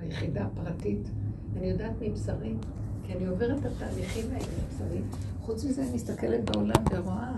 ביחידה 0.00 0.44
הפרטית, 0.44 1.08
אני 1.56 1.66
יודעת 1.66 1.92
מבשרי, 2.00 2.54
כי 3.02 3.12
אני 3.12 3.26
עוברת 3.26 3.58
את 3.58 3.64
התהליכים 3.66 4.24
האלה 4.32 4.44
מבשרי. 4.66 5.00
חוץ 5.40 5.64
מזה, 5.64 5.82
אני 5.82 5.94
מסתכלת 5.94 6.50
בעולם 6.50 6.84
ורואה. 6.90 7.32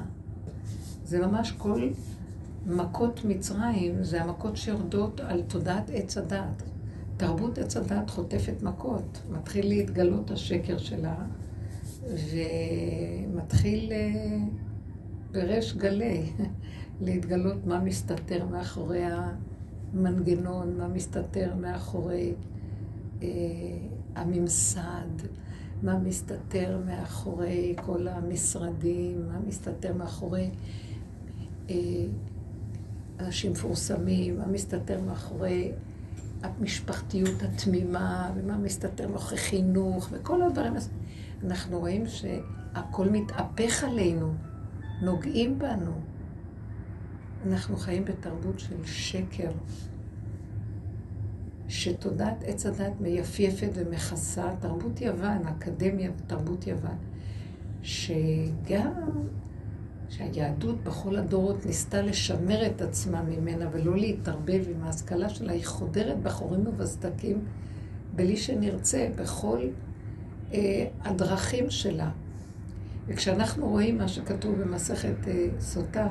זה 1.04 1.26
ממש 1.26 1.52
כל 1.52 1.88
מכות 2.66 3.24
מצרים, 3.24 4.04
זה 4.04 4.22
המכות 4.22 4.56
שיורדות 4.56 5.20
על 5.20 5.42
תודעת 5.42 5.90
עץ 5.92 6.18
הדת. 6.18 6.62
תרבות 7.16 7.58
עץ 7.58 7.76
הדת 7.76 8.10
חוטפת 8.10 8.62
מכות. 8.62 9.22
מתחיל 9.30 9.68
להתגלות 9.68 10.30
השקר 10.30 10.78
שלה, 10.78 11.16
ומתחיל 12.04 13.92
אה, 13.92 14.38
בריש 15.32 15.76
גלי 15.76 16.22
להתגלות 17.04 17.66
מה 17.66 17.80
מסתתר 17.80 18.46
מאחורי 18.46 19.02
המנגנון, 19.94 20.76
מה 20.78 20.88
מסתתר 20.88 21.54
מאחורי 21.60 22.34
אה, 23.22 23.28
הממסד, 24.14 25.08
מה 25.82 25.98
מסתתר 25.98 26.80
מאחורי 26.86 27.74
כל 27.84 28.08
המשרדים, 28.08 29.28
מה 29.28 29.38
מסתתר 29.46 29.94
מאחורי 29.94 30.50
אה, 31.70 31.74
אנשים 33.20 33.52
מפורסמים, 33.52 34.38
מה 34.38 34.46
מסתתר 34.46 35.00
מאחורי 35.00 35.72
המשפחתיות 36.42 37.42
התמימה, 37.42 38.30
ומה 38.36 38.58
מסתתר 38.58 39.08
מאחורי 39.08 39.36
חינוך, 39.36 40.08
וכל 40.12 40.42
הדברים. 40.42 40.72
אנחנו 41.44 41.78
רואים 41.78 42.06
שהכל 42.06 43.08
מתהפך 43.08 43.84
עלינו, 43.84 44.34
נוגעים 45.02 45.58
בנו. 45.58 45.92
אנחנו 47.46 47.76
חיים 47.76 48.04
בתרבות 48.04 48.58
של 48.58 48.84
שקר, 48.84 49.50
שתודעת 51.68 52.44
עץ 52.46 52.66
הדת 52.66 52.92
מייפייפת 53.00 53.70
ומכסה, 53.74 54.50
תרבות 54.60 55.00
יוון, 55.00 55.46
אקדמיה 55.46 56.10
ותרבות 56.16 56.66
יוון, 56.66 56.96
שגם 57.82 58.92
שהיהדות 60.08 60.84
בכל 60.84 61.16
הדורות 61.16 61.66
ניסתה 61.66 62.02
לשמר 62.02 62.66
את 62.66 62.82
עצמה 62.82 63.22
ממנה 63.22 63.68
ולא 63.72 63.96
להתערבב 63.96 64.64
עם 64.74 64.82
ההשכלה 64.82 65.28
שלה, 65.28 65.52
היא 65.52 65.64
חודרת 65.64 66.22
בחורים 66.22 66.66
ובסדקים 66.66 67.44
בלי 68.14 68.36
שנרצה, 68.36 69.08
בכל 69.16 69.58
אה, 70.52 70.86
הדרכים 71.00 71.70
שלה. 71.70 72.10
וכשאנחנו 73.06 73.68
רואים 73.68 73.98
מה 73.98 74.08
שכתוב 74.08 74.54
במסכת 74.62 75.28
אה, 75.28 75.48
סוטה, 75.60 76.08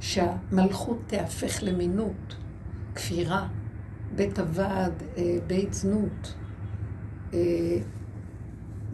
שהמלכות 0.00 0.98
תהפך 1.06 1.62
למינות, 1.62 2.36
כפירה, 2.94 3.48
בית 4.16 4.38
הוועד, 4.38 5.02
אה, 5.16 5.38
בית 5.46 5.74
זנות, 5.74 6.34
אה, 7.34 7.38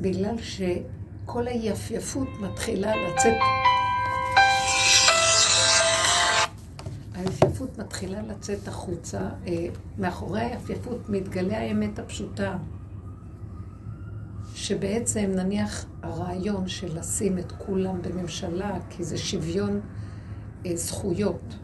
בגלל 0.00 0.36
שכל 0.38 1.48
היפייפות 1.48 2.28
מתחילה 2.40 2.92
לצאת. 2.96 3.36
היפייפות 7.14 7.78
מתחילה 7.78 8.22
לצאת 8.22 8.68
החוצה, 8.68 9.20
אה, 9.46 9.66
מאחורי 9.98 10.40
היפייפות 10.40 11.08
מתגלה 11.08 11.58
האמת 11.58 11.98
הפשוטה, 11.98 12.56
שבעצם 14.54 15.30
נניח 15.34 15.86
הרעיון 16.02 16.68
של 16.68 16.98
לשים 16.98 17.38
את 17.38 17.52
כולם 17.52 18.02
בממשלה, 18.02 18.78
כי 18.90 19.04
זה 19.04 19.18
שוויון 19.18 19.80
זכויות, 20.74 21.54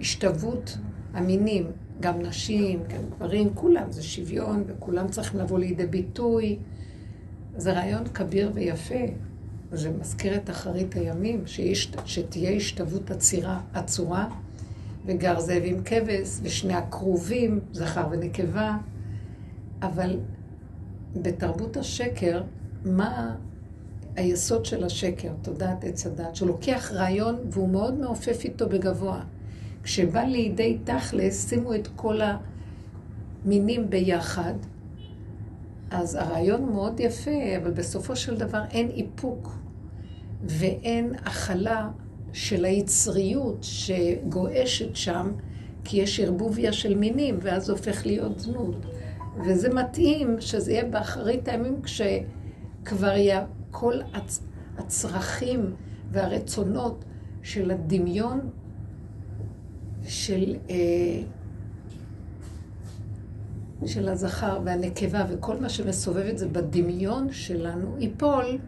השתוות 0.00 0.78
המינים, 1.14 1.70
גם 2.00 2.22
נשים, 2.22 2.80
גם 2.88 3.02
גברים, 3.16 3.54
כולם, 3.54 3.92
זה 3.92 4.02
שוויון 4.02 4.64
וכולם 4.66 5.08
צריכים 5.08 5.40
לבוא 5.40 5.58
לידי 5.58 5.86
ביטוי. 5.86 6.58
זה 7.56 7.72
רעיון 7.72 8.04
כביר 8.08 8.50
ויפה. 8.54 9.04
זה 9.72 9.90
מזכיר 10.00 10.36
את 10.36 10.50
אחרית 10.50 10.94
הימים, 10.94 11.46
שיש, 11.46 11.92
שתהיה 12.04 12.50
השתוות 12.50 13.10
עצירה, 13.10 13.60
עצורה, 13.72 14.28
וגר 15.06 15.40
זאב 15.40 15.62
עם 15.64 15.82
כבש, 15.84 16.38
ושני 16.42 16.74
הכרובים, 16.74 17.60
זכר 17.72 18.06
ונקבה. 18.10 18.76
אבל 19.82 20.18
בתרבות 21.22 21.76
השקר, 21.76 22.42
מה 22.84 23.36
היסוד 24.16 24.64
של 24.64 24.84
השקר, 24.84 25.32
תודעת 25.42 25.84
עץ 25.84 26.06
הדת, 26.06 26.36
שהוא 26.36 26.48
לוקח 26.48 26.90
רעיון 26.94 27.36
והוא 27.50 27.68
מאוד 27.68 28.00
מעופף 28.00 28.44
איתו 28.44 28.68
בגבוה. 28.68 29.20
כשבא 29.82 30.20
לידי 30.20 30.78
תכלס, 30.84 31.48
שימו 31.48 31.74
את 31.74 31.88
כל 31.96 32.20
המינים 33.44 33.90
ביחד, 33.90 34.54
אז 35.90 36.14
הרעיון 36.14 36.72
מאוד 36.72 37.00
יפה, 37.00 37.56
אבל 37.62 37.70
בסופו 37.70 38.16
של 38.16 38.36
דבר 38.36 38.62
אין 38.70 38.90
איפוק 38.90 39.58
ואין 40.44 41.14
הכלה 41.14 41.90
של 42.32 42.64
היצריות 42.64 43.58
שגועשת 43.62 44.96
שם, 44.96 45.32
כי 45.84 45.96
יש 45.96 46.20
ערבוביה 46.20 46.72
של 46.72 46.94
מינים, 46.94 47.38
ואז 47.42 47.70
הופך 47.70 48.06
להיות 48.06 48.40
זנות. 48.40 48.76
וזה 49.44 49.74
מתאים 49.74 50.36
שזה 50.40 50.72
יהיה 50.72 50.84
באחרית 50.84 51.48
הימים 51.48 51.82
כשכבר 51.82 53.06
יהיה 53.06 53.44
כל 53.70 53.94
הצ... 54.14 54.40
הצרכים 54.78 55.74
והרצונות 56.10 57.04
של 57.42 57.70
הדמיון 57.70 58.50
של, 60.02 60.56
אה, 60.70 61.22
של 63.86 64.08
הזכר 64.08 64.60
והנקבה 64.64 65.24
וכל 65.28 65.56
מה 65.60 65.68
שמסובב 65.68 66.26
את 66.26 66.38
זה 66.38 66.48
בדמיון 66.48 67.32
שלנו 67.32 67.96
ייפול, 67.98 68.58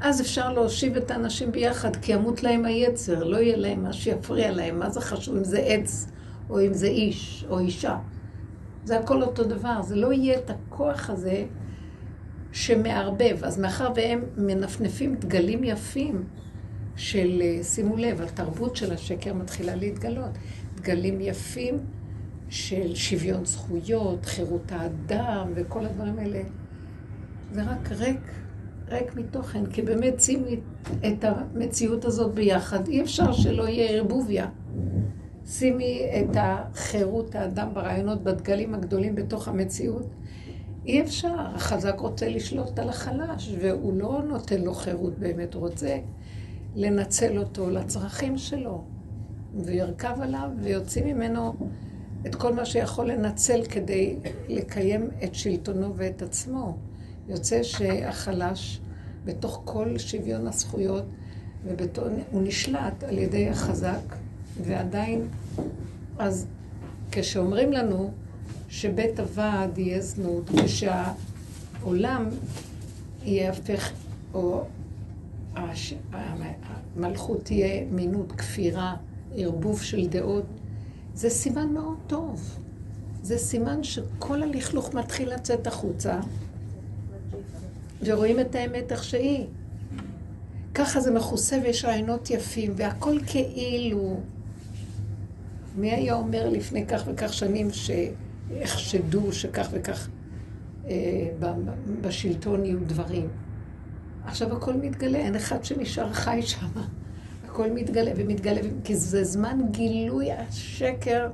אז 0.00 0.20
אפשר 0.20 0.52
להושיב 0.52 0.96
את 0.96 1.10
האנשים 1.10 1.52
ביחד, 1.52 1.96
כי 1.96 2.12
ימות 2.12 2.42
להם 2.42 2.64
היצר, 2.64 3.24
לא 3.24 3.36
יהיה 3.36 3.56
להם 3.56 3.82
מה 3.82 3.92
שיפריע 3.92 4.52
להם, 4.52 4.78
מה 4.78 4.90
זה 4.90 5.00
חשוב 5.00 5.36
אם 5.36 5.44
זה 5.44 5.58
עץ, 5.58 6.10
או 6.50 6.60
אם 6.60 6.74
זה 6.74 6.86
איש, 6.86 7.46
או 7.50 7.58
אישה. 7.58 7.98
זה 8.84 8.98
הכל 8.98 9.22
אותו 9.22 9.44
דבר, 9.44 9.82
זה 9.82 9.96
לא 9.96 10.12
יהיה 10.12 10.38
את 10.38 10.50
הכוח 10.50 11.10
הזה 11.10 11.44
שמערבב. 12.52 13.38
אז 13.42 13.58
מאחר 13.58 13.92
והם 13.96 14.24
מנפנפים 14.36 15.14
דגלים 15.14 15.64
יפים 15.64 16.24
של, 16.96 17.42
אה, 17.44 17.64
שימו 17.64 17.96
לב, 17.96 18.20
התרבות 18.20 18.76
של 18.76 18.92
השקר 18.92 19.34
מתחילה 19.34 19.74
להתגלות. 19.74 20.30
דגלים 20.76 21.20
יפים 21.20 21.78
של 22.48 22.94
שוויון 22.94 23.44
זכויות, 23.44 24.26
חירות 24.26 24.72
האדם 24.72 25.52
וכל 25.54 25.86
הדברים 25.86 26.18
האלה. 26.18 26.42
זה 27.52 27.62
רק 27.62 27.92
ריק, 27.92 28.20
ריק 28.88 29.16
מתוכן, 29.16 29.66
כי 29.66 29.82
באמת 29.82 30.20
שימי 30.20 30.60
את 31.06 31.24
המציאות 31.24 32.04
הזאת 32.04 32.34
ביחד. 32.34 32.88
אי 32.88 33.02
אפשר 33.02 33.32
שלא 33.32 33.68
יהיה 33.68 33.90
ערבוביה. 33.90 34.46
שימי 35.46 36.02
את 36.20 36.36
החירות 36.36 37.34
האדם 37.34 37.68
ברעיונות, 37.74 38.22
בדגלים 38.22 38.74
הגדולים 38.74 39.14
בתוך 39.14 39.48
המציאות. 39.48 40.06
אי 40.88 41.00
אפשר, 41.02 41.34
החזק 41.38 41.94
רוצה 41.98 42.28
לשלוט 42.28 42.78
על 42.78 42.88
החלש, 42.88 43.54
והוא 43.60 43.94
לא 43.96 44.22
נותן 44.28 44.60
לו 44.60 44.74
חירות 44.74 45.18
באמת, 45.18 45.54
הוא 45.54 45.68
רוצה 45.68 45.98
לנצל 46.74 47.38
אותו 47.38 47.70
לצרכים 47.70 48.38
שלו. 48.38 48.84
וירכב 49.54 50.16
עליו 50.20 50.50
ויוציא 50.62 51.04
ממנו 51.04 51.54
את 52.26 52.34
כל 52.34 52.52
מה 52.52 52.64
שיכול 52.64 53.06
לנצל 53.06 53.64
כדי 53.64 54.16
לקיים 54.48 55.10
את 55.24 55.34
שלטונו 55.34 55.96
ואת 55.96 56.22
עצמו. 56.22 56.76
יוצא 57.28 57.62
שהחלש, 57.62 58.80
בתוך 59.24 59.62
כל 59.64 59.98
שוויון 59.98 60.46
הזכויות, 60.46 61.04
הוא 62.30 62.42
נשלט 62.42 63.04
על 63.04 63.18
ידי 63.18 63.48
החזק, 63.48 64.16
ועדיין, 64.62 65.28
אז 66.18 66.46
כשאומרים 67.10 67.72
לנו 67.72 68.10
שבית 68.68 69.20
הוועד 69.20 69.78
יהיה 69.78 70.00
זנות, 70.00 70.50
ושהעולם 70.50 72.28
יהפך, 73.24 73.92
או 74.34 74.64
המלכות 76.12 77.44
תהיה 77.44 77.84
מינות, 77.90 78.32
כפירה, 78.32 78.96
ערבוב 79.34 79.82
של 79.82 80.06
דעות, 80.06 80.44
זה 81.14 81.30
סימן 81.30 81.68
מאוד 81.68 81.96
טוב. 82.06 82.58
זה 83.22 83.38
סימן 83.38 83.82
שכל 83.82 84.42
הלכלוך 84.42 84.94
מתחיל 84.94 85.34
לצאת 85.34 85.66
החוצה, 85.66 86.20
ורואים 88.04 88.40
את 88.40 88.54
האמת 88.54 88.92
איך 88.92 89.04
שהיא. 89.04 89.46
ככה 90.74 91.00
זה 91.00 91.10
מכוסה 91.10 91.58
ויש 91.62 91.84
רעיונות 91.84 92.30
יפים, 92.30 92.72
והכל 92.76 93.18
כאילו. 93.26 94.20
מי 95.76 95.90
היה 95.90 96.14
אומר 96.14 96.48
לפני 96.48 96.86
כך 96.86 97.02
וכך 97.06 97.32
שנים 97.32 97.68
שיחשדו 98.48 99.32
שכך 99.32 99.68
וכך 99.72 100.08
אה, 100.86 101.28
בשלטון 102.00 102.64
יהיו 102.64 102.78
דברים? 102.86 103.28
עכשיו 104.24 104.56
הכל 104.56 104.74
מתגלה, 104.74 105.18
אין 105.18 105.34
אחד 105.34 105.64
שנשאר 105.64 106.12
חי 106.12 106.40
שם. 106.42 106.80
הכל 107.44 107.70
מתגלה 107.70 108.10
ומתגלה, 108.16 108.60
כי 108.84 108.96
זה 108.96 109.24
זמן 109.24 109.58
גילוי 109.70 110.32
השקר 110.32 111.30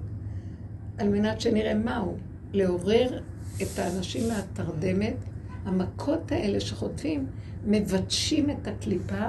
על 0.98 1.08
מנת 1.08 1.40
שנראה 1.40 1.74
מהו. 1.74 2.16
לעורר 2.52 3.20
את 3.62 3.78
האנשים 3.78 4.28
מהתרדמת, 4.28 5.16
המכות 5.64 6.32
האלה 6.32 6.60
שחוטפים, 6.60 7.26
מבטשים 7.66 8.50
את 8.50 8.68
הקליפה 8.68 9.28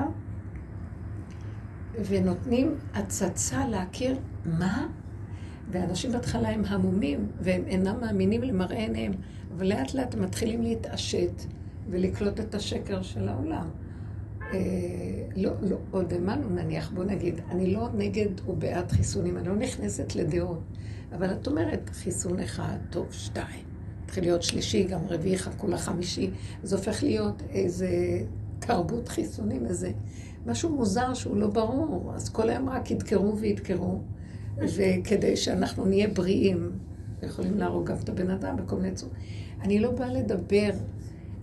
ונותנים 2.07 2.75
הצצה 2.93 3.67
להכיר 3.67 4.17
מה? 4.45 4.87
ואנשים 5.71 6.11
בהתחלה 6.11 6.49
הם 6.49 6.63
המומים 6.67 7.27
והם 7.41 7.63
אינם 7.67 7.95
מאמינים 8.01 8.41
למראה 8.41 8.77
עיניהם, 8.77 9.13
אבל 9.57 9.67
לאט 9.67 9.93
לאט 9.93 10.13
הם 10.13 10.21
מתחילים 10.21 10.61
להתעשת 10.61 11.41
ולקלוט 11.89 12.39
את 12.39 12.55
השקר 12.55 13.01
של 13.01 13.29
העולם. 13.29 13.69
אה, 14.53 14.59
לא, 15.35 15.51
לא, 15.61 15.77
עוד 15.91 16.13
האמנו 16.13 16.49
נניח, 16.49 16.91
בוא 16.91 17.03
נגיד, 17.03 17.41
אני 17.51 17.73
לא 17.73 17.89
נגד 17.93 18.29
או 18.47 18.55
בעד 18.55 18.91
חיסונים, 18.91 19.37
אני 19.37 19.47
לא 19.47 19.55
נכנסת 19.55 20.15
לדעות, 20.15 20.61
אבל 21.11 21.31
את 21.31 21.47
אומרת, 21.47 21.89
חיסון 21.89 22.39
אחד, 22.39 22.77
טוב, 22.89 23.07
שתיים, 23.11 23.65
מתחיל 24.03 24.23
להיות 24.23 24.43
שלישי, 24.43 24.83
גם 24.83 24.99
רביעי, 25.09 25.37
חכו 25.37 25.67
לחמישי, 25.67 26.31
זה 26.63 26.75
הופך 26.75 27.03
להיות 27.03 27.43
איזה 27.49 27.89
תרבות 28.59 29.07
חיסונים, 29.07 29.65
איזה 29.65 29.91
משהו 30.45 30.75
מוזר 30.75 31.13
שהוא 31.13 31.37
לא 31.37 31.47
ברור, 31.47 32.11
אז 32.15 32.29
כל 32.29 32.49
היום 32.49 32.69
רק 32.69 32.91
ידקרו 32.91 33.37
וידקרו, 33.37 34.01
וכדי 34.57 35.37
שאנחנו 35.37 35.85
נהיה 35.85 36.07
בריאים, 36.07 36.71
יכולים 37.23 37.57
להרוג 37.57 37.85
גם 37.85 37.95
את 38.03 38.09
הבן 38.09 38.29
אדם 38.29 38.55
בכל 38.57 38.75
מיני 38.75 38.95
צורות. 38.95 39.15
אני 39.61 39.79
לא 39.79 39.91
באה 39.91 40.13
לדבר, 40.13 40.69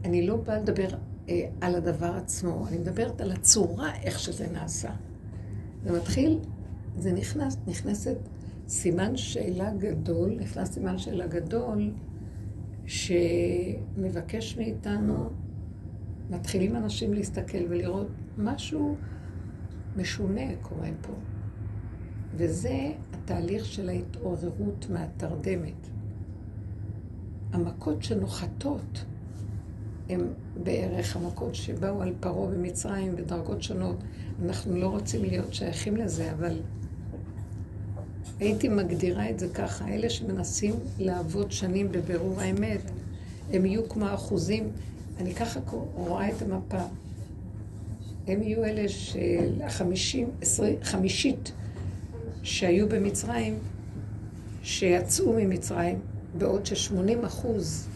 אני 0.04 0.26
לא 0.26 0.36
באה 0.36 0.58
לדבר 0.58 0.88
אה, 1.28 1.48
על 1.60 1.74
הדבר 1.74 2.12
עצמו, 2.16 2.66
אני 2.68 2.78
מדברת 2.78 3.20
על 3.20 3.32
הצורה, 3.32 3.94
איך 4.02 4.18
שזה 4.18 4.46
נעשה. 4.52 4.90
זה 5.84 5.92
מתחיל, 5.92 6.38
זה 6.98 7.12
נכנס, 7.12 7.56
נכנסת 7.66 8.16
סימן 8.68 9.16
שאלה 9.16 9.70
גדול, 9.78 10.36
נכנס 10.40 10.72
סימן 10.72 10.98
שאלה 10.98 11.26
גדול, 11.26 11.90
שמבקש 12.86 14.56
מאיתנו, 14.56 15.30
מתחילים 16.30 16.76
אנשים 16.76 17.14
להסתכל 17.14 17.64
ולראות 17.68 18.06
משהו 18.38 18.96
משונה 19.96 20.56
קורה 20.62 20.88
פה. 21.00 21.12
וזה 22.36 22.92
התהליך 23.12 23.64
של 23.64 23.88
ההתעוררות 23.88 24.86
מהתרדמת. 24.90 25.88
המכות 27.52 28.02
שנוחתות 28.02 29.04
הן 30.08 30.20
בערך 30.62 31.16
המכות 31.16 31.54
שבאו 31.54 32.02
על 32.02 32.12
פרעה 32.20 32.50
במצרים 32.50 33.16
בדרגות 33.16 33.62
שונות. 33.62 33.96
אנחנו 34.44 34.76
לא 34.76 34.86
רוצים 34.86 35.22
להיות 35.22 35.54
שייכים 35.54 35.96
לזה, 35.96 36.32
אבל 36.32 36.60
הייתי 38.40 38.68
מגדירה 38.68 39.30
את 39.30 39.38
זה 39.38 39.48
ככה, 39.48 39.88
אלה 39.88 40.10
שמנסים 40.10 40.74
לעבוד 40.98 41.52
שנים 41.52 41.92
בבירור 41.92 42.40
האמת, 42.40 42.80
הם 43.52 43.66
יהיו 43.66 43.88
כמו 43.88 44.14
אחוזים, 44.14 44.70
אני 45.18 45.34
ככה 45.34 45.60
רואה 45.94 46.28
את 46.28 46.42
המפה. 46.42 46.82
הם 48.26 48.42
יהיו 48.42 48.64
אלה 48.64 48.88
של 48.88 49.62
החמישים, 49.62 50.30
עשרי, 50.40 50.76
חמישית 50.82 51.52
שהיו 52.42 52.88
במצרים, 52.88 53.58
שיצאו 54.62 55.32
ממצרים, 55.32 55.98
בעוד 56.38 56.66
ש-80 56.66 57.26
אחוז 57.26 57.88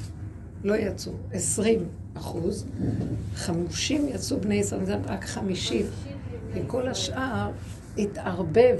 לא 0.64 0.75
יצאו, 0.75 1.12
20 1.32 1.88
אחוז, 2.14 2.66
חמושים 3.34 4.08
יצאו 4.08 4.40
בני 4.40 4.54
ישראל, 4.54 4.84
זה 4.84 4.96
רק 4.96 5.25
חמישית, 5.25 5.87
וכל 6.54 6.88
השאר 6.88 7.50
התערבב 7.98 8.78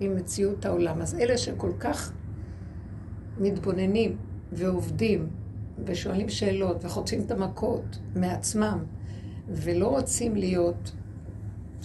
עם 0.00 0.16
מציאות 0.16 0.64
העולם. 0.64 1.02
אז 1.02 1.14
אלה 1.14 1.38
שכל 1.38 1.72
כך 1.80 2.12
מתבוננים 3.40 4.16
ועובדים 4.52 5.28
ושואלים 5.84 6.28
שאלות 6.28 6.84
וחוטפים 6.84 7.20
את 7.20 7.30
המכות 7.30 7.98
מעצמם 8.16 8.84
ולא 9.48 9.88
רוצים 9.88 10.36
להיות 10.36 10.92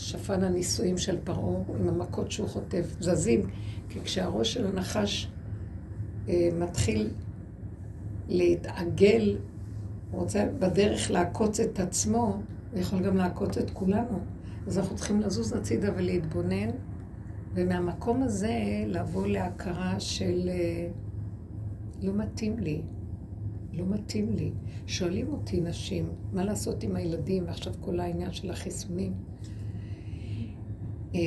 שפן 0.01 0.43
הנישואים 0.43 0.97
של 0.97 1.17
פרעה 1.23 1.63
עם 1.79 1.87
המכות 1.87 2.31
שהוא 2.31 2.47
חוטף, 2.47 2.95
זזים, 2.99 3.41
כי 3.89 3.99
כשהראש 4.01 4.53
של 4.53 4.67
הנחש 4.67 5.31
אה, 6.29 6.49
מתחיל 6.59 7.09
להתעגל, 8.27 9.37
הוא 10.11 10.21
רוצה 10.21 10.45
בדרך 10.59 11.11
לעקוץ 11.11 11.59
את 11.59 11.79
עצמו, 11.79 12.41
הוא 12.71 12.79
יכול 12.79 12.99
גם 12.99 13.17
לעקוץ 13.17 13.57
את 13.57 13.69
כולנו. 13.69 14.19
אז 14.67 14.77
אנחנו 14.77 14.95
צריכים 14.95 15.21
לזוז 15.21 15.53
הצידה 15.53 15.89
ולהתבונן 15.95 16.69
ומהמקום 17.53 18.23
הזה 18.23 18.83
לבוא 18.87 19.27
להכרה 19.27 19.99
של 19.99 20.49
אה, 20.49 20.87
לא 22.01 22.13
מתאים 22.13 22.59
לי, 22.59 22.81
לא 23.73 23.85
מתאים 23.85 24.35
לי. 24.35 24.51
שואלים 24.87 25.27
אותי 25.27 25.61
נשים, 25.61 26.09
מה 26.33 26.43
לעשות 26.43 26.83
עם 26.83 26.95
הילדים, 26.95 27.43
ועכשיו 27.47 27.73
כל 27.79 27.99
העניין 27.99 28.31
של 28.31 28.51
החיסונים. 28.51 29.13
אה, 31.15 31.19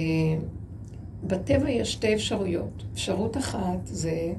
בטבע 1.26 1.70
יש 1.70 1.92
שתי 1.92 2.14
אפשרויות. 2.14 2.84
אפשרות 2.92 3.36
אחת 3.36 3.78
זה 3.84 4.32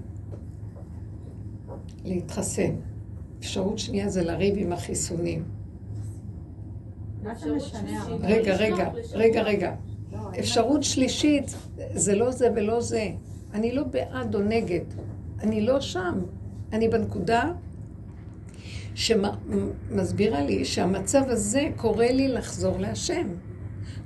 להתחסן. 2.05 2.75
אפשרות 3.39 3.79
שנייה 3.79 4.09
זה 4.09 4.23
לריב 4.23 4.55
עם 4.57 4.71
החיסונים. 4.73 5.43
רגע, 8.21 8.55
רגע, 8.55 8.91
רגע, 9.13 9.41
רגע. 9.41 9.75
אפשרות 10.39 10.83
שלישית, 10.83 11.55
זה 11.93 12.15
לא 12.15 12.31
זה 12.31 12.49
ולא 12.55 12.81
זה. 12.81 13.09
אני 13.53 13.71
לא 13.71 13.83
בעד 13.83 14.35
או 14.35 14.39
נגד. 14.39 14.85
אני 15.39 15.61
לא 15.61 15.81
שם. 15.81 16.19
אני 16.73 16.87
בנקודה 16.87 17.51
שמסבירה 18.95 20.41
לי 20.41 20.65
שהמצב 20.65 21.23
הזה 21.27 21.69
קורא 21.75 22.05
לי 22.05 22.27
לחזור 22.27 22.79
להשם. 22.79 23.27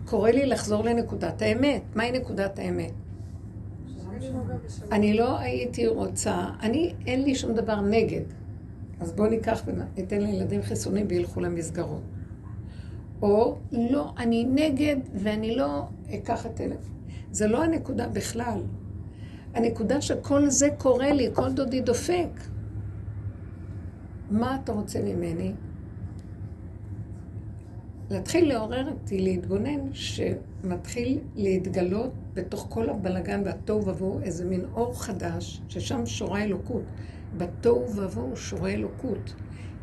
קורא 0.10 0.30
לי 0.30 0.46
לחזור 0.46 0.84
לנקודת 0.84 1.42
האמת. 1.42 1.82
מהי 1.96 2.12
נקודת 2.12 2.60
האמת? 2.60 2.92
אני 4.92 5.14
לא 5.14 5.40
הייתי 5.40 5.88
רוצה, 5.88 6.50
אני, 6.62 6.94
אין 7.08 7.24
לי 7.24 7.36
שום 7.36 7.54
דבר 7.54 7.82
נגד. 7.82 8.22
אז 9.00 9.14
בואו 9.14 9.30
ניקח 9.30 9.64
וניתן 9.66 10.22
לילדים 10.22 10.62
חיסונים 10.62 11.06
וילכו 11.10 11.40
למסגרות. 11.40 12.02
או 13.22 13.58
לא, 13.72 14.14
אני 14.18 14.44
נגד 14.44 14.96
ואני 15.16 15.56
לא 15.56 15.84
אקח 16.14 16.46
את 16.46 16.62
אלף. 16.62 16.90
זה 17.32 17.48
לא 17.48 17.64
הנקודה 17.64 18.08
בכלל. 18.08 18.62
הנקודה 19.54 20.02
שכל 20.02 20.50
זה 20.50 20.68
קורה 20.78 21.14
לי, 21.14 21.30
כל 21.34 21.54
דודי 21.54 21.82
דופק. 21.82 22.30
מה 24.32 24.58
אתה 24.64 24.72
רוצה 24.72 25.02
ממני? 25.02 25.54
להתחיל 28.10 28.50
לעורר 28.50 28.90
אותי, 28.92 29.22
להתבונן, 29.22 29.94
שמתחיל 29.94 31.20
להתגלות 31.36 32.12
בתוך 32.34 32.68
כל 32.70 32.90
הבלגן 32.90 33.42
והתוהו 33.46 33.88
ובוהו 33.88 34.22
איזה 34.22 34.46
מין 34.46 34.66
אור 34.74 35.02
חדש, 35.02 35.62
ששם 35.70 36.06
שורה 36.06 36.44
אלוקות. 36.44 36.84
בתוהו 37.38 37.96
ובוהו 37.96 38.36
שורה 38.36 38.70
אלוקות. 38.70 39.34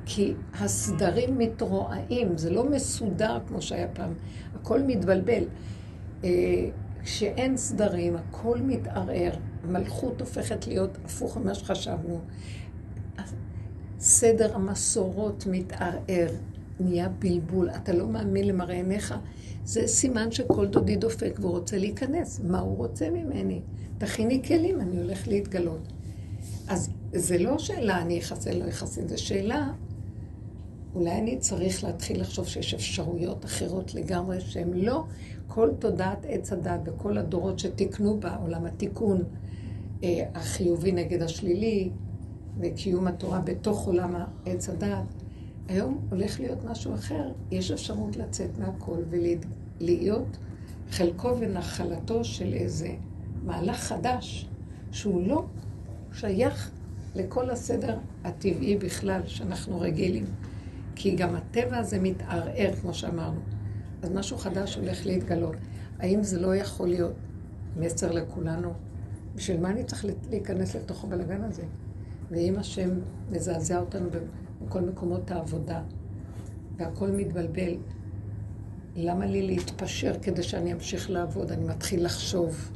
כי 0.06 0.35
הסדרים 0.54 1.38
מתרועעים, 1.38 2.38
זה 2.38 2.50
לא 2.50 2.71
מסודר 2.71 3.38
כמו 3.49 3.62
שהיה 3.62 3.88
פעם, 3.88 4.14
הכל 4.54 4.83
מתבלבל. 4.83 5.45
אה, 6.25 6.30
כשאין 7.02 7.56
סדרים, 7.56 8.16
הכל 8.16 8.59
מתערער, 8.59 9.33
מלכות 9.64 10.21
הופכת 10.21 10.66
להיות 10.66 10.99
הפוך 11.04 11.37
ממה 11.37 11.54
שחשבנו. 11.54 12.21
סדר 13.99 14.54
המסורות 14.54 15.45
מתערער, 15.50 16.28
נהיה 16.80 17.09
בלבול, 17.09 17.71
אתה 17.71 17.92
לא 17.92 18.09
מאמין 18.09 18.49
למראה 18.49 18.75
עיניך. 18.75 19.14
זה 19.64 19.87
סימן 19.87 20.30
שכל 20.30 20.66
דודי 20.66 20.97
דופק 20.97 21.38
והוא 21.40 21.52
רוצה 21.52 21.78
להיכנס. 21.78 22.40
מה 22.45 22.59
הוא 22.59 22.76
רוצה 22.76 23.11
ממני? 23.11 23.61
תכיני 23.99 24.42
כלים, 24.42 24.80
אני 24.80 24.97
הולך 24.97 25.28
להתגלות. 25.28 25.92
אז 26.68 26.90
זה 27.12 27.38
לא 27.38 27.59
שאלה 27.59 28.02
אני 28.02 28.18
אחסן, 28.18 28.52
לא 28.52 28.68
אחסן, 28.68 29.09
זו 29.09 29.23
שאלה 29.23 29.73
אולי 30.95 31.18
אני 31.18 31.38
צריך 31.38 31.85
להתחיל 31.85 32.21
לחשוב 32.21 32.47
שיש 32.47 32.75
אפשרויות 32.75 33.45
אחרות 33.45 33.95
לגמרי, 33.95 34.40
שהן 34.40 34.73
לא 34.73 35.04
כל 35.49 35.71
תודעת 35.78 36.26
עץ 36.28 36.52
הדת 36.52 36.80
וכל 36.85 37.18
הדורות 37.18 37.59
שתיקנו 37.59 38.21
בעולם 38.21 38.66
התיקון 38.66 39.23
אה, 40.04 40.25
החיובי 40.35 40.92
נגד 40.92 41.23
השלילי 41.23 41.90
וקיום 42.61 43.06
התורה 43.06 43.40
בתוך 43.40 43.87
עולם 43.87 44.14
עץ 44.47 44.68
הדת. 44.68 45.25
היום 45.69 46.07
הולך 46.11 46.41
להיות 46.41 46.65
משהו 46.65 46.95
אחר, 46.95 47.33
יש 47.51 47.71
אפשרות 47.71 48.17
לצאת 48.17 48.59
מהכל 48.59 49.03
ולהיות 49.11 50.37
חלקו 50.91 51.37
ונחלתו 51.41 52.25
של 52.25 52.53
איזה 52.53 52.95
מהלך 53.45 53.77
חדש 53.77 54.49
שהוא 54.93 55.29
לא 55.29 55.45
שייך 56.13 56.71
לכל 57.15 57.51
הסדר 57.51 57.99
הטבעי 58.25 58.77
בכלל 58.77 59.21
שאנחנו 59.27 59.81
רגילים. 59.81 60.25
כי 60.95 61.17
גם 61.17 61.35
הטבע 61.35 61.77
הזה 61.77 61.99
מתערער, 62.01 62.73
כמו 62.81 62.95
שאמרנו. 62.95 63.41
אז 64.03 64.11
משהו 64.11 64.39
חדש 64.39 64.75
הולך 64.77 65.07
להתגלות. 65.07 65.57
האם 65.99 66.23
זה 66.23 66.41
לא 66.41 66.57
יכול 66.57 66.89
להיות 66.89 67.15
מסר 67.77 68.13
לכולנו? 68.13 68.73
בשביל 69.35 69.61
מה 69.61 69.71
אני 69.71 69.85
צריך 69.85 70.07
להיכנס 70.31 70.77
לתוך 70.77 71.05
הבלגן 71.05 71.43
הזה? 71.43 71.63
ואם 72.31 72.55
השם 72.59 72.91
מזעזע 73.31 73.81
אותנו 73.81 74.11
בכל 74.65 74.81
מקומות 74.81 75.31
העבודה, 75.31 75.83
והכל 76.77 77.11
מתבלבל, 77.11 77.75
למה 78.97 79.27
לי 79.27 79.43
להתפשר 79.43 80.13
כדי 80.23 80.43
שאני 80.43 80.73
אמשיך 80.73 81.11
לעבוד? 81.11 81.53
אני 81.53 81.65
מתחיל 81.65 82.05
לחשוב. 82.05 82.71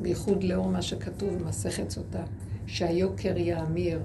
בייחוד 0.00 0.44
לאור 0.44 0.68
מה 0.68 0.82
שכתוב 0.82 1.34
במסכת 1.34 1.90
סוטה, 1.90 2.24
שהיוקר 2.66 3.36
יאמיר, 3.36 4.02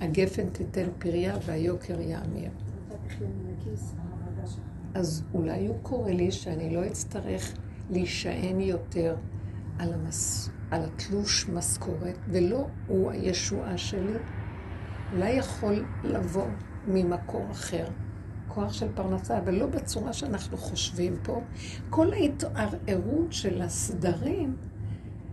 הגפן 0.00 0.48
תיתן 0.48 0.88
פריה 0.98 1.36
והיוקר 1.46 2.00
יאמיר. 2.00 2.50
אז 4.94 5.22
אולי 5.34 5.66
הוא 5.66 5.76
קורא 5.82 6.10
לי 6.10 6.30
שאני 6.32 6.74
לא 6.74 6.86
אצטרך 6.86 7.52
להישען 7.90 8.60
יותר 8.60 9.16
על, 9.78 9.92
המס... 9.92 10.50
על 10.70 10.82
התלוש 10.84 11.48
משכורת, 11.48 12.18
ולא 12.28 12.66
הוא 12.86 13.10
הישועה 13.10 13.78
שלי. 13.78 14.18
אולי 15.12 15.30
יכול 15.30 15.84
לבוא 16.04 16.46
ממקור 16.86 17.46
אחר, 17.50 17.86
כוח 18.48 18.72
של 18.72 18.86
פרנסה, 18.94 19.38
אבל 19.38 19.54
לא 19.54 19.66
בצורה 19.66 20.12
שאנחנו 20.12 20.56
חושבים 20.56 21.16
פה. 21.22 21.40
כל 21.90 22.12
ההתערערות 22.12 23.32
של 23.32 23.62
הסדרים 23.62 24.56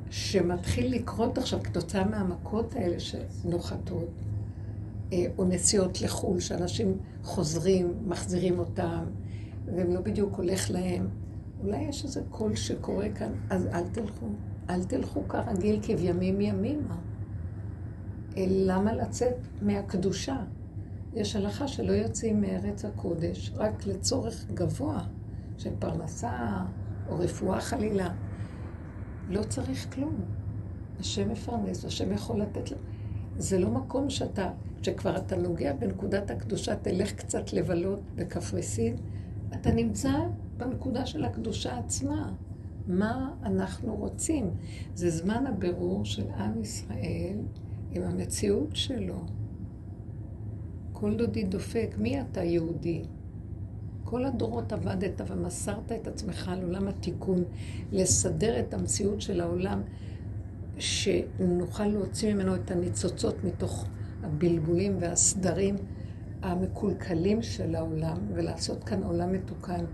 שמתחיל 0.10 0.96
לקרות 0.96 1.38
עכשיו 1.38 1.64
כתוצאה 1.64 2.06
מהמכות 2.06 2.76
האלה 2.76 2.98
שנוחתות, 3.00 4.10
אה, 5.14 5.26
או 5.38 5.46
נסיעות 5.46 6.02
לחו"ל, 6.02 6.40
שאנשים 6.40 6.98
חוזרים, 7.24 7.94
מחזירים 8.08 8.60
אותם, 8.60 9.06
והם 9.66 9.94
לא 9.94 10.02
בדיוק 10.02 10.36
הולך 10.36 10.72
להם. 10.72 11.08
אולי 11.64 11.78
יש 11.78 12.04
איזה 12.04 12.22
קול 12.30 12.56
שקורה 12.56 13.10
כאן, 13.10 13.32
אז 13.50 13.68
אל 13.68 13.88
תלכו. 13.88 14.26
אל 14.70 14.84
תלכו 14.84 15.28
כרגיל 15.28 15.80
כבימים 15.84 16.42
ימימה. 16.42 16.96
אה, 18.38 18.46
למה 18.50 18.94
לצאת 18.94 19.36
מהקדושה? 19.62 20.38
יש 21.14 21.36
הלכה 21.36 21.68
שלא 21.68 21.92
יוצאים 21.92 22.42
מארץ 22.42 22.86
הקודש 22.86 23.52
רק 23.56 23.88
לצורך 23.88 24.46
גבוה 24.54 25.00
של 25.58 25.70
פרנסה 25.80 26.64
או 27.10 27.20
רפואה 27.20 27.62
חלילה. 27.62 28.10
לא 29.30 29.44
צריך 29.44 29.94
כלום. 29.94 30.16
השם 31.00 31.32
מפרנס, 31.32 31.86
השם 31.86 32.12
יכול 32.12 32.42
לתת 32.42 32.72
לו. 32.72 32.78
זה 33.38 33.60
לא 33.60 33.70
מקום 33.70 34.10
שאתה, 34.10 34.50
שכבר 34.82 35.18
אתה 35.18 35.36
נוגע 35.36 35.74
בנקודת 35.74 36.32
הקדושה, 36.32 36.76
תלך 36.76 37.12
קצת 37.12 37.54
לבלות 37.54 38.00
בקפריסין, 38.16 38.96
אתה 39.54 39.72
נמצא 39.72 40.12
בנקודה 40.58 41.06
של 41.06 41.26
הקדושה 41.26 41.78
עצמה. 41.78 42.32
מה 42.88 43.32
אנחנו 43.44 43.96
רוצים? 43.96 44.52
זה 44.96 45.10
זמן 45.10 45.48
הבירור 45.48 46.06
של 46.06 46.30
עם 46.30 46.62
ישראל 46.62 47.38
עם 47.96 48.04
המציאות 48.04 48.76
שלו. 48.76 49.26
כל 50.94 51.16
דודי 51.16 51.44
דופק, 51.44 51.96
מי 51.98 52.22
אתה 52.22 52.44
יהודי? 52.44 53.04
כל 54.04 54.26
הדורות 54.26 54.74
עבדת 54.74 55.22
ומסרת 55.28 55.92
את 55.92 56.08
עצמך 56.08 56.50
על 56.50 56.64
עולם 56.64 56.88
התיקון, 56.88 57.44
לסדר 57.92 58.60
את 58.60 58.74
המציאות 58.74 59.22
של 59.22 59.42
העולם, 59.42 59.82
שנוכל 60.78 61.88
להוציא 61.88 62.34
ממנו 62.34 62.56
את 62.56 62.72
הניצוצות 62.72 63.44
מתוך 63.44 63.86
הבלבולים 64.24 64.98
והסדרים 65.00 65.76
המקולקלים 66.42 67.42
של 67.42 67.76
העולם, 67.76 68.18
ולעשות 68.34 68.84
כאן 68.84 69.04
עולם 69.04 69.32
מתוקן. 69.32 69.86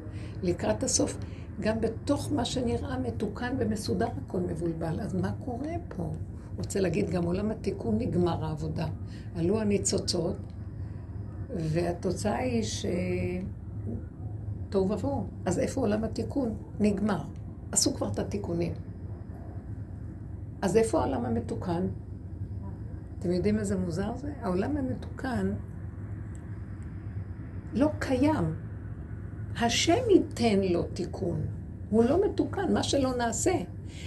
לקראת 0.43 0.83
הסוף, 0.83 1.17
גם 1.59 1.81
בתוך 1.81 2.31
מה 2.31 2.45
שנראה 2.45 2.99
מתוקן 2.99 3.55
ומסודר, 3.59 4.07
הכל 4.25 4.39
מבולבל. 4.39 4.99
אז 4.99 5.15
מה 5.15 5.31
קורה 5.45 5.73
פה? 5.87 6.11
רוצה 6.61 6.79
להגיד, 6.79 7.09
גם 7.09 7.23
עולם 7.23 7.51
התיקון 7.51 7.97
נגמר 7.97 8.45
העבודה. 8.45 8.87
עלו 9.35 9.61
הניצוצות, 9.61 10.35
והתוצאה 11.55 12.37
היא 12.37 12.63
ש... 12.63 12.85
תוהו 14.69 14.89
ובוהו. 14.89 15.27
אז 15.45 15.59
איפה 15.59 15.81
עולם 15.81 16.03
התיקון? 16.03 16.53
נגמר. 16.79 17.23
עשו 17.71 17.93
כבר 17.93 18.07
את 18.07 18.19
התיקונים. 18.19 18.73
אז 20.61 20.77
איפה 20.77 21.01
העולם 21.01 21.25
המתוקן? 21.25 21.87
אתם 23.19 23.31
יודעים 23.31 23.59
איזה 23.59 23.77
מוזר 23.77 24.17
זה? 24.17 24.33
העולם 24.41 24.77
המתוקן 24.77 25.53
לא 27.73 27.89
קיים. 27.99 28.55
השם 29.61 30.09
ייתן 30.09 30.59
לו 30.59 30.83
תיקון. 30.83 31.41
הוא 31.89 32.03
לא 32.03 32.25
מתוקן, 32.25 32.73
מה 32.73 32.83
שלא 32.83 33.17
נעשה. 33.17 33.55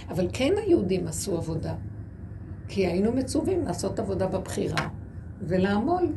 אבל 0.09 0.27
כן 0.33 0.53
היהודים 0.57 1.07
עשו 1.07 1.37
עבודה. 1.37 1.75
כי 2.67 2.87
היינו 2.87 3.11
מצווים 3.11 3.65
לעשות 3.65 3.99
עבודה 3.99 4.27
בבחירה 4.27 4.89
ולעמול 5.41 6.13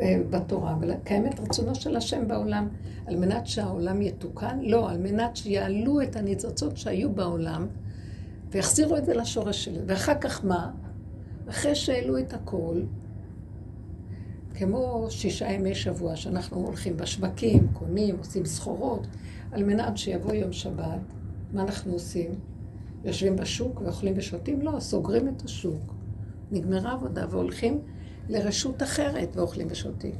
אה, 0.00 0.20
בתורה 0.30 0.76
ולקיים 0.80 1.26
את 1.26 1.40
רצונו 1.40 1.74
של 1.74 1.96
השם 1.96 2.28
בעולם, 2.28 2.68
על 3.06 3.16
מנת 3.16 3.46
שהעולם 3.46 4.02
יתוקן? 4.02 4.58
לא, 4.62 4.90
על 4.90 4.98
מנת 4.98 5.36
שיעלו 5.36 6.02
את 6.02 6.16
הניצוצות 6.16 6.76
שהיו 6.76 7.12
בעולם 7.12 7.66
ויחזירו 8.50 8.96
את 8.96 9.04
זה 9.04 9.14
לשורש 9.14 9.64
שלו. 9.64 9.80
ואחר 9.86 10.14
כך 10.20 10.44
מה? 10.44 10.70
אחרי 11.48 11.74
שהעלו 11.74 12.18
את 12.18 12.34
הכל, 12.34 12.82
כמו 14.54 15.06
שישה 15.10 15.50
ימי 15.50 15.74
שבוע 15.74 16.16
שאנחנו 16.16 16.66
הולכים 16.66 16.96
בשווקים, 16.96 17.68
קונים, 17.72 18.16
עושים 18.18 18.44
סחורות, 18.44 19.06
על 19.52 19.64
מנת 19.64 19.98
שיבוא 19.98 20.34
יום 20.34 20.52
שבת, 20.52 21.00
מה 21.52 21.62
אנחנו 21.62 21.92
עושים? 21.92 22.30
יושבים 23.04 23.36
בשוק 23.36 23.80
ואוכלים 23.80 24.14
ושותים? 24.16 24.62
לא, 24.62 24.80
סוגרים 24.80 25.28
את 25.28 25.42
השוק. 25.42 25.94
נגמרה 26.50 26.92
עבודה 26.92 27.26
והולכים 27.30 27.80
לרשות 28.28 28.82
אחרת 28.82 29.36
ואוכלים 29.36 29.66
ושותים. 29.70 30.14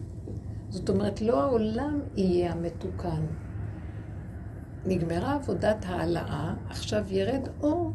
זאת 0.69 0.89
אומרת, 0.89 1.21
לא 1.21 1.43
העולם 1.43 2.01
יהיה 2.17 2.53
המתוקן. 2.53 3.27
נגמרה 4.87 5.35
עבודת 5.35 5.85
העלאה, 5.87 6.55
עכשיו 6.69 7.05
ירד 7.09 7.49
אור 7.61 7.93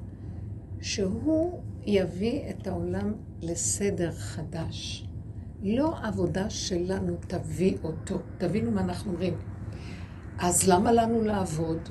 שהוא 0.82 1.62
יביא 1.86 2.50
את 2.50 2.68
העולם 2.68 3.14
לסדר 3.42 4.12
חדש. 4.12 5.08
לא 5.64 5.94
עבודה 6.04 6.50
שלנו 6.50 7.16
תביא 7.28 7.78
אותו. 7.84 8.20
תבינו 8.38 8.72
מה 8.72 8.82
אנחנו 8.82 9.12
אומרים. 9.12 9.34
אז 10.40 10.68
למה 10.68 10.92
לנו 10.92 11.22
לעבוד? 11.22 11.90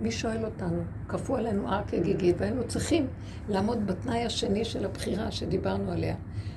מי 0.00 0.10
שואל 0.10 0.44
אותנו? 0.44 0.82
כפו 1.08 1.36
עלינו 1.36 1.68
הר 1.68 1.82
כגיגית, 1.86 2.36
והיינו 2.38 2.68
צריכים 2.68 3.06
לעמוד 3.48 3.86
בתנאי 3.86 4.24
השני 4.24 4.64
של 4.64 4.84
הבחירה 4.84 5.30
שדיברנו 5.30 5.92
עליה. 5.92 6.14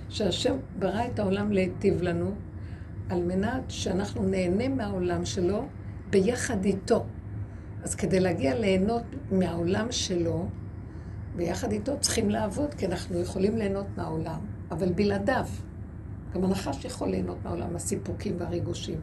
שהשם 0.09 0.55
ברא 0.79 1.05
את 1.13 1.19
העולם 1.19 1.51
להיטיב 1.51 2.01
לנו, 2.01 2.31
על 3.09 3.23
מנת 3.23 3.61
שאנחנו 3.67 4.23
נהנה 4.23 4.67
מהעולם 4.67 5.25
שלו 5.25 5.65
ביחד 6.09 6.65
איתו. 6.65 7.05
אז 7.83 7.95
כדי 7.95 8.19
להגיע 8.19 8.59
ליהנות 8.59 9.03
מהעולם 9.31 9.91
שלו, 9.91 10.47
ביחד 11.35 11.71
איתו 11.71 11.99
צריכים 11.99 12.29
לעבוד, 12.29 12.73
כי 12.73 12.85
אנחנו 12.85 13.19
יכולים 13.19 13.57
ליהנות 13.57 13.85
מהעולם, 13.97 14.39
אבל 14.71 14.91
בלעדיו. 14.93 15.45
גם 16.33 16.43
הנחש 16.43 16.85
יכול 16.85 17.09
ליהנות 17.09 17.37
מהעולם, 17.43 17.75
הסיפוקים 17.75 18.35
והריגושים. 18.37 18.99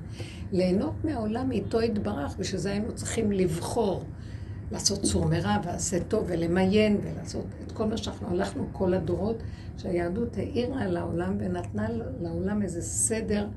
ליהנות 0.52 1.04
מהעולם 1.04 1.50
איתו 1.50 1.82
יתברך, 1.82 2.36
בשביל 2.38 2.60
זה 2.60 2.70
היינו 2.70 2.94
צריכים 2.94 3.32
לבחור, 3.32 4.04
לעשות 4.70 5.02
צור 5.02 5.24
מרע 5.26 5.56
ועשה 5.64 6.04
טוב 6.04 6.24
ולמיין 6.26 7.00
ולעשות 7.02 7.46
את 7.66 7.72
כל 7.72 7.84
מה 7.84 7.96
שאנחנו 7.96 8.28
הלכנו 8.30 8.66
כל 8.72 8.94
הדורות, 8.94 9.36
שהיהדות 9.76 10.36
האירה 10.36 10.86
לעולם 10.86 11.36
ונתנה 11.38 11.88
לעולם 12.20 12.62
איזה 12.62 12.82
סדר 12.82 13.48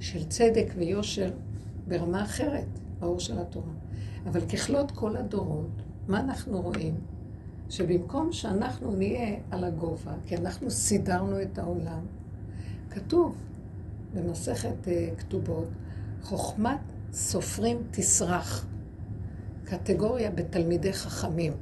של 0.00 0.24
צדק 0.24 0.72
ויושר 0.76 1.30
ברמה 1.88 2.22
אחרת, 2.22 2.66
באור 3.00 3.20
של 3.20 3.38
התורה. 3.38 3.72
אבל 4.26 4.40
ככלות 4.40 4.90
כל 4.90 5.16
הדורות, 5.16 5.82
מה 6.08 6.20
אנחנו 6.20 6.62
רואים? 6.62 6.94
שבמקום 7.70 8.32
שאנחנו 8.32 8.96
נהיה 8.96 9.36
על 9.50 9.64
הגובה, 9.64 10.12
כי 10.26 10.36
אנחנו 10.36 10.70
סידרנו 10.70 11.42
את 11.42 11.58
העולם, 11.58 12.00
כתוב 12.90 13.34
במסכת 14.14 14.88
אה, 14.88 15.08
כתובות, 15.18 15.68
חוכמת 16.22 16.78
סופרים 17.12 17.76
תסרח, 17.90 18.66
קטגוריה 19.68 20.30
בתלמידי 20.30 20.92
חכמים. 20.92 21.52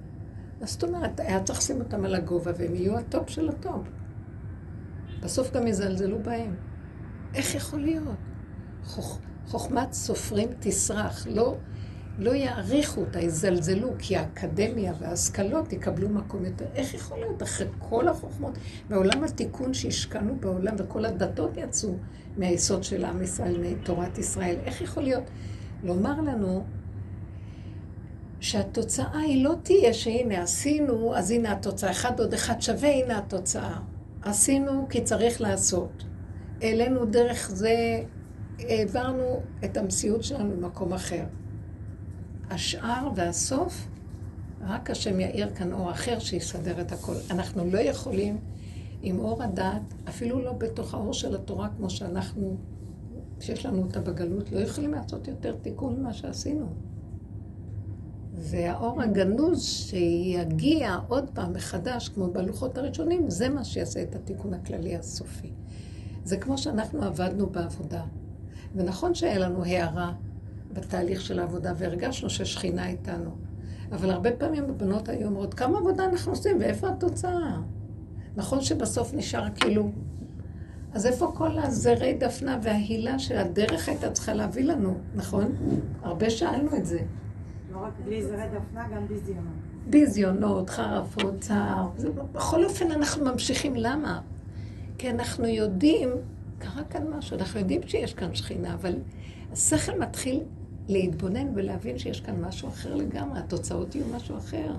מה 0.61 0.67
זאת 0.67 0.85
אומרת? 0.85 1.21
היה 1.21 1.43
צריך 1.43 1.59
לשים 1.59 1.81
אותם 1.81 2.05
על 2.05 2.15
הגובה 2.15 2.53
והם 2.59 2.75
יהיו 2.75 2.99
הטופ 2.99 3.31
של 3.31 3.49
הטופ. 3.49 3.89
בסוף 5.23 5.53
גם 5.53 5.67
יזלזלו 5.67 6.19
בהם. 6.23 6.55
איך 7.35 7.55
יכול 7.55 7.81
להיות? 7.81 8.17
חוכ... 8.85 9.19
חוכמת 9.47 9.93
סופרים 9.93 10.49
תסרח, 10.61 11.27
לא, 11.31 11.57
לא 12.19 12.31
יעריכו 12.35 13.01
אותה, 13.01 13.21
יזלזלו, 13.21 13.91
כי 13.99 14.17
האקדמיה 14.17 14.93
וההשכלות 15.01 15.73
יקבלו 15.73 16.09
מקום 16.09 16.45
יותר. 16.45 16.67
איך 16.75 16.95
יכול 16.95 17.19
להיות 17.19 17.43
אחרי 17.43 17.67
כל 17.79 18.09
החוכמות 18.09 18.59
ועולם 18.89 19.25
התיקון 19.25 19.75
שהשקענו 19.75 20.37
בעולם 20.41 20.75
וכל 20.79 21.05
הדתות 21.05 21.57
יצאו 21.57 21.95
מהיסוד 22.37 22.85
של 22.85 23.05
עם 23.05 23.23
ישראל, 23.23 23.57
מתורת 23.61 24.19
ישראל? 24.19 24.57
איך 24.65 24.81
יכול 24.81 25.03
להיות? 25.03 25.25
לומר 25.85 26.21
לנו 26.21 26.65
שהתוצאה 28.47 29.21
היא 29.21 29.45
לא 29.45 29.55
תהיה 29.63 29.95
שהנה 29.95 30.43
עשינו, 30.43 31.17
אז 31.17 31.31
הנה 31.31 31.53
התוצאה, 31.53 31.91
אחד 31.91 32.21
עוד 32.21 32.35
אחד 32.35 32.63
שווה, 32.63 32.89
הנה 32.89 33.19
התוצאה. 33.19 33.79
עשינו 34.23 34.87
כי 34.91 35.05
צריך 35.05 35.41
לעשות. 35.41 36.05
העלינו 36.63 37.05
דרך 37.05 37.51
זה, 37.51 38.03
העברנו 38.59 39.43
את 39.65 39.77
המציאות 39.77 40.25
שלנו 40.25 40.55
למקום 40.55 40.93
אחר. 40.93 41.25
השאר 42.51 43.09
והסוף, 43.15 43.89
רק 44.61 44.91
השם 44.91 45.21
יאיר 45.21 45.55
כאן 45.55 45.73
אור 45.73 45.91
אחר 45.91 46.19
שיסדר 46.19 46.81
את 46.81 46.93
הכל. 46.93 47.15
אנחנו 47.31 47.65
לא 47.71 47.79
יכולים 47.79 48.39
עם 49.03 49.19
אור 49.19 49.43
הדת, 49.43 49.95
אפילו 50.09 50.45
לא 50.45 50.53
בתוך 50.53 50.95
האור 50.95 51.13
של 51.13 51.35
התורה 51.35 51.69
כמו 51.77 51.91
שאנחנו, 51.91 52.57
שיש 53.41 53.67
לנו 53.67 53.83
אותה 53.83 54.01
בגלות, 54.01 54.53
לא 54.53 54.59
יכולים 54.59 54.93
לעשות 54.93 55.29
יותר 55.29 55.55
תיקון 55.63 56.01
ממה 56.01 56.13
שעשינו. 56.13 56.96
והאור 58.39 59.03
הגנוז 59.03 59.63
שיגיע 59.65 60.99
עוד 61.09 61.31
פעם 61.35 61.53
מחדש, 61.53 62.09
כמו 62.09 62.31
בלוחות 62.31 62.79
הראשונים, 62.79 63.31
זה 63.31 63.49
מה 63.49 63.65
שיעשה 63.65 64.03
את 64.03 64.15
התיקון 64.15 64.55
הכללי 64.55 64.97
הסופי. 64.97 65.51
זה 66.25 66.37
כמו 66.37 66.59
שאנחנו 66.59 67.03
עבדנו 67.03 67.47
בעבודה. 67.47 68.03
ונכון 68.75 69.15
שהיה 69.15 69.39
לנו 69.39 69.65
הערה 69.65 70.13
בתהליך 70.73 71.21
של 71.21 71.39
העבודה, 71.39 71.73
והרגשנו 71.77 72.31
ששכינה 72.31 72.89
איתנו. 72.89 73.31
אבל 73.93 74.11
הרבה 74.11 74.33
פעמים 74.33 74.65
הבנות 74.65 75.09
היו 75.09 75.27
אומרות, 75.27 75.55
כמה 75.55 75.79
עבודה 75.79 76.05
אנחנו 76.05 76.33
עושים 76.33 76.57
ואיפה 76.61 76.89
התוצאה? 76.89 77.61
נכון 78.37 78.61
שבסוף 78.61 79.15
נשאר 79.15 79.47
כאילו... 79.55 79.91
אז 80.93 81.07
איפה 81.07 81.33
כל 81.35 81.59
הזרי 81.59 82.15
דפנה 82.15 82.59
וההילה 82.63 83.19
שהדרך 83.19 83.89
הייתה 83.89 84.11
צריכה 84.11 84.35
להביא 84.35 84.65
לנו, 84.65 84.95
נכון? 85.15 85.53
הרבה 86.03 86.31
שאלנו 86.31 86.77
את 86.77 86.87
זה. 86.87 86.99
לא 87.77 87.87
רק 87.87 87.93
בלי 88.05 88.23
זרי 88.23 88.43
דפנה, 88.49 88.89
גם 88.95 89.09
ביזיונות. 89.09 89.53
ביזיונות, 89.87 90.71
חרפות, 90.71 91.41
צער. 91.41 91.89
בכל 92.33 92.65
אופן 92.65 92.91
אנחנו 92.91 93.25
ממשיכים. 93.25 93.73
למה? 93.77 94.21
כי 94.99 95.11
אנחנו 95.11 95.47
יודעים, 95.47 96.09
קרה 96.59 96.85
כאן 96.91 97.03
משהו, 97.19 97.39
אנחנו 97.39 97.61
יודעים 97.61 97.81
שיש 97.87 98.15
כאן 98.15 98.35
שכינה, 98.35 98.75
אבל 98.75 98.95
השכל 99.53 99.99
מתחיל 99.99 100.41
להתבונן 100.89 101.47
ולהבין 101.55 101.99
שיש 101.99 102.21
כאן 102.21 102.45
משהו 102.45 102.69
אחר 102.69 102.95
לגמרי, 102.95 103.39
התוצאות 103.39 103.95
יהיו 103.95 104.07
משהו 104.17 104.39
אחר. 104.39 104.75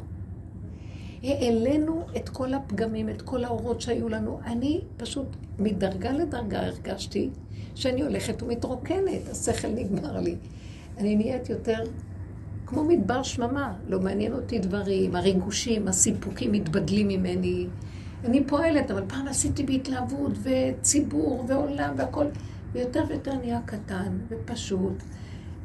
העלינו 1.24 2.06
את 2.18 2.30
כל 2.30 2.54
הפגמים, 2.54 3.10
את 3.10 3.22
כל 3.22 3.44
האורות 3.44 3.82
שהיו 3.82 4.10
לנו. 4.10 4.40
אני 4.46 4.82
פשוט 4.98 5.28
מדרגה 5.60 6.12
לדרגה 6.12 6.66
הרגשתי 6.66 7.30
שאני 7.76 8.02
הולכת 8.02 8.44
ומתרוקנת, 8.44 9.28
השכל 9.32 9.68
נגמר 9.68 10.20
לי. 10.20 10.36
אני 10.98 11.16
נהיית 11.16 11.50
יותר 11.50 11.84
כמו 12.68 12.84
מדבר 12.84 13.24
שממה, 13.24 13.74
לא 13.88 14.00
מעניין 14.00 14.34
אותי 14.34 14.60
דברים, 14.60 15.16
הריגושים, 15.16 15.88
הסיפוקים 15.88 16.52
מתבדלים 16.52 17.08
ממני. 17.08 17.68
אני 18.26 18.44
פועלת, 18.44 18.92
אבל 18.92 19.04
פעם 19.08 19.28
עשיתי 19.28 19.64
בהתלהבות, 19.64 20.32
וציבור, 20.44 21.46
ועולם, 21.48 21.94
והכל, 21.98 22.26
ויותר 22.72 23.04
ויותר 23.08 23.34
נהיה 23.38 23.60
קטן 23.66 24.18
ופשוט, 24.30 25.04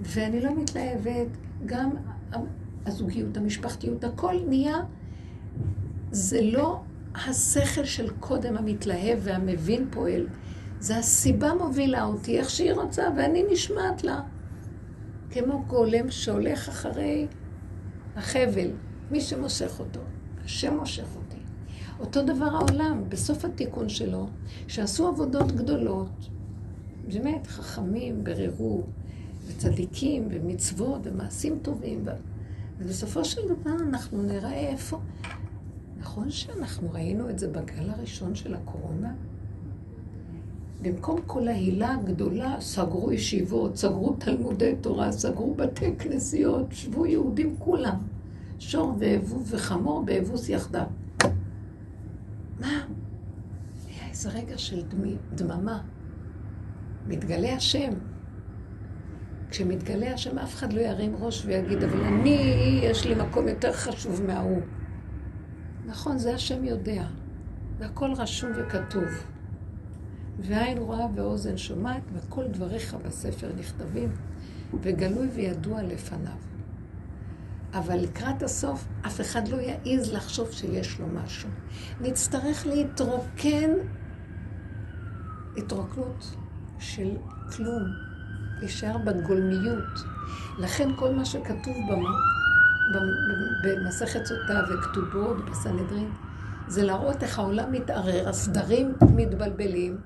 ואני 0.00 0.40
לא 0.40 0.50
מתלהבת, 0.56 1.26
גם 1.66 1.90
הזוגיות, 2.86 3.36
המשפחתיות, 3.36 4.04
הכל 4.04 4.34
נהיה, 4.48 4.76
זה 6.10 6.40
לא 6.42 6.80
השכל 7.14 7.84
של 7.84 8.10
קודם 8.20 8.56
המתלהב 8.56 9.18
והמבין 9.22 9.86
פועל, 9.90 10.26
זה 10.80 10.96
הסיבה 10.96 11.54
מובילה 11.54 12.04
אותי 12.04 12.38
איך 12.38 12.50
שהיא 12.50 12.72
רוצה, 12.72 13.02
ואני 13.16 13.44
נשמעת 13.50 14.04
לה. 14.04 14.20
כמו 15.32 15.64
גולם 15.66 16.10
שהולך 16.10 16.68
אחרי 16.68 17.26
החבל, 18.16 18.70
מי 19.10 19.20
שמושך 19.20 19.80
אותו, 19.80 20.00
השם 20.44 20.76
מושך 20.76 21.06
אותי. 21.16 21.36
אותו 22.00 22.22
דבר 22.22 22.44
העולם, 22.44 23.04
בסוף 23.08 23.44
התיקון 23.44 23.88
שלו, 23.88 24.26
שעשו 24.68 25.08
עבודות 25.08 25.52
גדולות, 25.52 26.28
באמת 27.12 27.46
חכמים, 27.46 28.24
בררו, 28.24 28.82
וצדיקים, 29.46 30.28
ומצוות, 30.30 31.00
ומעשים 31.04 31.58
טובים, 31.62 32.04
ובסופו 32.78 33.24
של 33.24 33.40
דבר 33.48 33.76
אנחנו 33.88 34.22
נראה 34.22 34.52
איפה. 34.52 34.98
נכון 35.98 36.30
שאנחנו 36.30 36.92
ראינו 36.92 37.30
את 37.30 37.38
זה 37.38 37.48
בגל 37.48 37.90
הראשון 37.90 38.34
של 38.34 38.54
הקורונה? 38.54 39.14
במקום 40.82 41.20
כל 41.26 41.48
ההילה 41.48 41.94
הגדולה, 41.94 42.56
סגרו 42.60 43.12
ישיבות, 43.12 43.76
סגרו 43.76 44.16
תלמודי 44.18 44.74
תורה, 44.80 45.12
סגרו 45.12 45.54
בתי 45.54 45.96
כנסיות, 45.98 46.66
שבו 46.70 47.06
יהודים 47.06 47.56
כולם. 47.58 47.96
שור 48.58 48.96
ואבוב 48.98 49.48
וחמור 49.50 50.04
באבוס 50.04 50.48
יחדיו. 50.48 50.84
מה? 52.60 52.84
היה 53.88 54.08
איזה 54.10 54.30
רגע 54.30 54.58
של 54.58 54.82
דמי, 54.82 55.16
דממה. 55.34 55.82
מתגלה 57.06 57.54
השם. 57.56 57.92
כשמתגלה 59.50 60.14
השם, 60.14 60.38
אף 60.38 60.54
אחד 60.54 60.72
לא 60.72 60.80
ירים 60.80 61.16
ראש 61.20 61.42
ויגיד, 61.46 61.82
אבל 61.82 62.00
אני, 62.00 62.38
יש 62.82 63.06
לי 63.06 63.14
מקום 63.14 63.48
יותר 63.48 63.72
חשוב 63.72 64.22
מההוא. 64.26 64.60
נכון, 65.86 66.18
זה 66.18 66.34
השם 66.34 66.64
יודע. 66.64 67.04
והכל 67.78 68.12
רשום 68.12 68.50
וכתוב. 68.56 69.31
ועין 70.38 70.78
רואה 70.78 71.06
ואוזן 71.14 71.56
שומעת, 71.56 72.02
וכל 72.12 72.44
דבריך 72.48 72.96
בספר 73.06 73.50
נכתבים, 73.58 74.12
וגלוי 74.82 75.28
וידוע 75.28 75.82
לפניו. 75.82 76.32
אבל 77.74 77.96
לקראת 77.96 78.42
הסוף, 78.42 78.88
אף 79.06 79.20
אחד 79.20 79.48
לא 79.48 79.56
יעז 79.56 80.12
לחשוב 80.12 80.50
שיש 80.50 81.00
לו 81.00 81.06
משהו. 81.06 81.48
נצטרך 82.00 82.66
להתרוקן 82.66 83.70
התרוקנות 85.56 86.36
של 86.78 87.08
כלום, 87.56 87.82
להישאר 88.58 88.98
בגולמיות. 88.98 90.04
לכן 90.58 90.88
כל 90.96 91.14
מה 91.14 91.24
שכתוב 91.24 91.76
במסכת 93.64 94.24
סוטה 94.24 94.60
וכתובות 94.70 95.50
בסנהדרין, 95.50 96.10
זה 96.68 96.82
להראות 96.82 97.22
איך 97.22 97.38
העולם 97.38 97.72
מתערער, 97.72 98.28
הסדרים 98.28 98.94
מתבלבלים, 99.16 99.96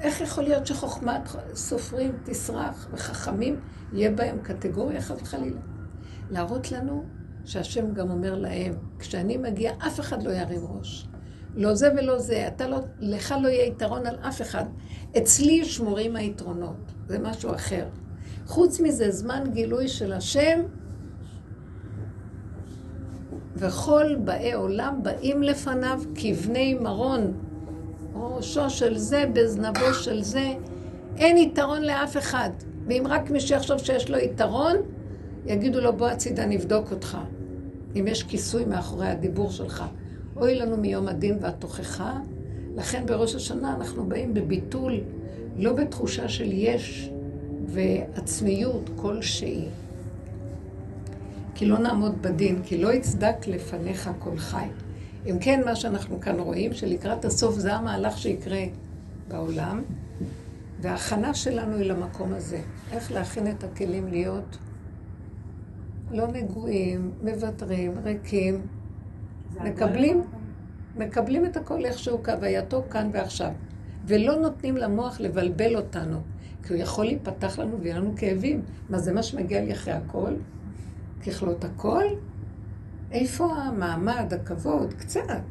איך 0.00 0.20
יכול 0.20 0.44
להיות 0.44 0.66
שחוכמת 0.66 1.28
סופרים 1.54 2.12
תסרח 2.24 2.88
וחכמים 2.92 3.60
יהיה 3.92 4.10
בהם 4.10 4.38
קטגוריה 4.42 5.00
חס 5.00 5.22
וחלילה? 5.22 5.60
להראות 6.30 6.72
לנו 6.72 7.04
שהשם 7.44 7.92
גם 7.92 8.10
אומר 8.10 8.34
להם, 8.34 8.74
כשאני 8.98 9.36
מגיע 9.36 9.72
אף 9.86 10.00
אחד 10.00 10.22
לא 10.22 10.30
ירים 10.30 10.60
ראש. 10.64 11.08
לא 11.54 11.74
זה 11.74 11.88
ולא 11.96 12.18
זה, 12.18 12.48
אתה 12.48 12.68
לא, 12.68 12.78
לך 13.00 13.34
לא 13.42 13.48
יהיה 13.48 13.66
יתרון 13.66 14.06
על 14.06 14.16
אף 14.28 14.42
אחד. 14.42 14.64
אצלי 15.18 15.64
שמורים 15.64 16.16
היתרונות, 16.16 16.92
זה 17.06 17.18
משהו 17.18 17.54
אחר. 17.54 17.88
חוץ 18.46 18.80
מזה, 18.80 19.10
זמן 19.10 19.44
גילוי 19.52 19.88
של 19.88 20.12
השם, 20.12 20.60
וכל 23.56 24.16
באי 24.24 24.52
עולם 24.52 25.02
באים 25.02 25.42
לפניו 25.42 26.02
כבני 26.14 26.74
מרון. 26.74 27.47
ראשו 28.26 28.70
של 28.70 28.98
זה, 28.98 29.24
בזנבו 29.32 29.94
של 29.94 30.22
זה. 30.22 30.54
אין 31.16 31.36
יתרון 31.36 31.82
לאף 31.82 32.16
אחד. 32.16 32.50
ואם 32.86 33.04
רק 33.08 33.30
מי 33.30 33.40
שיחשוב 33.40 33.78
שיש 33.78 34.10
לו 34.10 34.18
יתרון, 34.18 34.76
יגידו 35.46 35.80
לו, 35.80 35.96
בוא 35.96 36.06
הצידה 36.06 36.46
נבדוק 36.46 36.90
אותך. 36.90 37.18
אם 37.96 38.06
יש 38.08 38.22
כיסוי 38.22 38.64
מאחורי 38.64 39.06
הדיבור 39.06 39.50
שלך. 39.50 39.84
אוי 40.36 40.54
לנו 40.54 40.76
מיום 40.76 41.08
הדין 41.08 41.38
והתוכחה. 41.40 42.18
לכן 42.76 43.06
בראש 43.06 43.34
השנה 43.34 43.74
אנחנו 43.74 44.04
באים 44.04 44.34
בביטול, 44.34 45.00
לא 45.56 45.72
בתחושה 45.72 46.28
של 46.28 46.52
יש 46.52 47.10
ועצמיות 47.66 48.90
כלשהי. 48.96 49.64
כי 51.54 51.66
לא 51.66 51.78
נעמוד 51.78 52.22
בדין, 52.22 52.62
כי 52.64 52.78
לא 52.78 52.92
יצדק 52.92 53.46
לפניך 53.46 54.10
כל 54.18 54.36
חי. 54.36 54.66
אם 55.26 55.38
כן, 55.40 55.60
מה 55.64 55.76
שאנחנו 55.76 56.20
כאן 56.20 56.40
רואים, 56.40 56.72
שלקראת 56.74 57.24
הסוף 57.24 57.54
זה 57.54 57.74
המהלך 57.74 58.18
שיקרה 58.18 58.64
בעולם, 59.28 59.82
וההכנה 60.80 61.34
שלנו 61.34 61.76
היא 61.76 61.90
למקום 61.90 62.32
הזה. 62.32 62.60
איך 62.92 63.12
להכין 63.12 63.50
את 63.50 63.64
הכלים 63.64 64.08
להיות 64.08 64.58
לא 66.10 66.26
נגועים, 66.26 67.12
מוותרים, 67.22 67.92
ריקים, 68.04 68.66
מקבלים, 69.64 70.22
מקבלים 70.96 71.44
את 71.44 71.56
הכל 71.56 71.84
איכשהו 71.84 72.22
כהווייתו 72.22 72.82
כאן 72.90 73.10
ועכשיו, 73.12 73.50
ולא 74.06 74.36
נותנים 74.36 74.76
למוח 74.76 75.20
לבלבל 75.20 75.76
אותנו, 75.76 76.20
כי 76.62 76.72
הוא 76.72 76.82
יכול 76.82 77.04
להיפתח 77.04 77.58
לנו 77.58 77.80
ויהיה 77.80 77.98
לנו 77.98 78.12
כאבים. 78.16 78.62
מה 78.90 78.98
זה 78.98 79.12
מה 79.12 79.22
שמגיע 79.22 79.60
לי 79.60 79.72
אחרי 79.72 79.94
הכל? 79.94 80.34
ככלות 81.26 81.64
הכל? 81.64 82.04
איפה 83.10 83.54
המעמד, 83.54 84.32
הכבוד? 84.34 84.94
קצת. 84.94 85.42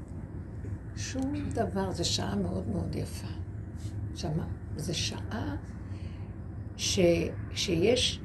שום 0.96 1.34
דבר, 1.54 1.92
זו 1.92 2.06
שעה 2.06 2.36
מאוד 2.36 2.68
מאוד 2.68 2.96
יפה. 2.96 3.28
שמה, 4.16 4.48
זו 4.76 4.98
שעה 4.98 5.56
ש, 6.78 7.00
שיש 7.54 8.22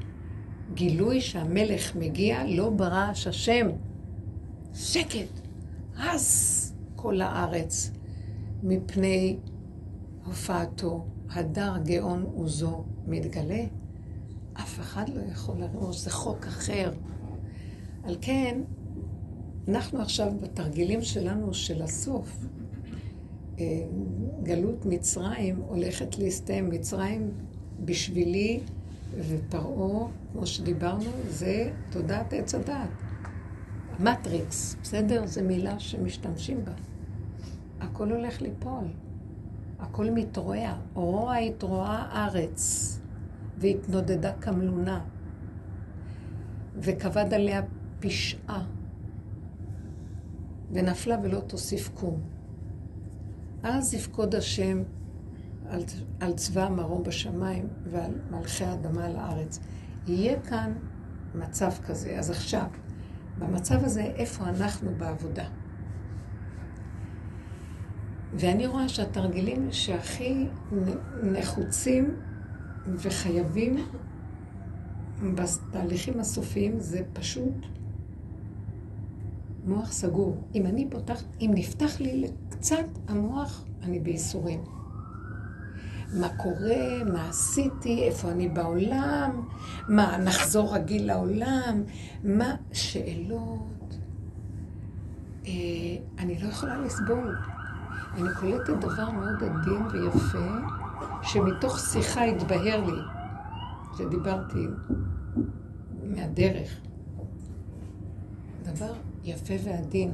גילוי 0.74 1.20
שהמלך 1.20 1.96
מגיע 1.96 2.44
לא 2.46 2.70
ברעש 2.70 3.26
השם. 3.26 3.66
שקט, 4.74 5.40
הס 5.98 6.74
כל 6.96 7.20
הארץ 7.20 7.90
מפני 8.62 9.36
הופעתו. 10.24 11.06
הדר 11.30 11.74
גאון 11.84 12.22
עוזו 12.22 12.84
מתגלה. 13.06 13.64
אף 14.52 14.80
אחד 14.80 15.08
לא 15.08 15.20
יכול 15.32 15.54
לראש, 15.58 15.96
זה 15.96 16.10
חוק 16.10 16.46
אחר. 16.46 16.92
על 18.04 18.16
כן, 18.20 18.60
אנחנו 19.68 20.02
עכשיו 20.02 20.32
בתרגילים 20.40 21.02
שלנו 21.02 21.54
של 21.54 21.82
הסוף. 21.82 22.46
אה, 23.58 23.64
גלות 24.42 24.86
מצרים 24.86 25.56
הולכת 25.56 26.18
להסתיים. 26.18 26.70
מצרים 26.70 27.30
בשבילי 27.84 28.60
ופרעה, 29.18 30.08
כמו 30.32 30.46
שדיברנו, 30.46 31.10
זה 31.28 31.72
תודעת 31.90 32.32
עץ 32.32 32.54
הדת. 32.54 32.88
מטריקס, 34.00 34.76
בסדר? 34.82 35.26
זו 35.26 35.42
מילה 35.42 35.78
שמשתמשים 35.78 36.64
בה. 36.64 36.72
הכל 37.80 38.12
הולך 38.12 38.42
ליפול. 38.42 38.84
הכל 39.78 40.10
מתרועע. 40.10 40.76
אורורה 40.96 41.38
התרועעה 41.38 42.26
ארץ, 42.26 43.00
והתנודדה 43.58 44.32
כמלונה, 44.32 45.00
וכבד 46.76 47.34
עליה 47.34 47.62
פשעה, 48.00 48.64
ונפלה 50.72 51.16
ולא 51.22 51.40
תוסיף 51.40 51.88
קום. 51.94 52.20
אז 53.62 53.94
יפקוד 53.94 54.34
השם 54.34 54.82
על, 55.68 55.82
על 56.20 56.32
צבא 56.32 56.66
המרום 56.66 57.02
בשמיים 57.02 57.68
ועל 57.84 58.14
מלכי 58.30 58.64
האדמה 58.64 59.06
על 59.06 59.16
הארץ. 59.16 59.60
יהיה 60.06 60.40
כאן 60.40 60.72
מצב 61.34 61.70
כזה. 61.86 62.18
אז 62.18 62.30
עכשיו, 62.30 62.66
במצב 63.38 63.84
הזה, 63.84 64.02
איפה 64.02 64.44
אנחנו 64.44 64.90
בעבודה? 64.98 65.44
ואני 68.34 68.66
רואה 68.66 68.88
שהתרגילים 68.88 69.68
שהכי 69.72 70.46
נחוצים 71.22 72.16
וחייבים 72.86 73.76
בתהליכים 75.34 76.20
הסופיים 76.20 76.80
זה 76.80 77.02
פשוט 77.12 77.54
מוח 79.64 79.92
סגור. 79.92 80.36
אם 80.54 80.66
אני 80.66 80.90
פותחת, 80.90 81.24
אם 81.40 81.50
נפתח 81.54 82.00
לי 82.00 82.30
קצת 82.48 82.86
המוח, 83.08 83.64
אני 83.82 84.00
בייסורים. 84.00 84.60
מה 86.12 86.28
קורה, 86.28 87.04
מה 87.12 87.28
עשיתי, 87.28 88.02
איפה 88.02 88.30
אני 88.30 88.48
בעולם, 88.48 89.46
מה, 89.88 90.16
נחזור 90.18 90.74
רגיל 90.74 91.06
לעולם, 91.06 91.82
מה, 92.24 92.54
שאלות. 92.72 93.96
אה, 95.46 95.50
אני 96.18 96.38
לא 96.42 96.48
יכולה 96.48 96.78
לסבול. 96.78 97.36
אני 98.14 98.28
קולטת 98.40 98.76
דבר 98.80 99.10
מאוד 99.10 99.42
עדין 99.42 99.82
ויפה, 99.92 100.56
שמתוך 101.22 101.78
שיחה 101.78 102.24
התבהר 102.24 102.84
לי, 102.86 103.00
שדיברתי 103.96 104.66
מהדרך. 106.04 106.80
דבר 108.62 108.92
יפה 109.24 109.54
ועדין. 109.64 110.12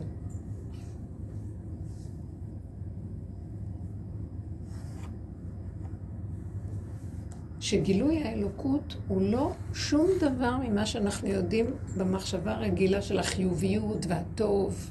שגילוי 7.61 8.23
האלוקות 8.23 8.97
הוא 9.09 9.23
לא 9.23 9.53
שום 9.75 10.07
דבר 10.21 10.57
ממה 10.57 10.87
שאנחנו 10.87 11.29
יודעים 11.29 11.67
במחשבה 11.97 12.53
הרגילה 12.55 13.03
של 13.03 13.19
החיוביות 13.19 14.07
והטוב 14.09 14.91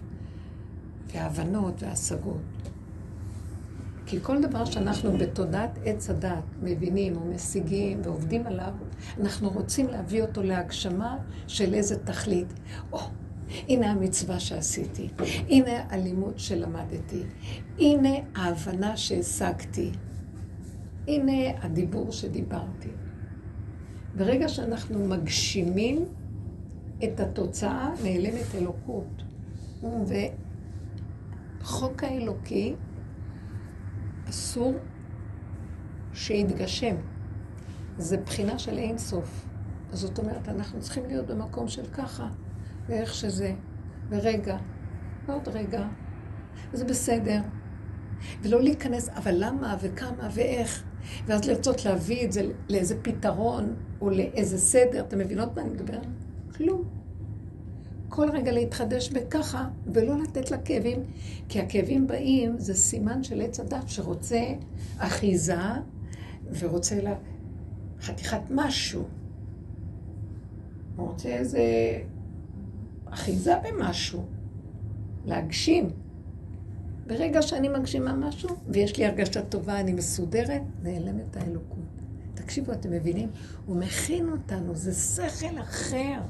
וההבנות 1.13 1.83
וההשגות. 1.83 2.41
כי 4.05 4.19
כל 4.21 4.41
דבר 4.41 4.65
שאנחנו 4.65 5.17
בתודעת 5.17 5.79
עץ 5.85 6.09
הדת 6.09 6.43
מבינים 6.61 7.15
או 7.17 7.25
משיגים 7.25 8.01
ועובדים 8.03 8.47
עליו, 8.47 8.71
אנחנו 9.21 9.49
רוצים 9.49 9.87
להביא 9.87 10.21
אותו 10.21 10.43
להגשמה 10.43 11.17
של 11.47 11.73
איזה 11.73 11.99
תכלית. 12.05 12.53
או, 12.91 12.99
הנה 13.49 13.91
המצווה 13.91 14.39
שעשיתי, 14.39 15.09
הנה 15.49 15.83
הלימוד 15.89 16.39
שלמדתי, 16.39 17.23
הנה 17.79 18.09
ההבנה 18.35 18.97
שהשגתי, 18.97 19.91
הנה 21.07 21.61
הדיבור 21.61 22.11
שדיברתי. 22.11 22.89
ברגע 24.15 24.49
שאנחנו 24.49 25.07
מגשימים 25.07 26.05
את 27.03 27.19
התוצאה, 27.19 27.89
נעלמת 28.03 28.55
אלוקות. 28.55 29.23
וחוק 31.61 32.03
האלוקי 32.03 32.75
אסור 34.29 34.73
שיתגשם. 36.13 36.95
זה 37.97 38.17
בחינה 38.17 38.59
של 38.59 38.77
אין 38.77 38.97
סוף. 38.97 39.45
זאת 39.93 40.19
אומרת, 40.19 40.49
אנחנו 40.49 40.79
צריכים 40.79 41.05
להיות 41.05 41.27
במקום 41.27 41.67
של 41.67 41.85
ככה, 41.85 42.29
ואיך 42.89 43.13
שזה, 43.13 43.53
ורגע, 44.09 44.57
ועוד 45.27 45.47
רגע, 45.47 45.87
וזה 46.73 46.85
בסדר. 46.85 47.41
ולא 48.41 48.61
להיכנס, 48.61 49.09
אבל 49.09 49.33
למה 49.37 49.77
וכמה 49.81 50.29
ואיך, 50.33 50.83
ואז 51.25 51.45
לרצות 51.45 51.85
להביא 51.85 52.25
את 52.25 52.31
זה 52.31 52.41
לאיזה 52.69 53.01
פתרון 53.01 53.75
או 54.01 54.09
לאיזה 54.09 54.57
סדר. 54.57 55.01
אתם 55.07 55.17
מבינות 55.17 55.55
מה 55.55 55.61
אני 55.61 55.69
מדברת? 55.69 56.07
כלום. 56.57 56.83
כל 58.09 58.29
רגע 58.29 58.51
להתחדש 58.51 59.09
בככה, 59.09 59.67
ולא 59.87 60.17
לתת 60.17 60.51
לכאבים, 60.51 61.03
כי 61.49 61.59
הכאבים 61.59 62.07
באים, 62.07 62.59
זה 62.59 62.73
סימן 62.73 63.23
של 63.23 63.41
עץ 63.41 63.59
הדת 63.59 63.89
שרוצה 63.89 64.41
אחיזה, 64.97 65.55
ורוצה 66.59 67.01
לה 67.01 67.15
חתיכת 68.01 68.41
משהו. 68.49 69.03
הוא 70.95 71.07
רוצה 71.07 71.29
איזה 71.29 71.61
אחיזה 73.09 73.53
במשהו, 73.63 74.25
להגשים. 75.25 75.89
ברגע 77.07 77.41
שאני 77.41 77.69
מגשימה 77.69 78.13
משהו, 78.13 78.49
ויש 78.67 78.97
לי 78.97 79.05
הרגשה 79.05 79.41
טובה, 79.41 79.79
אני 79.79 79.93
מסודרת, 79.93 80.61
נעלמת 80.83 81.37
האלוקות. 81.37 81.85
תקשיבו, 82.33 82.71
אתם 82.71 82.91
מבינים? 82.91 83.29
הוא 83.65 83.77
מכין 83.77 84.29
אותנו, 84.29 84.75
זה 84.75 84.93
שכל 84.93 85.59
אחר. 85.61 86.21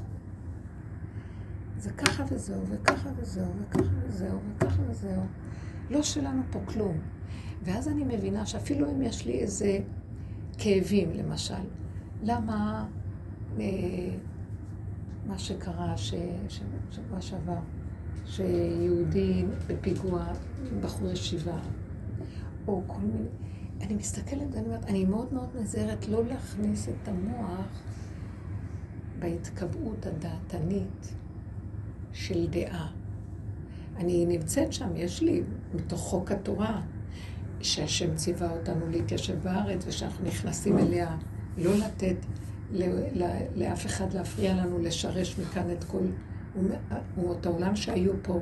זה 1.78 1.90
ככה 1.90 2.24
וזהו, 2.30 2.62
וככה 2.68 3.10
וזהו, 3.16 3.52
וככה 3.60 3.94
וזהו, 4.06 4.38
וככה 4.56 4.82
וזהו. 4.88 5.22
לא 5.90 6.02
שלנו 6.02 6.42
פה 6.50 6.58
כלום. 6.66 6.98
ואז 7.62 7.88
אני 7.88 8.04
מבינה 8.04 8.46
שאפילו 8.46 8.90
אם 8.90 9.02
יש 9.02 9.26
לי 9.26 9.32
איזה 9.32 9.78
כאבים, 10.58 11.10
למשל, 11.10 11.54
למה 12.22 12.86
אה, 13.60 13.64
מה 15.28 15.38
שקרה 15.38 15.94
שבוע 15.96 17.20
שעבר, 17.20 17.58
שיהודי 18.26 19.44
בפיגוע, 19.66 20.26
בחור 20.80 21.10
ישיבה, 21.10 21.58
או 22.68 22.82
כל 22.86 23.00
מיני... 23.00 23.28
אני 23.80 23.94
מסתכלת 23.94 24.46
ואני 24.52 24.66
אומרת, 24.66 24.84
אני 24.84 25.04
מאוד 25.04 25.34
מאוד 25.34 25.48
נזהרת 25.60 26.08
לא 26.08 26.24
להכניס 26.24 26.88
את 26.88 27.08
המוח 27.08 27.82
בהתקבעות 29.18 30.06
הדעתנית. 30.06 31.14
של 32.18 32.46
דעה. 32.46 32.88
אני 33.96 34.26
נמצאת 34.26 34.72
שם, 34.72 34.96
יש 34.96 35.22
לי, 35.22 35.42
מתוך 35.74 36.00
חוק 36.00 36.32
התורה, 36.32 36.82
שהשם 37.60 38.14
ציווה 38.14 38.50
אותנו 38.50 38.88
להתיישב 38.88 39.42
בארץ, 39.42 39.84
ושאנחנו 39.86 40.26
נכנסים 40.26 40.78
אליה, 40.78 41.16
לא 41.58 41.74
לתת 41.74 42.16
לאף 43.56 43.86
אחד 43.86 44.12
להפריע 44.12 44.54
לנו 44.54 44.78
לשרש 44.78 45.38
מכאן 45.38 45.70
את 45.70 45.84
כל 45.84 46.02
אומות 47.16 47.46
העולם 47.46 47.76
שהיו 47.76 48.12
פה, 48.22 48.40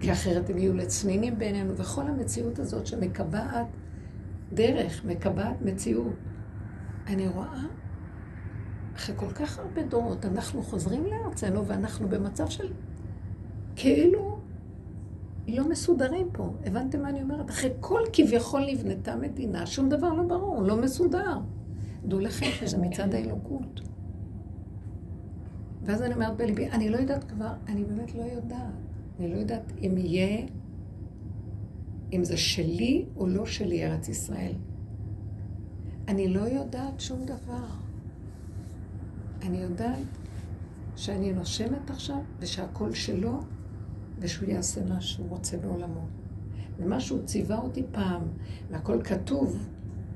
כי 0.00 0.12
אחרת 0.12 0.50
הם 0.50 0.58
יהיו 0.58 0.74
לצנינים 0.74 1.38
בעינינו, 1.38 1.76
וכל 1.76 2.06
המציאות 2.06 2.58
הזאת 2.58 2.86
שמקבעת 2.86 3.66
דרך, 4.52 5.04
מקבעת 5.04 5.62
מציאות. 5.62 6.14
אני 7.06 7.28
רואה, 7.28 7.62
אחרי 8.96 9.14
כל 9.18 9.30
כך 9.32 9.58
הרבה 9.58 9.82
דורות, 9.82 10.24
אנחנו 10.24 10.62
חוזרים 10.62 11.04
לארצנו 11.06 11.66
ואנחנו 11.66 12.08
במצב 12.08 12.48
של 12.48 12.72
כאילו 13.76 14.38
לא 15.48 15.68
מסודרים 15.68 16.28
פה. 16.32 16.52
הבנתם 16.64 17.02
מה 17.02 17.08
אני 17.08 17.22
אומרת? 17.22 17.50
אחרי 17.50 17.70
כל 17.80 18.02
כביכול 18.12 18.62
נבנתה 18.72 19.16
מדינה, 19.16 19.66
שום 19.66 19.88
דבר 19.88 20.12
לא 20.12 20.22
ברור, 20.22 20.62
לא 20.62 20.76
מסודר. 20.76 21.38
דעו 22.04 22.20
לכם 22.20 22.46
שזה 22.46 22.78
מצד 22.78 23.14
האלוקות. 23.14 23.80
ואז 25.82 26.02
אני 26.02 26.14
אומרת 26.14 26.36
בליבי, 26.36 26.70
אני 26.70 26.88
לא 26.88 26.96
יודעת 26.96 27.24
כבר, 27.24 27.52
אני 27.68 27.84
באמת 27.84 28.14
לא 28.14 28.22
יודעת. 28.22 28.74
אני 29.18 29.34
לא 29.34 29.36
יודעת 29.36 29.72
אם 29.82 29.94
יהיה, 29.98 30.46
אם 32.12 32.24
זה 32.24 32.36
שלי 32.36 33.06
או 33.16 33.26
לא 33.26 33.46
שלי 33.46 33.86
ארץ 33.86 34.08
ישראל. 34.08 34.52
אני 36.08 36.28
לא 36.28 36.40
יודעת 36.40 37.00
שום 37.00 37.24
דבר. 37.24 37.66
אני 39.42 39.58
יודעת 39.58 40.06
שאני 40.96 41.32
נושמת 41.32 41.90
עכשיו, 41.90 42.18
ושהכול 42.38 42.94
שלו, 42.94 43.40
ושהוא 44.18 44.48
יעשה 44.48 44.84
מה 44.84 45.00
שהוא 45.00 45.28
רוצה 45.28 45.56
בעולמו. 45.56 46.06
ומה 46.78 47.00
שהוא 47.00 47.24
ציווה 47.24 47.58
אותי 47.58 47.82
פעם, 47.92 48.22
והכל 48.70 49.02
כתוב, 49.02 49.68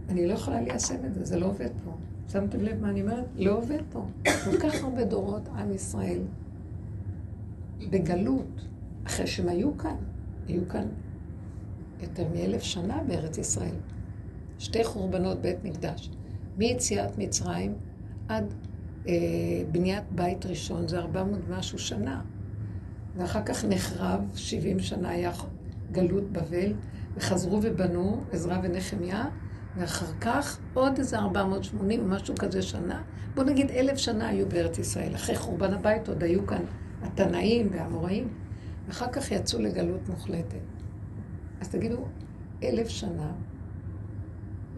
אני 0.08 0.26
לא 0.26 0.32
יכולה 0.32 0.60
ליישם 0.60 1.06
את 1.06 1.14
זה, 1.14 1.24
זה 1.24 1.38
לא 1.38 1.46
עובד 1.46 1.70
פה. 1.84 1.90
שמתם 2.28 2.60
לב 2.60 2.80
מה 2.80 2.90
אני 2.90 3.02
אומרת? 3.02 3.24
לא 3.36 3.58
עובד 3.58 3.80
פה. 3.92 4.06
כל 4.44 4.58
כך 4.60 4.82
הרבה 4.82 5.04
דורות 5.04 5.48
עם 5.48 5.72
ישראל 5.72 6.18
בגלות, 7.90 8.60
אחרי 9.06 9.26
שהם 9.26 9.48
היו 9.48 9.78
כאן, 9.78 9.96
היו 10.48 10.68
כאן 10.68 10.86
יותר 12.02 12.28
מאלף 12.34 12.62
שנה 12.62 13.02
בארץ 13.06 13.38
ישראל. 13.38 13.74
שתי 14.58 14.84
חורבנות 14.84 15.40
בית 15.40 15.64
מקדש. 15.64 16.10
מיציאת 16.58 17.18
מצרים 17.18 17.74
עד 18.28 18.54
אה, 19.08 19.12
בניית 19.72 20.04
בית 20.10 20.46
ראשון, 20.46 20.88
זה 20.88 20.98
ארבע 20.98 21.24
מאות 21.24 21.48
משהו 21.50 21.78
שנה. 21.78 22.22
ואחר 23.16 23.42
כך 23.42 23.64
נחרב, 23.64 24.20
שבעים 24.34 24.78
שנה 24.78 25.08
היה 25.08 25.32
גלות 25.92 26.32
בבל, 26.32 26.72
וחזרו 27.16 27.60
ובנו, 27.62 28.20
עזרא 28.32 28.58
ונחמיה, 28.62 29.24
ואחר 29.76 30.12
כך 30.20 30.58
עוד 30.74 30.98
איזה 30.98 31.18
480 31.18 32.00
או 32.00 32.06
משהו 32.06 32.34
כזה 32.38 32.62
שנה. 32.62 33.02
בוא 33.34 33.44
נגיד 33.44 33.70
אלף 33.70 33.96
שנה 33.96 34.28
היו 34.28 34.48
בארץ 34.48 34.78
ישראל. 34.78 35.14
אחרי 35.14 35.36
חורבן 35.36 35.74
הבית 35.74 36.08
עוד 36.08 36.22
היו 36.22 36.46
כאן 36.46 36.62
התנאים 37.02 37.68
והאמוראים, 37.72 38.28
ואחר 38.86 39.08
כך 39.12 39.30
יצאו 39.30 39.60
לגלות 39.60 40.08
מוחלטת. 40.08 40.58
אז 41.60 41.68
תגידו, 41.68 41.96
אלף 42.62 42.88
שנה, 42.88 43.32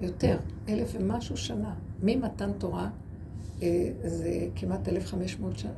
יותר, 0.00 0.38
אלף 0.68 0.92
ומשהו 0.94 1.36
שנה, 1.36 1.74
ממתן 2.02 2.52
תורה, 2.52 2.90
אה, 3.62 3.90
זה 4.04 4.30
כמעט 4.56 4.88
אלף 4.88 5.06
חמש 5.06 5.40
מאות 5.40 5.58
שנה, 5.58 5.72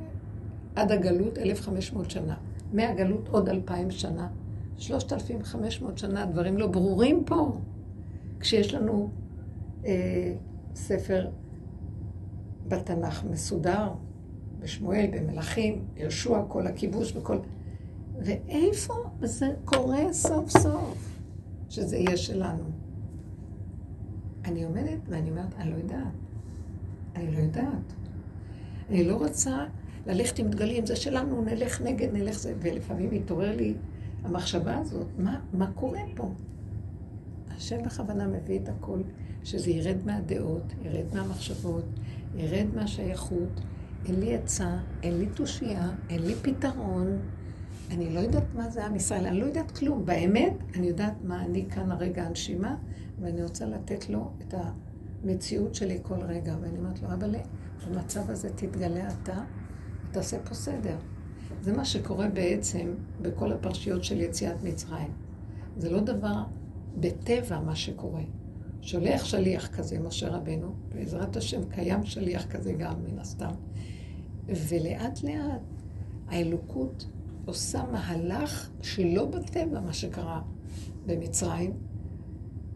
עד 0.75 0.91
הגלות 0.91 1.37
אלף 1.37 1.61
חמש 1.61 1.93
מאות 1.93 2.11
שנה, 2.11 2.35
מהגלות 2.73 3.27
עוד 3.27 3.49
אלפיים 3.49 3.91
שנה, 3.91 4.27
שלושת 4.77 5.13
אלפים 5.13 5.43
חמש 5.43 5.81
מאות 5.81 5.97
שנה, 5.97 6.25
דברים 6.25 6.57
לא 6.57 6.67
ברורים 6.67 7.23
פה. 7.25 7.57
כשיש 8.39 8.73
לנו 8.73 9.09
אה, 9.85 10.33
ספר 10.75 11.27
בתנ"ך 12.67 13.23
מסודר, 13.23 13.93
בשמואל, 14.59 15.05
במלכים, 15.13 15.85
יהושע, 15.97 16.41
כל 16.47 16.67
הכיבוש 16.67 17.15
וכל... 17.15 17.37
ואיפה 18.19 18.93
זה 19.21 19.53
קורה 19.65 20.13
סוף 20.13 20.49
סוף 20.49 21.19
שזה 21.69 21.97
יהיה 21.97 22.17
שלנו? 22.17 22.63
אני 24.45 24.63
עומדת 24.63 24.99
ואני 25.07 25.29
אומרת, 25.29 25.55
אני 25.57 25.71
לא 25.71 25.75
יודעת. 25.75 26.13
אני 27.15 27.31
לא 27.31 27.37
יודעת. 27.37 27.93
אני 28.89 29.03
לא 29.03 29.15
רוצה 29.15 29.65
ללכת 30.07 30.39
עם 30.39 30.49
דגלים, 30.49 30.85
זה 30.85 30.95
שלנו, 30.95 31.41
נלך 31.41 31.81
נגד, 31.81 32.13
נלך 32.13 32.39
זה, 32.39 32.53
ולפעמים 32.59 33.09
מתעורר 33.11 33.55
לי 33.55 33.73
המחשבה 34.23 34.77
הזאת, 34.77 35.07
מה, 35.17 35.39
מה 35.53 35.71
קורה 35.75 36.01
פה? 36.15 36.31
השם 37.59 37.83
בכוונה 37.83 38.27
מביא 38.27 38.59
את 38.59 38.69
הכל, 38.69 39.01
שזה 39.43 39.71
ירד 39.71 39.97
מהדעות, 40.05 40.63
ירד 40.81 41.05
מהמחשבות, 41.13 41.85
ירד 42.35 42.65
מהשייכות. 42.75 43.61
אין 44.05 44.19
לי 44.19 44.35
עצה, 44.35 44.77
אין 45.03 45.17
לי 45.19 45.25
תושייה, 45.25 45.89
אין 46.09 46.21
לי 46.21 46.35
פתרון. 46.35 47.19
אני 47.91 48.09
לא 48.09 48.19
יודעת 48.19 48.43
מה 48.55 48.69
זה 48.69 48.85
עם 48.85 48.95
ישראל, 48.95 49.25
אני 49.25 49.39
לא 49.39 49.45
יודעת 49.45 49.71
כלום. 49.71 50.05
באמת, 50.05 50.53
אני 50.75 50.87
יודעת 50.87 51.13
מה 51.23 51.41
אני 51.41 51.65
כאן 51.69 51.91
הרגע 51.91 52.23
הנשימה, 52.23 52.75
ואני 53.21 53.43
רוצה 53.43 53.65
לתת 53.65 54.09
לו 54.09 54.31
את 54.41 54.53
המציאות 55.23 55.75
שלי 55.75 55.99
כל 56.01 56.21
רגע. 56.21 56.55
ואני 56.61 56.77
אומרת 56.77 57.01
לו, 57.01 57.07
אבל 57.07 57.35
במצב 57.87 58.29
הזה 58.29 58.49
תתגלה 58.49 59.07
אתה, 59.07 59.43
ותעשה 60.09 60.37
פה 60.39 60.53
סדר. 60.53 60.95
זה 61.61 61.73
מה 61.73 61.85
שקורה 61.85 62.27
בעצם 62.27 62.93
בכל 63.21 63.51
הפרשיות 63.51 64.03
של 64.03 64.21
יציאת 64.21 64.63
מצרים. 64.63 65.11
זה 65.77 65.89
לא 65.89 65.99
דבר 65.99 66.43
בטבע 66.99 67.59
מה 67.59 67.75
שקורה. 67.75 68.21
שולח 68.81 69.25
שליח 69.25 69.67
כזה, 69.67 69.99
משה 69.99 70.29
רבנו, 70.29 70.73
בעזרת 70.95 71.37
השם 71.37 71.61
קיים 71.69 72.05
שליח 72.05 72.45
כזה 72.45 72.73
גם, 72.73 72.93
מן 73.03 73.19
הסתם. 73.19 73.51
ולאט 74.47 75.23
לאט 75.23 75.61
האלוקות 76.27 77.07
עושה 77.45 77.83
מהלך 77.91 78.69
שלא 78.81 79.25
בטבע, 79.25 79.79
מה 79.79 79.93
שקרה 79.93 80.41
במצרים, 81.05 81.73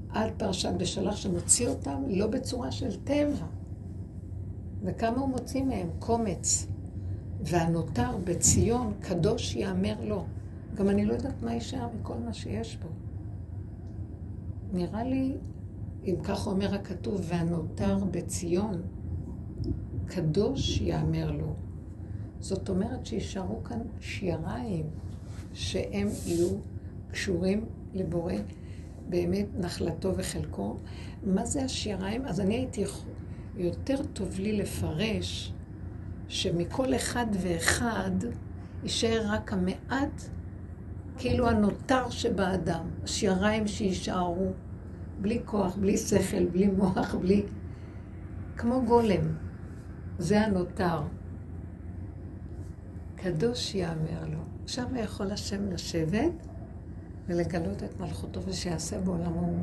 עד 0.10 0.32
פרשת 0.38 0.74
בשלח 0.78 1.16
שמוציא 1.16 1.68
אותם 1.68 2.04
לא 2.08 2.28
בצורה 2.28 2.72
של 2.72 2.96
טבע. 3.04 3.46
וכמה 4.84 5.18
הוא 5.18 5.30
מוציא 5.30 5.64
מהם? 5.64 5.88
קומץ. 6.00 6.68
והנותר 7.42 8.18
בציון, 8.24 8.94
קדוש 9.00 9.56
יאמר 9.56 9.96
לו. 10.04 10.26
גם 10.76 10.90
אני 10.90 11.06
לא 11.06 11.14
יודעת 11.14 11.44
מה 11.44 11.54
יישאר 11.54 11.88
מכל 12.00 12.18
מה 12.26 12.34
שיש 12.34 12.78
בו. 12.78 13.03
נראה 14.74 15.04
לי, 15.04 15.38
אם 16.06 16.16
כך 16.24 16.48
אומר 16.48 16.76
הכתוב, 16.76 17.22
והנותר 17.24 17.98
בציון, 18.12 18.82
קדוש 20.06 20.82
יאמר 20.82 21.32
לו. 21.32 21.56
זאת 22.40 22.70
אומרת 22.70 23.06
שישארו 23.06 23.64
כאן 23.64 23.80
שיריים, 24.00 24.86
שהם 25.54 26.08
יהיו 26.26 26.50
קשורים 27.12 27.66
לבורא, 27.94 28.34
באמת 29.10 29.48
נחלתו 29.58 30.14
וחלקו. 30.18 30.78
מה 31.24 31.46
זה 31.46 31.64
השיריים? 31.64 32.26
אז 32.26 32.40
אני 32.40 32.56
הייתי, 32.56 32.84
יותר 33.58 34.04
טוב 34.14 34.40
לי 34.40 34.54
לפרש 34.54 35.54
שמכל 36.28 36.96
אחד 36.96 37.26
ואחד 37.42 38.12
יישאר 38.84 39.24
רק 39.28 39.54
המעט, 39.54 40.30
כאילו 41.17 41.49
הנותר 41.49 42.10
שבאדם, 42.10 42.86
השיריים 43.04 43.67
שיישארו, 43.67 44.52
בלי 45.21 45.41
כוח, 45.45 45.76
בלי 45.76 45.97
שכל, 45.97 46.45
בלי 46.45 46.67
מוח, 46.67 47.15
בלי... 47.15 47.43
כמו 48.58 48.82
גולם. 48.86 49.36
זה 50.17 50.41
הנותר. 50.41 51.02
קדוש 53.15 53.76
יאמר 53.76 54.26
לו. 54.32 54.39
שם 54.67 54.95
יכול 54.95 55.32
השם 55.32 55.71
לשבת 55.71 56.47
ולגלות 57.28 57.84
את 57.84 57.99
מלכותו 57.99 58.43
ושיעשה 58.43 58.99
בעולמו 59.02 59.54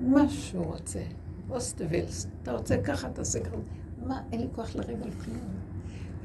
מה 0.00 0.28
שהוא 0.28 0.64
רוצה. 0.64 1.02
אוסטווילס, 1.50 2.26
אתה 2.42 2.52
רוצה 2.52 2.82
ככה, 2.82 3.10
תעשה 3.10 3.40
ככה. 3.40 3.56
מה, 4.06 4.22
אין 4.32 4.40
לי 4.40 4.46
כוח 4.54 4.76
לריב 4.76 5.02
על 5.02 5.10
כלום. 5.10 5.54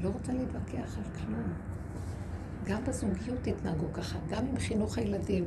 לא 0.00 0.08
רוצה 0.08 0.32
להתווכח 0.32 0.98
על 0.98 1.04
כלום. 1.04 1.52
גם 2.68 2.84
בזוגיות 2.84 3.38
תתנהגו 3.42 3.92
ככה, 3.92 4.18
גם 4.30 4.46
עם 4.46 4.56
חינוך 4.56 4.98
הילדים. 4.98 5.44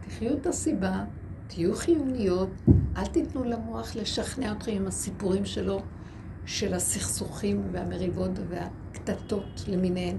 תחיו 0.00 0.36
את 0.36 0.46
הסיבה, 0.46 1.04
תהיו 1.46 1.76
חיוניות, 1.76 2.50
אל 2.96 3.06
תיתנו 3.06 3.44
למוח 3.44 3.96
לשכנע 3.96 4.52
אתכם 4.52 4.72
עם 4.72 4.86
הסיפורים 4.86 5.44
שלו, 5.44 5.80
של 6.46 6.74
הסכסוכים 6.74 7.62
והמריבות 7.72 8.30
והקטטות 8.48 9.64
למיניהן. 9.68 10.16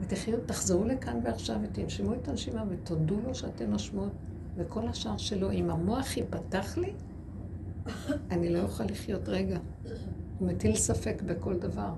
ותחיו, 0.00 0.38
תחזרו 0.46 0.84
לכאן 0.84 1.20
ועכשיו 1.24 1.56
ותנשמו 1.62 2.14
את 2.14 2.28
הנשימה 2.28 2.64
ותודו 2.68 3.20
לו 3.26 3.34
שאתן 3.34 3.70
נושמות, 3.70 4.12
וכל 4.56 4.88
השאר 4.88 5.16
שלו, 5.16 5.50
אם 5.50 5.70
המוח 5.70 6.16
ייפתח 6.16 6.78
לי, 6.78 6.92
אני 8.30 8.52
לא 8.52 8.62
אוכל 8.62 8.84
לחיות 8.84 9.28
רגע. 9.28 9.58
הוא 10.38 10.48
מטיל 10.48 10.76
ספק 10.76 11.22
בכל 11.26 11.58
דבר. 11.58 11.92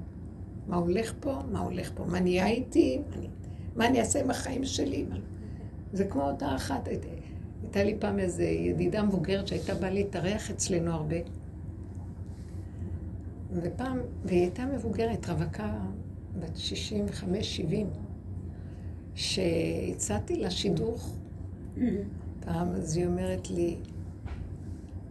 מה 0.67 0.77
הולך 0.77 1.15
פה? 1.21 1.39
מה 1.53 1.59
הולך 1.59 1.91
פה? 1.95 2.05
מה 2.05 2.21
נהיה 2.21 2.47
איתי? 2.47 3.03
מה 3.11 3.17
אני 3.87 4.01
אעשה 4.01 4.21
עם 4.21 4.31
החיים 4.31 4.65
שלי? 4.65 5.05
זה 5.93 6.05
כמו 6.05 6.23
אותה 6.23 6.57
אחת, 6.57 6.89
הייתה 7.63 7.85
לי 7.85 7.97
פעם 7.99 8.19
איזו 8.19 8.43
ידידה 8.43 9.03
מבוגרת 9.03 9.49
שהייתה 9.49 9.75
באה 9.75 9.91
להתארח 9.91 10.51
אצלנו 10.51 10.91
הרבה. 10.91 11.17
ופעם, 13.53 13.99
והיא 14.25 14.41
הייתה 14.41 14.67
מבוגרת, 14.67 15.29
רווקה 15.29 15.73
בת 16.39 16.57
65-70, 16.57 16.61
שהצעתי 19.15 20.37
לה 20.37 20.51
שידוך 20.51 21.17
פעם, 22.41 22.75
אז 22.75 22.97
היא 22.97 23.07
אומרת 23.07 23.51
לי, 23.51 23.77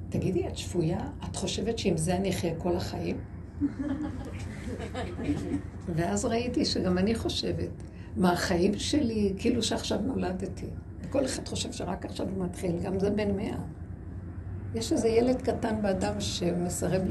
תגידי, 0.10 0.48
את 0.48 0.58
שפויה? 0.58 1.10
את 1.30 1.36
חושבת 1.36 1.80
שעם 1.80 1.98
זה 1.98 2.16
אני 2.16 2.30
אחיה 2.30 2.56
כל 2.56 2.76
החיים? 2.76 3.18
ואז 5.96 6.26
ראיתי 6.26 6.66
שגם 6.66 6.98
אני 6.98 7.16
חושבת, 7.16 7.70
מה 8.20 8.34
החיים 8.34 8.80
שלי, 8.80 9.34
כאילו 9.38 9.64
שעכשיו 9.64 10.00
נולדתי. 10.02 10.66
כל 11.10 11.26
אחד 11.26 11.48
חושב 11.48 11.72
שרק 11.72 12.06
עכשיו 12.06 12.28
הוא 12.36 12.46
מתחיל, 12.46 12.80
גם 12.84 13.00
זה 13.00 13.10
בן 13.10 13.36
מאה. 13.36 13.58
יש 14.76 14.92
איזה 14.92 15.08
ילד 15.08 15.42
קטן 15.42 15.82
באדם 15.82 16.20
שמסרב 16.20 17.02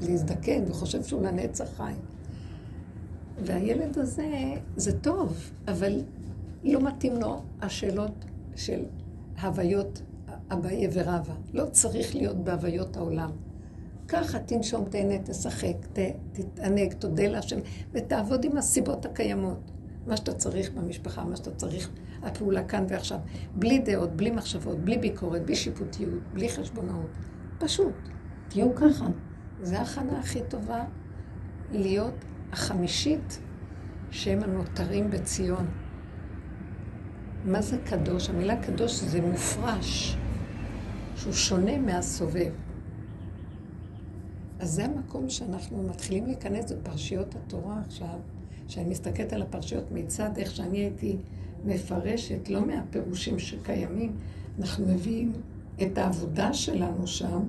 להזדקן 0.00 0.62
וחושב 0.66 1.02
שהוא 1.02 1.22
לנצח 1.22 1.68
חי. 1.76 1.92
והילד 3.44 3.98
הזה, 3.98 4.54
זה 4.76 5.00
טוב, 5.00 5.50
אבל 5.68 6.02
לא 6.64 6.80
מתאים 6.80 7.20
לו 7.20 7.42
השאלות 7.60 8.24
של 8.56 8.84
הוויות 9.42 10.02
אביי 10.52 10.88
ורבא. 10.92 11.34
לא 11.54 11.64
צריך 11.64 12.14
להיות 12.14 12.36
בהוויות 12.36 12.96
העולם. 12.96 13.30
ככה 14.08 14.38
תנשום, 14.38 14.84
תהנה, 14.84 15.14
תשחק, 15.24 15.76
ת, 15.92 15.98
תתענג, 16.32 16.92
תודה 16.92 17.28
להשם, 17.28 17.58
ותעבוד 17.92 18.44
עם 18.44 18.56
הסיבות 18.56 19.06
הקיימות. 19.06 19.70
מה 20.06 20.16
שאתה 20.16 20.32
צריך 20.32 20.70
במשפחה, 20.72 21.24
מה 21.24 21.36
שאתה 21.36 21.50
צריך, 21.50 21.90
הפעולה 22.22 22.64
כאן 22.64 22.84
ועכשיו. 22.88 23.18
בלי 23.54 23.78
דעות, 23.78 24.16
בלי 24.16 24.30
מחשבות, 24.30 24.78
בלי 24.78 24.98
ביקורת, 24.98 25.44
בלי 25.44 25.56
שיפוטיות, 25.56 26.22
בלי 26.34 26.48
חשבונאות. 26.48 27.10
פשוט, 27.58 27.94
תהיו 28.48 28.74
ככה. 28.74 29.06
זו 29.62 29.76
ההכנה 29.76 30.18
הכי 30.18 30.40
טובה 30.48 30.84
להיות 31.72 32.24
החמישית 32.52 33.40
שהם 34.10 34.42
הנותרים 34.42 35.10
בציון. 35.10 35.66
מה 37.44 37.62
זה 37.62 37.78
קדוש? 37.84 38.30
המילה 38.30 38.62
קדוש 38.62 39.00
זה 39.00 39.20
מופרש, 39.20 40.16
שהוא 41.16 41.32
שונה 41.32 41.78
מהסובב. 41.78 42.52
אז 44.58 44.70
זה 44.70 44.84
המקום 44.84 45.28
שאנחנו 45.28 45.82
מתחילים 45.82 46.26
להיכנס 46.26 46.72
בפרשיות 46.72 47.34
התורה 47.34 47.80
עכשיו, 47.86 48.18
שאני 48.68 48.90
מסתכלת 48.90 49.32
על 49.32 49.42
הפרשיות 49.42 49.84
מצד 49.92 50.30
איך 50.36 50.50
שאני 50.50 50.78
הייתי 50.78 51.16
מפרשת, 51.64 52.48
לא 52.48 52.66
מהפירושים 52.66 53.38
שקיימים, 53.38 54.16
אנחנו 54.58 54.86
מביאים 54.86 55.32
את 55.82 55.98
העבודה 55.98 56.52
שלנו 56.52 57.06
שם. 57.06 57.42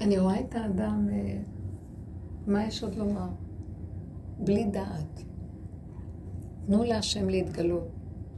אני 0.00 0.18
רואה 0.18 0.40
את 0.40 0.54
האדם, 0.54 1.08
אה, 1.12 1.38
מה 2.46 2.64
יש 2.64 2.82
עוד 2.82 2.94
לומר? 2.94 3.28
בלי 4.38 4.64
דעת. 4.64 5.24
תנו 6.66 6.84
להשם 6.84 7.28
להתגלות, 7.28 7.88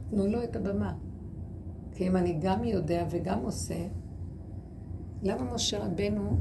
תנו 0.09 0.27
לו 0.27 0.43
את 0.43 0.55
הבמה. 0.55 0.93
כי 1.95 2.07
אם 2.07 2.15
אני 2.15 2.37
גם 2.41 2.63
יודע 2.63 3.05
וגם 3.09 3.39
עושה, 3.39 3.87
למה 5.23 5.53
משה 5.53 5.85
רבנו 5.85 6.37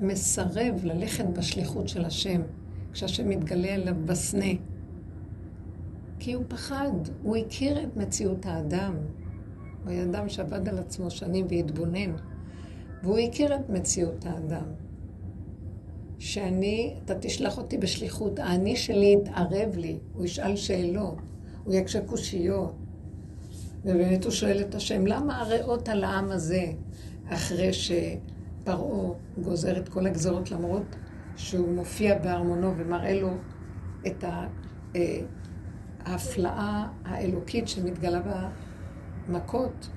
מסרב 0.00 0.80
ללכת 0.84 1.24
בשליחות 1.24 1.88
של 1.88 2.04
השם, 2.04 2.42
כשהשם 2.92 3.28
מתגלה 3.28 3.74
אליו 3.74 3.94
בסנה? 4.04 4.52
כי 6.18 6.32
הוא 6.32 6.44
פחד, 6.48 6.90
הוא 7.22 7.36
הכיר 7.36 7.82
את 7.82 7.96
מציאות 7.96 8.46
האדם. 8.46 8.94
הוא 9.84 9.90
היה 9.90 10.02
אדם 10.02 10.28
שעבד 10.28 10.68
על 10.68 10.78
עצמו 10.78 11.10
שנים 11.10 11.46
והתבונן, 11.50 12.12
והוא 13.02 13.18
הכיר 13.18 13.54
את 13.54 13.70
מציאות 13.70 14.26
האדם. 14.26 14.64
שאני, 16.18 16.94
אתה 17.04 17.14
תשלח 17.20 17.58
אותי 17.58 17.78
בשליחות, 17.78 18.38
האני 18.38 18.76
שלי 18.76 19.16
יתערב 19.20 19.76
לי, 19.76 19.98
הוא 20.14 20.24
ישאל 20.24 20.56
שאלות, 20.56 21.18
הוא 21.64 21.74
יקשה 21.74 22.00
קושיות. 22.00 22.74
ובאמת 23.84 24.24
הוא 24.24 24.32
שואל 24.32 24.60
את 24.60 24.74
השם, 24.74 25.06
למה 25.06 25.40
הריאות 25.40 25.88
על 25.88 26.04
העם 26.04 26.30
הזה, 26.30 26.64
אחרי 27.28 27.70
שפרעה 27.72 29.12
גוזר 29.42 29.78
את 29.78 29.88
כל 29.88 30.06
הגזרות, 30.06 30.50
למרות 30.50 30.96
שהוא 31.40 31.74
מופיע 31.74 32.18
בארמונו 32.18 32.74
ומראה 32.76 33.20
לו 33.20 33.30
את 34.06 34.24
אה, 34.24 35.20
ההפלאה 36.04 36.86
האלוקית 37.04 37.68
שמתגלה 37.68 38.20
במכות. 39.28 39.90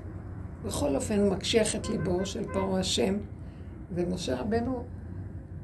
בכל 0.65 0.95
אופן 0.95 1.19
הוא 1.19 1.32
מקשיח 1.32 1.75
את 1.75 1.89
ליבו 1.89 2.25
של 2.25 2.43
פרעה 2.43 2.79
השם, 2.79 3.17
ומשה 3.91 4.41
רבנו 4.41 4.84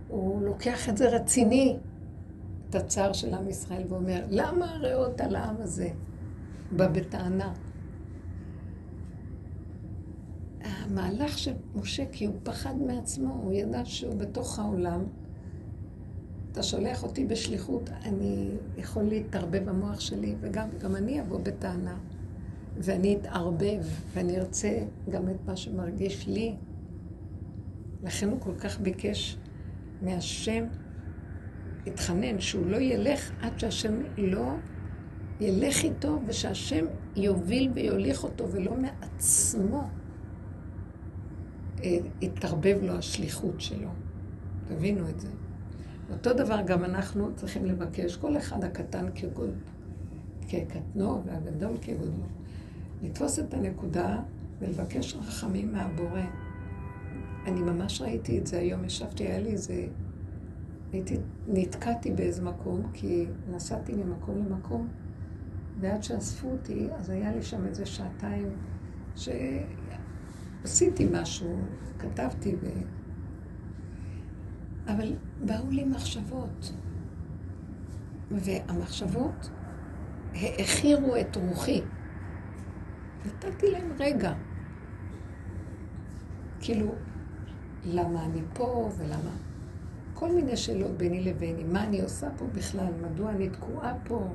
הוא 0.08 0.42
לוקח 0.42 0.90
את 0.90 0.98
זה 0.98 1.10
רציני, 1.10 1.78
את 2.70 2.76
הצער 2.76 3.14
של 3.14 3.34
עם 3.34 3.50
ישראל, 3.50 3.84
ואומר, 3.90 4.26
למה 4.30 4.74
הריאות 4.74 5.22
על 5.22 5.36
העם 5.36 5.56
הזה? 5.60 5.90
בא 6.72 6.88
בטענה. 6.88 7.54
המהלך 10.62 11.38
של 11.38 11.54
משה, 11.76 12.04
כי 12.12 12.26
הוא 12.26 12.36
פחד 12.44 12.76
מעצמו, 12.88 13.34
הוא 13.34 13.54
ידע 13.54 13.86
שהוא 13.86 14.16
בתוך 14.16 14.60
העולם. 14.60 15.04
אתה 16.52 16.64
שולח 16.64 17.04
אותי 17.04 17.26
בשליחות, 17.26 17.90
אני 17.90 18.52
יכול 18.78 19.04
להתערבב 19.04 19.70
במוח 19.70 20.00
שלי, 20.00 20.36
וגם 20.42 20.96
אני 20.96 21.22
אבוא 21.22 21.40
בטענה. 21.40 21.98
ואני 22.78 23.18
אתערבב, 23.22 23.82
ואני 24.14 24.38
ארצה 24.38 24.80
גם 25.10 25.30
את 25.30 25.36
מה 25.46 25.56
שמרגיש 25.56 26.28
לי. 26.28 26.56
לכן 28.04 28.30
הוא 28.30 28.40
כל 28.42 28.56
כך 28.56 28.80
ביקש 28.80 29.38
מהשם 30.02 30.64
התחנן 31.88 32.40
שהוא 32.40 32.66
לא 32.66 32.78
ילך 32.78 33.32
עד 33.42 33.60
שהשם 33.60 33.94
לא 34.18 34.54
ילך 35.40 35.84
איתו 35.84 36.20
ושהשם 36.26 36.86
יוביל 37.16 37.72
ויוליך 37.74 38.24
אותו 38.24 38.52
ולא 38.52 38.76
מעצמו 38.78 39.90
אה, 41.84 41.98
יתערבב 42.22 42.78
לו 42.82 42.94
השליחות 42.94 43.62
שלו. 43.62 43.90
תבינו 44.68 45.10
את 45.10 45.20
זה. 45.20 45.39
אותו 46.12 46.34
דבר 46.34 46.62
גם 46.62 46.84
אנחנו 46.84 47.36
צריכים 47.36 47.66
לבקש, 47.66 48.18
כל 48.18 48.38
אחד 48.38 48.64
הקטן 48.64 49.06
כגוד, 49.16 49.54
כקטנו 50.50 51.24
והגדול 51.26 51.78
כגודלו, 51.82 52.26
לתפוס 53.04 53.40
את 53.40 53.54
הנקודה 53.54 54.20
ולבקש 54.60 55.16
רחמים 55.16 55.72
מהבורא. 55.72 56.22
אני 57.46 57.62
ממש 57.62 58.02
ראיתי 58.02 58.40
את 58.40 58.48
זה 58.48 58.60
היום, 58.60 58.86
ישבתי, 58.86 59.24
היה 59.24 59.40
לי 59.40 59.52
איזה... 59.52 59.88
הייתי, 60.94 61.18
נתקעתי 61.48 62.12
באיזה 62.12 62.44
מקום, 62.44 62.82
כי 62.94 63.26
נסעתי 63.52 63.94
ממקום 63.94 64.38
למקום, 64.38 64.88
ועד 65.80 66.04
שאספו 66.04 66.52
אותי, 66.52 66.88
אז 66.98 67.10
היה 67.10 67.36
לי 67.36 67.44
שם 67.44 67.66
איזה 67.66 67.86
שעתיים 67.86 68.50
שעשיתי 70.66 71.08
משהו, 71.12 71.56
כתבתי, 72.00 72.56
ו... 72.62 72.68
אבל 74.92 75.14
באו 75.46 75.70
לי 75.70 75.84
מחשבות, 75.84 76.74
והמחשבות 78.32 79.50
העכירו 80.34 81.16
את 81.16 81.36
רוחי. 81.36 81.82
נתתי 83.26 83.72
להם 83.72 83.92
רגע. 84.00 84.34
כאילו, 86.60 86.96
למה 87.86 88.26
אני 88.26 88.42
פה 88.54 88.90
ולמה... 88.98 89.32
כל 90.14 90.32
מיני 90.32 90.58
שאלות 90.58 90.92
ביני 90.98 91.24
לביני, 91.24 91.64
מה 91.64 91.84
אני 91.84 92.02
עושה 92.02 92.28
פה 92.38 92.46
בכלל, 92.46 92.94
מדוע 93.02 93.32
אני 93.32 93.50
תקועה 93.50 93.94
פה. 94.04 94.28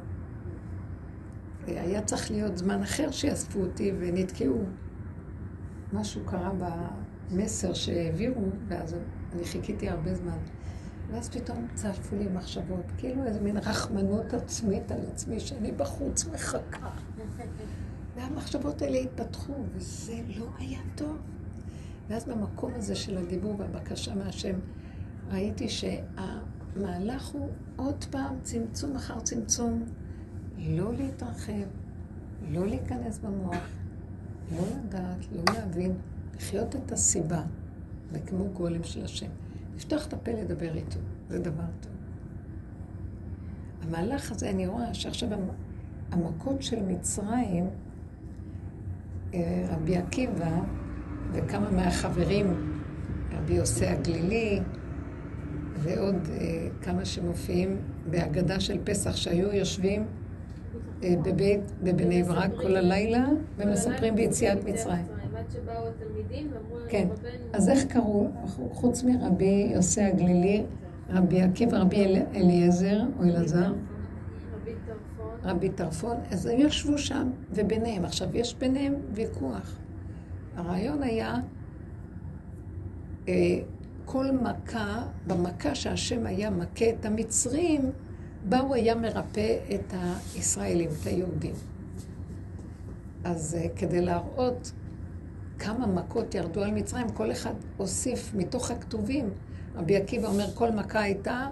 היה 1.67 2.03
צריך 2.03 2.31
להיות 2.31 2.59
זמן 2.59 2.83
אחר 2.83 3.11
שיאספו 3.11 3.61
אותי 3.61 3.93
ונתקעו. 3.99 4.65
משהו 5.93 6.21
קרה 6.25 6.51
במסר 7.31 7.75
שהעבירו, 7.75 8.49
ואז 8.69 8.97
אני 9.35 9.45
חיכיתי 9.45 9.89
הרבה 9.89 10.15
זמן. 10.15 10.39
ואז 11.11 11.29
פתאום 11.29 11.67
צפו 11.75 12.17
לי 12.17 12.27
מחשבות, 12.29 12.85
כאילו 12.99 13.25
איזה 13.25 13.41
מין 13.41 13.57
רחמנות 13.57 14.35
עצמית 14.35 14.93
על 14.93 15.01
עצמי, 15.13 15.41
שאני 15.41 15.73
בחוץ 15.73 16.27
מחכה. 16.27 16.91
והמחשבות 18.17 18.83
האלה 18.83 18.99
התפתחו, 18.99 19.53
וזה 19.75 20.21
לא 20.37 20.47
היה 20.59 20.79
טוב. 20.95 21.17
ואז 22.09 22.25
במקום 22.25 22.73
הזה 22.75 22.95
של 22.95 23.19
הדיבור 23.19 23.55
והבקשה 23.59 24.15
מהשם, 24.15 24.55
ראיתי 25.31 25.69
שהמהלך 25.69 27.27
הוא 27.27 27.49
עוד 27.77 28.05
פעם 28.11 28.35
צמצום 28.43 28.97
אחר 28.97 29.21
צמצום, 29.21 29.85
לא 30.59 30.95
להתרחב, 30.95 31.53
לא 32.49 32.67
להיכנס 32.67 33.19
במוח, 33.19 33.69
לא 34.53 34.63
לדעת, 34.77 35.27
לא 35.33 35.55
להבין, 35.55 35.95
לחיות 36.37 36.77
את 36.77 36.93
הסיבה, 36.93 37.43
וכמו 38.15 38.45
גולם 38.53 38.83
של 38.83 39.05
השם. 39.05 39.27
לפתוח 39.77 40.07
את 40.07 40.13
הפה 40.13 40.31
לדבר 40.33 40.75
איתו, 40.75 40.99
זה 41.29 41.39
דבר 41.39 41.65
טוב. 41.81 41.93
המהלך 43.83 44.33
הזה, 44.33 44.51
אני 44.51 44.67
רואה 44.67 44.95
שעכשיו 44.95 45.29
המכות 46.11 46.63
של 46.63 46.83
מצרים, 46.83 47.67
אה, 49.35 49.67
רבי 49.71 49.97
עקיבא, 49.97 50.61
וכמה 51.33 51.71
מהחברים, 51.71 52.77
רבי 53.33 53.55
יוסי 53.55 53.87
הגלילי, 53.87 54.61
ועוד 55.79 56.29
אה, 56.31 56.69
כמה 56.83 57.05
שמופיעים 57.05 57.77
בהגדה 58.11 58.61
של 58.61 58.79
פסח, 58.85 59.17
שהיו 59.17 59.53
יושבים 59.53 60.07
אה, 61.03 61.15
בבית, 61.25 61.61
בבני 61.83 62.23
ברק 62.23 62.51
כל 62.63 62.77
הלילה, 62.77 63.27
ומספרים 63.57 64.15
ביציאת 64.15 64.65
מצרים. 64.65 65.14
כן, 66.89 67.09
אז 67.53 67.69
איך 67.69 67.85
קראו, 67.85 68.29
חוץ 68.73 69.03
מרבי 69.03 69.71
יוסי 69.75 70.03
הגלילי, 70.03 70.65
רבי 71.09 71.43
עקיבא, 71.43 71.79
רבי 71.79 72.07
אליעזר 72.35 73.01
או 73.19 73.25
אלעזר? 73.25 73.73
רבי 75.45 75.69
טרפון, 75.69 76.17
אז 76.31 76.47
הם 76.47 76.61
ישבו 76.61 76.99
שם, 76.99 77.31
וביניהם, 77.51 78.05
עכשיו 78.05 78.37
יש 78.37 78.55
ביניהם 78.55 78.95
ויכוח. 79.13 79.79
הרעיון 80.57 81.03
היה, 81.03 81.35
אה, 83.29 83.35
כל 84.05 84.27
מכה, 84.31 85.07
במכה 85.27 85.75
שהשם 85.75 86.27
היה 86.27 86.51
מכה 86.51 86.91
את 86.91 87.05
המצרים, 87.05 87.91
בה 88.49 88.61
הוא 88.61 88.75
היה 88.75 88.95
מרפא 88.95 89.57
את 89.75 89.95
הישראלים, 90.35 90.91
את 91.01 91.07
היהודים. 91.07 91.55
אז 93.25 93.59
אה, 93.61 93.69
כדי 93.77 94.01
להראות 94.01 94.73
כמה 95.59 95.87
מכות 95.87 96.35
ירדו 96.35 96.63
על 96.63 96.71
מצרים, 96.71 97.09
כל 97.09 97.33
אחד 97.33 97.55
הוסיף 97.77 98.35
מתוך 98.35 98.71
הכתובים. 98.71 99.31
רבי 99.77 99.97
עקיבא 99.97 100.29
אומר, 100.29 100.47
כל 100.55 100.71
מכה 100.71 101.01
הייתה 101.01 101.47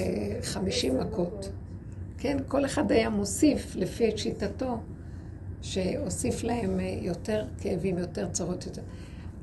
אה, 0.00 0.38
חמישים 0.42 1.00
מכות. 1.00 1.50
כן, 2.18 2.36
כל 2.48 2.64
אחד 2.64 2.92
היה 2.92 3.10
מוסיף 3.10 3.76
לפי 3.76 4.18
שיטתו, 4.18 4.78
שהוסיף 5.62 6.44
להם 6.44 6.80
אה, 6.80 6.98
יותר 7.02 7.44
כאבים, 7.60 7.98
יותר 7.98 8.28
צרות, 8.30 8.66
יותר. 8.66 8.82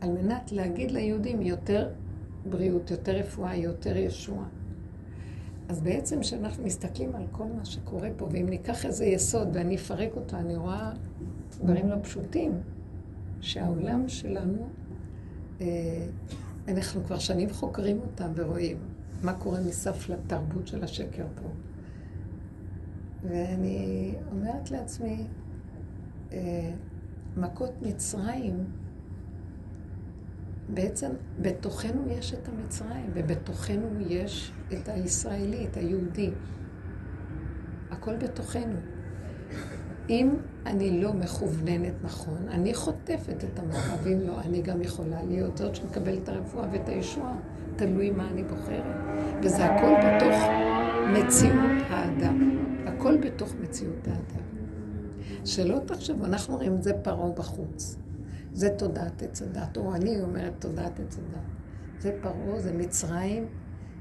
על 0.02 0.10
מנת 0.10 0.52
להגיד 0.52 0.92
ליהודים 0.92 1.42
יותר 1.42 1.90
בריאות, 2.50 2.92
יותר 2.92 3.12
רפואה, 3.12 3.56
יותר 3.56 3.98
ישועה. 3.98 4.46
אז 5.70 5.82
בעצם 5.82 6.20
כשאנחנו 6.22 6.64
מסתכלים 6.64 7.16
על 7.16 7.24
כל 7.32 7.46
מה 7.58 7.66
שקורה 7.66 8.10
פה, 8.18 8.28
ואם 8.32 8.50
ניקח 8.50 8.86
איזה 8.86 9.06
יסוד 9.06 9.48
ואני 9.54 9.76
אפרק 9.76 10.16
אותו, 10.16 10.38
אני 10.38 10.56
רואה 10.56 10.92
דברים 11.62 11.90
לא 11.90 11.96
פשוטים, 12.02 12.52
שהעולם 13.42 14.08
שלנו, 14.08 14.70
אה, 15.62 16.08
אנחנו 16.68 17.04
כבר 17.04 17.20
שנים 17.20 17.50
חוקרים 17.50 18.00
אותם 18.00 18.32
ורואים 18.36 18.78
מה 19.24 19.34
קורה 19.34 19.60
מסף 19.62 20.10
לתרבות 20.10 20.68
של 20.68 20.84
השקר 20.84 21.26
פה. 21.36 21.50
ואני 23.24 24.14
אומרת 24.32 24.72
לעצמי, 24.72 25.28
אה, 26.34 26.72
מכות 27.38 27.72
מצרים, 27.82 28.66
בעצם 30.74 31.12
בתוכנו 31.42 32.08
יש 32.08 32.34
את 32.34 32.48
המצרים, 32.48 33.12
ובתוכנו 33.14 33.88
יש 34.08 34.52
את 34.74 34.90
הישראלי, 34.90 35.68
את 35.68 35.78
היהודי. 35.78 36.32
הכל 37.92 38.16
בתוכנו. 38.18 38.76
אם 40.10 40.30
אני 40.66 41.02
לא 41.02 41.14
מכווננת 41.14 41.94
נכון, 42.04 42.48
אני 42.50 42.74
חוטפת 42.74 43.44
את 43.44 43.60
המכה, 43.60 43.96
ואם 44.04 44.20
לא, 44.20 44.42
אני 44.42 44.62
גם 44.62 44.82
יכולה 44.82 45.24
להיות 45.24 45.58
זאת 45.58 45.76
שמקבלת 45.76 46.24
את 46.24 46.30
הרפואה 46.30 46.68
ואת 46.72 46.90
הישועה. 46.90 47.38
תלוי 47.76 48.12
מה 48.12 48.30
אני 48.32 48.44
בוחרת. 48.44 48.96
וזה 49.44 49.66
הכל 49.66 49.94
בתוך 50.06 50.36
מציאות 51.14 51.82
האדם. 51.90 52.60
הכל 52.86 53.18
בתוך 53.18 53.56
מציאות 53.62 54.08
האדם. 54.08 54.46
שלא 55.46 55.80
תחשבו, 55.86 56.26
אנחנו 56.26 56.62
את 56.62 56.84
זה 56.84 56.94
פרעה 56.94 57.32
בחוץ. 57.32 57.98
זה 58.54 58.70
תודעת 58.70 59.24
עץ 59.24 59.42
הדת, 59.42 59.78
או 59.78 59.96
אני 59.96 60.22
אומרת 60.22 60.54
תודעת 60.60 61.00
עץ 61.00 61.18
הדת. 61.18 61.46
זה 62.00 62.18
פרעה, 62.22 62.60
זה 62.60 62.74
מצרים, 62.74 63.48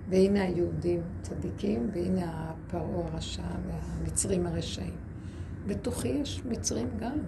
והנה 0.08 0.42
היהודים 0.42 1.02
צדיקים, 1.22 1.90
והנה 1.92 2.24
הפרעה 2.26 3.08
הרשע 3.12 3.42
והמצרים 3.66 4.46
הרשעים. 4.46 5.13
בתוכי 5.66 6.08
יש 6.08 6.42
מצרים 6.44 6.88
גם. 6.98 7.18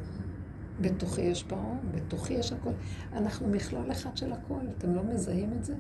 בתוכי 0.81 1.23
יש 1.23 1.43
פרעה, 1.43 1.77
בתוכי 1.95 2.35
יש 2.35 2.53
הכל. 2.53 2.71
אנחנו 3.13 3.49
מכלול 3.49 3.91
אחד 3.93 4.17
של 4.17 4.33
הכל, 4.33 4.61
אתם 4.79 4.95
לא 4.95 5.05
מזהים 5.05 5.53
את 5.59 5.65
זה? 5.65 5.75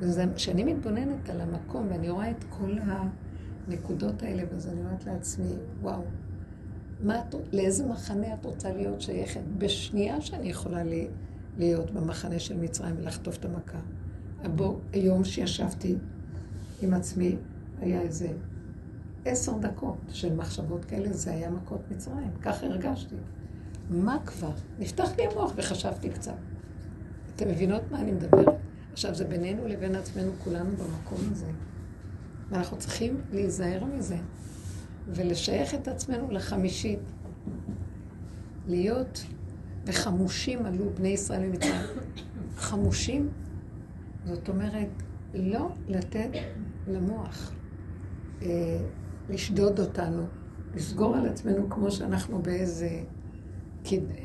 וכשאני 0.00 0.64
מתבוננת 0.64 1.30
על 1.30 1.40
המקום 1.40 1.86
ואני 1.90 2.08
רואה 2.08 2.30
את 2.30 2.44
כל 2.48 2.76
הנקודות 3.68 4.22
האלה, 4.22 4.42
ואז 4.52 4.68
אני 4.68 4.80
אומרת 4.80 5.04
לעצמי, 5.04 5.52
וואו, 5.80 6.02
מה 7.00 7.20
את, 7.20 7.34
לאיזה 7.52 7.86
מחנה 7.86 8.34
את 8.34 8.44
רוצה 8.44 8.72
להיות 8.72 9.00
שייכת? 9.00 9.40
בשנייה 9.58 10.20
שאני 10.20 10.48
יכולה 10.48 10.84
לי, 10.84 11.08
להיות 11.58 11.90
במחנה 11.90 12.38
של 12.38 12.60
מצרים 12.60 12.94
ולחטוף 12.98 13.36
את 13.36 13.44
המכה. 13.44 13.78
הבוא, 14.44 14.78
היום 14.92 15.24
שישבתי 15.24 15.96
עם 16.82 16.94
עצמי, 16.94 17.36
היה 17.80 18.00
איזה 18.00 18.28
עשר 19.26 19.58
דקות 19.58 19.96
של 20.08 20.34
מחשבות 20.34 20.84
כאלה, 20.84 21.12
זה 21.12 21.30
היה 21.30 21.50
מכות 21.50 21.80
מצרים. 21.90 22.30
ככה 22.42 22.66
הרגשתי. 22.66 23.14
מה 23.90 24.18
כבר? 24.26 24.52
נפתח 24.78 25.08
לי 25.18 25.26
המוח 25.26 25.52
וחשבתי 25.56 26.10
קצת. 26.10 26.36
אתם 27.36 27.48
מבינות 27.48 27.82
מה 27.90 28.00
אני 28.00 28.12
מדברת? 28.12 28.46
עכשיו, 28.92 29.14
זה 29.14 29.24
בינינו 29.24 29.68
לבין 29.68 29.94
עצמנו, 29.94 30.32
כולנו 30.38 30.70
במקום 30.70 31.18
הזה. 31.32 31.46
ואנחנו 32.50 32.78
צריכים 32.78 33.20
להיזהר 33.32 33.84
מזה. 33.84 34.16
ולשייך 35.08 35.74
את 35.74 35.88
עצמנו 35.88 36.30
לחמישית. 36.30 36.98
להיות, 38.68 39.24
וחמושים 39.84 40.66
עלו 40.66 40.90
בני 40.94 41.08
ישראל 41.08 41.48
ממצרים. 41.48 41.80
חמושים, 42.56 43.28
זאת 44.24 44.48
אומרת, 44.48 44.88
לא 45.34 45.68
לתת 45.88 46.30
למוח 46.88 47.52
אה, 48.42 48.78
לשדוד 49.28 49.80
אותנו, 49.80 50.22
לסגור 50.74 51.16
על 51.16 51.26
עצמנו 51.28 51.70
כמו 51.70 51.90
שאנחנו 51.90 52.42
באיזה, 52.42 53.02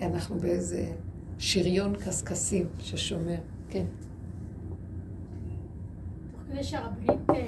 אנחנו 0.02 0.40
באיזה 0.40 0.92
שריון 1.38 1.96
קשקשים 1.96 2.68
ששומר. 2.80 3.40
כן. 3.70 3.86
תוך 6.32 6.42
כדי 6.50 6.64
שהרבנית... 6.64 7.10
אה, 7.30 7.48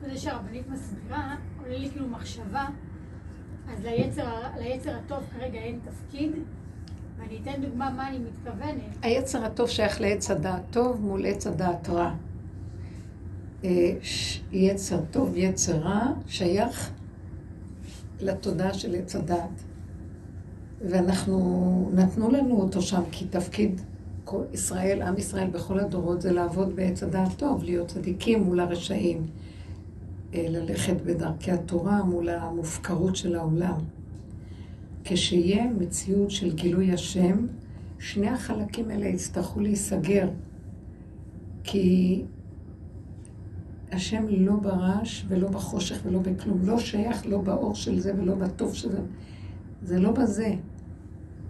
זה 0.00 0.16
שהרבנית 0.16 0.68
מסבירה, 0.68 1.36
עולה 1.58 1.78
לי 1.78 1.90
כאילו 1.90 2.08
מחשבה, 2.08 2.66
אז 3.68 3.84
ליצר, 3.84 4.40
ליצר 4.58 4.96
הטוב 4.96 5.24
כרגע 5.32 5.58
אין 5.58 5.80
תפקיד, 5.84 6.32
ואני 7.26 7.38
אתן 7.42 7.62
דוגמה 7.62 7.90
מה 7.90 8.08
אני 8.08 8.18
מתכוונת. 8.18 8.80
היצר 9.02 9.44
הטוב 9.44 9.68
שייך 9.68 10.00
לעץ 10.00 10.30
הדעת 10.30 10.62
טוב 10.70 11.00
מול 11.00 11.26
עץ 11.26 11.46
הדעת 11.46 11.88
רע. 11.88 12.14
אה, 13.64 13.92
יצר 14.52 15.00
טוב, 15.10 15.36
יצר 15.36 15.78
רע, 15.78 16.06
שייך 16.26 16.90
לתודעה 18.20 18.74
של 18.74 18.94
עץ 18.94 19.16
הדעת. 19.16 19.62
ואנחנו, 20.80 21.90
נתנו 21.94 22.30
לנו 22.30 22.60
אותו 22.60 22.82
שם 22.82 23.02
כתפקיד 23.12 23.80
כל 24.24 24.42
ישראל, 24.52 25.02
עם 25.02 25.18
ישראל 25.18 25.50
בכל 25.50 25.78
הדורות, 25.78 26.22
זה 26.22 26.32
לעבוד 26.32 26.76
בעץ 26.76 27.02
הדעת 27.02 27.36
טוב, 27.36 27.64
להיות 27.64 27.88
צדיקים 27.88 28.42
מול 28.42 28.60
הרשעים, 28.60 29.26
אה, 30.34 30.46
ללכת 30.48 30.96
בדרכי 31.04 31.50
התורה 31.50 32.04
מול 32.04 32.28
המופקרות 32.28 33.16
של 33.16 33.36
העולם. 33.36 33.80
כשיהיה 35.08 35.70
מציאות 35.78 36.30
של 36.30 36.54
גילוי 36.54 36.92
השם, 36.92 37.46
שני 37.98 38.28
החלקים 38.28 38.90
האלה 38.90 39.06
יצטרכו 39.06 39.60
להיסגר, 39.60 40.28
כי 41.64 42.22
השם 43.92 44.24
לא 44.28 44.56
ברעש 44.56 45.24
ולא 45.28 45.48
בחושך 45.48 46.00
ולא 46.04 46.18
בכלום, 46.18 46.58
לא 46.62 46.78
שייך 46.78 47.26
לא 47.26 47.40
באור 47.40 47.74
של 47.74 47.98
זה 47.98 48.12
ולא 48.18 48.34
בטוב 48.34 48.74
של 48.74 48.92
זה, 48.92 49.00
זה 49.82 49.98
לא 49.98 50.12
בזה. 50.12 50.54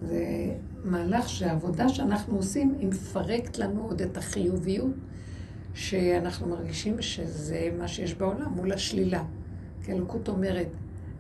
זה 0.03 0.55
מהלך 0.85 1.29
שהעבודה 1.29 1.89
שאנחנו 1.89 2.37
עושים, 2.37 2.75
היא 2.79 2.89
מפרקת 2.89 3.59
לנו 3.59 3.83
עוד 3.83 4.03
את 4.03 4.17
החיוביות 4.17 4.93
שאנחנו 5.75 6.49
מרגישים 6.49 7.03
שזה 7.03 7.71
מה 7.79 7.89
שיש 7.89 8.15
בעולם 8.15 8.53
מול 8.57 8.73
השלילה. 8.73 9.25
כי 9.85 9.93
אלוקות 9.93 10.29
אומרת, 10.29 10.69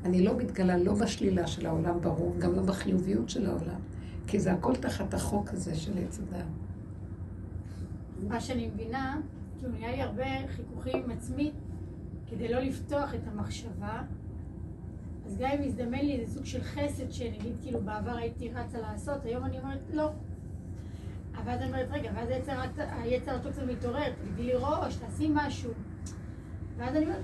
אני 0.07 0.25
לא 0.25 0.37
מתגלה 0.37 0.77
לא 0.77 0.95
בשלילה 0.95 1.47
של 1.47 1.67
העולם, 1.67 2.01
ברור, 2.01 2.35
גם 2.39 2.55
לא 2.55 2.63
בחיוביות 2.63 3.31
של 3.31 3.47
העולם, 3.47 3.81
כי 4.27 4.41
זה 4.41 4.53
הכל 4.53 4.77
תחת 4.77 5.15
החוק 5.15 5.51
הזה 5.53 5.75
של 5.75 5.99
עץ 5.99 6.21
אדם. 6.21 6.47
מה 8.29 8.41
שאני 8.41 8.67
מבינה, 8.67 9.21
כאילו 9.59 9.73
נהיה 9.73 9.91
לי 9.93 10.03
הרבה 10.03 10.25
חיכוכים 10.49 11.03
עם 11.05 11.11
עצמי 11.11 11.53
כדי 12.27 12.49
לא 12.49 12.61
לפתוח 12.61 13.15
את 13.15 13.21
המחשבה 13.33 14.03
אז 15.27 15.39
גם 15.39 15.51
אם 15.51 15.63
יזדמן 15.63 15.99
לי 15.99 16.21
איזה 16.21 16.35
סוג 16.35 16.45
של 16.45 16.63
חסד 16.63 17.11
שנגיד 17.11 17.57
כאילו 17.63 17.81
בעבר 17.81 18.17
הייתי 18.17 18.49
רצה 18.49 18.81
לעשות, 18.81 19.25
היום 19.25 19.45
אני 19.45 19.59
אומרת 19.59 19.81
לא. 19.93 20.11
אבל 21.35 21.53
אז 21.53 21.61
אני 21.61 21.71
אומרת, 21.71 21.89
רגע, 21.91 22.11
ואז 22.15 22.29
היצר 22.79 23.35
הטוב 23.35 23.65
מתעורר, 23.65 24.13
תגידי 24.23 24.43
לי 24.43 24.53
ראש, 24.55 24.97
תעשי 24.97 25.29
משהו. 25.35 25.73
ואז 26.77 26.97
אני 26.97 27.05
אומרת, 27.05 27.23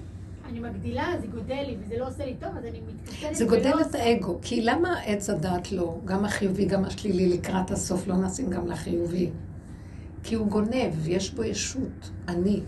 אני 0.49 0.61
מגדילה, 0.61 1.07
זה 1.20 1.26
גודל 1.26 1.62
לי, 1.66 1.76
וזה 1.80 1.99
לא 1.99 2.09
עושה 2.09 2.24
לי 2.24 2.34
טוב, 2.40 2.51
אז 2.59 2.64
אני 2.64 2.80
מתקטנת 2.80 3.34
זה 3.34 3.45
גודל 3.45 3.72
את 3.80 3.95
האגו, 3.95 4.38
כי 4.43 4.62
למה 4.62 5.01
עץ 5.05 5.30
הדעת 5.30 5.72
לא, 5.72 5.99
גם 6.05 6.24
החיובי, 6.24 6.64
גם 6.64 6.84
השלילי, 6.84 7.28
לקראת 7.28 7.70
הסוף 7.70 8.07
לא 8.07 8.16
נשים 8.16 8.51
גם 8.51 8.66
לחיובי? 8.66 9.30
כי 10.22 10.34
הוא 10.34 10.47
גונב, 10.47 11.09
יש 11.09 11.34
בו 11.34 11.45
ישות, 11.45 12.11
אני. 12.28 12.61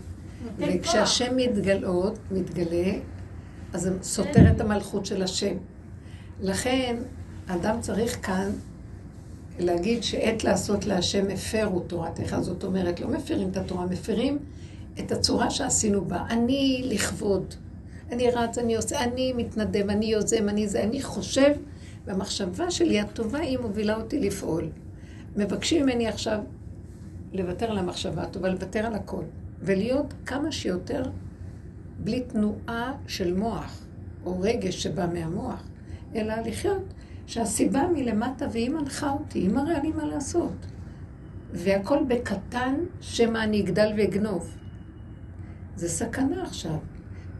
וכשהשם 0.57 1.35
מתגלות, 1.35 2.19
מתגלה, 2.31 2.93
אז 3.73 3.81
זה 3.81 4.03
סותר 4.03 4.51
את 4.55 4.61
המלכות 4.61 5.05
של 5.05 5.23
השם. 5.23 5.55
לכן, 6.41 6.95
אדם 7.47 7.81
צריך 7.81 8.25
כאן 8.25 8.49
להגיד 9.59 10.03
שעת 10.03 10.43
לעשות 10.43 10.85
להשם 10.85 11.25
הפרו 11.33 11.79
תורתך. 11.79 12.37
זאת 12.41 12.63
אומרת, 12.63 12.99
לא 12.99 13.07
מפרים 13.07 13.49
את 13.49 13.57
התורה, 13.57 13.85
מפרים 13.85 14.39
את 14.99 15.11
הצורה 15.11 15.49
שעשינו 15.49 16.05
בה. 16.05 16.23
אני 16.29 16.81
לכבוד. 16.85 17.55
אני 18.11 18.31
רץ, 18.31 18.57
אני 18.57 18.75
עושה, 18.75 19.03
אני 19.03 19.33
מתנדב, 19.33 19.89
אני 19.89 20.05
יוזם, 20.05 20.49
אני 20.49 20.67
זה, 20.67 20.83
אני 20.83 21.01
חושב, 21.01 21.51
והמחשבה 22.05 22.71
שלי 22.71 22.99
הטובה 22.99 23.39
היא 23.39 23.57
מובילה 23.59 23.95
אותי 23.95 24.19
לפעול. 24.19 24.69
מבקשים 25.35 25.83
ממני 25.83 26.07
עכשיו 26.07 26.39
לוותר 27.33 27.71
על 27.71 27.77
המחשבה 27.77 28.23
הטובה, 28.23 28.49
לוותר 28.49 28.85
על 28.85 28.95
הכל. 28.95 29.23
ולהיות 29.61 30.13
כמה 30.25 30.51
שיותר 30.51 31.03
בלי 31.99 32.21
תנועה 32.21 32.93
של 33.07 33.33
מוח, 33.33 33.85
או 34.25 34.39
רגש 34.41 34.83
שבא 34.83 35.07
מהמוח, 35.13 35.63
אלא 36.15 36.33
לחיות 36.45 36.93
שהסיבה 37.27 37.87
מלמטה 37.93 38.47
והיא 38.51 38.69
מנחה 38.69 39.11
אותי, 39.11 39.39
היא 39.39 39.49
מראה 39.49 39.79
לי 39.79 39.91
מה 39.91 40.05
לעשות. 40.05 40.65
והכל 41.53 41.99
בקטן, 42.07 42.75
שמא 43.01 43.37
אני 43.37 43.61
אגדל 43.61 43.93
ואגנוב. 43.97 44.57
זה 45.75 45.89
סכנה 45.89 46.43
עכשיו. 46.43 46.77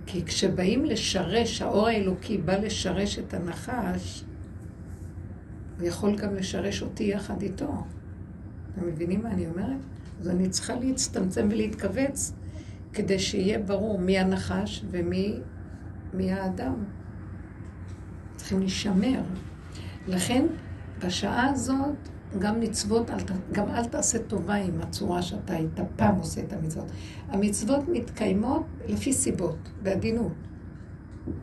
כי 0.06 0.26
כשבאים 0.26 0.86
לשרש, 0.86 1.62
האור 1.62 1.88
האלוקי 1.88 2.38
בא 2.38 2.58
לשרש 2.58 3.20
את 3.20 3.34
הנחש, 3.34 4.24
הוא 5.80 5.88
יכול 5.88 6.16
גם 6.16 6.36
לשרש 6.36 6.82
אותי 6.82 7.03
יחד 7.03 7.41
איתו. 7.41 7.84
אתם 8.74 8.88
מבינים 8.88 9.24
מה 9.24 9.32
אני 9.32 9.47
אומרת? 9.47 9.78
אז 10.22 10.30
אני 10.30 10.49
צריכה 10.49 10.76
להצטמצם 10.76 11.47
ולהתכווץ 11.51 12.34
כדי 12.93 13.20
שיהיה 13.20 13.60
ברור 13.60 13.99
מי 13.99 14.20
הנחש 14.20 14.86
ומי 14.91 15.39
מי 16.14 16.32
האדם. 16.32 16.84
צריכים 18.36 18.60
להישמר. 18.60 19.22
לכן, 20.08 20.45
בשעה 21.06 21.49
הזאת, 21.49 22.10
גם 22.40 22.60
מצוות, 22.60 23.12
גם 23.52 23.70
אל 23.70 23.86
תעשה 23.86 24.20
טובה 24.20 24.54
עם 24.56 24.82
הצורה 24.82 25.22
שאתה 25.22 25.54
היית 25.54 25.80
פעם 25.96 26.16
עושה 26.16 26.42
את 26.42 26.54
המצוות. 26.54 26.86
המצוות 27.30 27.88
מתקיימות 27.88 28.66
לפי 28.88 29.14
סיבות, 29.14 29.70
בעדינות. 29.84 30.32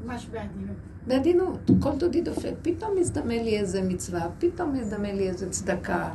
ממש 0.04 0.26
בעדינות. 0.26 0.76
בעדינות, 1.06 1.70
כל 1.80 1.96
דודי 1.98 2.20
דופק. 2.20 2.54
פתאום 2.62 2.90
מזדמן 3.00 3.44
לי 3.44 3.58
איזה 3.58 3.82
מצווה, 3.82 4.28
פתאום 4.38 4.72
מזדמן 4.72 5.16
לי 5.16 5.28
איזה 5.28 5.50
צדקה, 5.50 6.10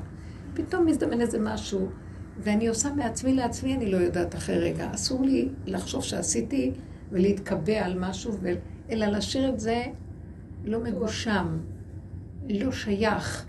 פתאום 0.54 0.86
מזדמן 0.86 1.22
איזה 1.22 1.40
משהו, 1.40 1.90
ואני 2.40 2.68
עושה 2.68 2.94
מעצמי 2.94 3.34
לעצמי, 3.34 3.76
אני 3.76 3.92
לא 3.92 3.98
יודעת 3.98 4.36
אחרי 4.36 4.60
רגע. 4.60 4.94
אסור 4.94 5.24
לי 5.24 5.50
לחשוב 5.66 6.04
שעשיתי 6.04 6.74
ולהתקבע 7.12 7.86
על 7.86 8.00
משהו, 8.00 8.34
ו... 8.42 8.50
אלא 8.90 9.06
להשאיר 9.06 9.50
את 9.50 9.60
זה 9.60 9.84
לא 10.66 10.84
מגושם, 10.84 11.58
לא 12.50 12.72
שייך, 12.72 13.46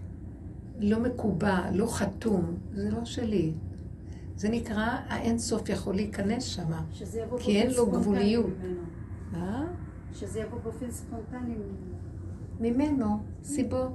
לא 0.79 1.01
מקובע, 1.01 1.70
לא 1.72 1.87
חתום. 1.87 2.55
זה 2.74 2.91
לא 2.91 3.05
שלי. 3.05 3.53
זה 4.37 4.49
נקרא, 4.49 4.87
האין 5.09 5.39
סוף 5.39 5.68
יכול 5.68 5.95
להיכנס 5.95 6.45
שם, 6.45 6.72
כי 7.39 7.61
אין 7.61 7.70
לו 7.70 7.91
גבוליות. 7.91 8.51
מה? 9.33 9.66
שזה 10.14 10.41
יבוא 10.41 10.59
באופן 10.59 10.91
ספונטני 10.91 11.55
ממנו, 12.61 13.18
סיבות. 13.43 13.93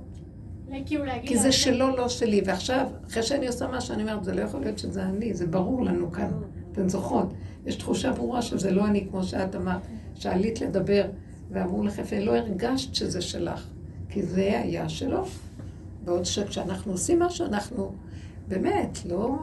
כי 1.26 1.38
זה 1.38 1.52
שלו, 1.52 1.96
לא 1.96 2.10
שלי. 2.10 2.42
ועכשיו, 2.46 2.88
אחרי 3.08 3.24
שאני 3.24 3.48
עושה 3.48 3.68
משהו, 3.68 3.94
אני 3.94 4.04
אומרת, 4.04 4.24
זה 4.24 4.34
לא 4.34 4.42
יכול 4.42 4.62
להיות 4.62 4.80
שזה 4.80 5.04
אני, 5.04 5.34
זה 5.34 5.48
ברור 5.48 5.84
לנו 5.86 6.12
כאן. 6.12 6.32
אתן 6.72 6.90
זוכרות? 6.90 7.34
יש 7.66 7.76
תחושה 7.76 8.12
ברורה 8.12 8.42
שזה 8.42 8.72
לא 8.72 8.88
אני, 8.88 9.08
כמו 9.10 9.24
שאת 9.24 9.56
אמרת, 9.56 9.82
שעלית 10.16 10.62
לדבר, 10.62 11.06
ואמרו 11.52 11.84
לך, 11.84 12.02
ולא 12.12 12.36
הרגשת 12.36 12.96
שזה 12.96 13.22
שלך, 13.22 13.68
כי 14.10 14.24
זה 14.24 14.60
היה 14.60 14.90
שלו. 14.90 15.26
בעוד 16.06 16.26
שכשאנחנו 16.26 16.91
עושים 16.91 17.20
משהו, 17.20 17.45
אנחנו 17.45 17.91
באמת 18.47 18.97
לא 19.06 19.38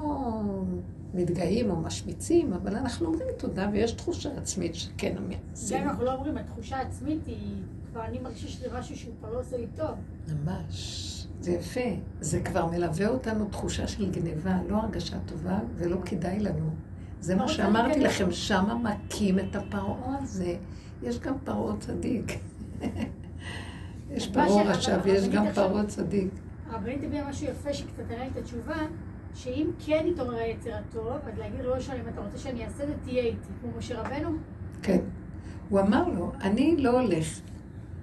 מתגאים 1.14 1.70
או 1.70 1.76
משמיצים, 1.76 2.52
אבל 2.52 2.76
אנחנו 2.76 3.06
אומרים 3.06 3.28
תודה, 3.38 3.68
ויש 3.72 3.92
תחושה 3.92 4.30
עצמית 4.36 4.74
שכן 4.74 5.16
עשינו. 5.52 5.80
גם 5.80 5.88
אנחנו 5.88 6.04
לא 6.04 6.14
אומרים, 6.14 6.38
התחושה 6.38 6.76
העצמית 6.76 7.26
היא, 7.26 7.62
כבר 7.90 8.04
אני 8.04 8.18
מרגישה 8.18 8.48
שזה 8.48 8.66
משהו 8.78 8.96
שהוא 8.96 9.14
כבר 9.20 9.32
לא 9.32 9.40
עושה 9.40 9.56
לי 9.56 9.66
טוב. 9.76 9.90
ממש. 10.28 11.26
זה 11.40 11.52
יפה. 11.52 11.80
זה 12.20 12.40
כבר 12.40 12.66
מלווה 12.66 13.08
אותנו 13.08 13.44
תחושה 13.44 13.88
של 13.88 14.10
גניבה, 14.10 14.58
לא 14.68 14.76
הרגשה 14.76 15.16
טובה 15.26 15.58
ולא 15.76 15.96
כדאי 16.04 16.40
לנו. 16.40 16.70
זה 17.20 17.36
מה 17.36 17.48
שאמרתי 17.48 18.00
לכם, 18.00 18.32
שמה 18.32 18.74
מכים 18.74 19.38
את 19.38 19.56
הפרעה 19.56 20.18
הזה. 20.22 20.56
יש 21.02 21.18
גם 21.18 21.34
פרעה 21.44 21.76
צדיק. 21.78 22.32
יש 24.14 24.28
פרעה 24.28 24.62
רשע 24.62 24.98
ויש 25.04 25.28
גם 25.28 25.44
פרעה 25.54 25.86
צדיק. 25.86 26.30
הרבנית 26.70 27.04
הביאה 27.04 27.28
משהו 27.28 27.46
יפה 27.46 27.72
שקצת 27.72 28.10
הראה 28.10 28.26
את 28.26 28.36
התשובה, 28.36 28.76
שאם 29.34 29.66
כן 29.86 30.04
יתעורר 30.06 30.36
היצר 30.36 30.74
הטוב, 30.74 31.16
אז 31.32 31.38
להגיד 31.38 31.60
לו, 31.60 31.74
אם 31.76 32.08
אתה 32.14 32.20
רוצה 32.20 32.38
שאני 32.38 32.64
אעשה 32.64 32.86
זה, 32.86 32.92
תהיה 33.04 33.22
איתי, 33.22 33.48
כמו 33.60 33.70
משה 33.78 34.00
רבנו? 34.00 34.36
כן. 34.82 34.98
הוא 35.68 35.80
אמר 35.80 36.08
לו, 36.08 36.32
אני 36.40 36.76
לא 36.76 37.00
הולך. 37.00 37.40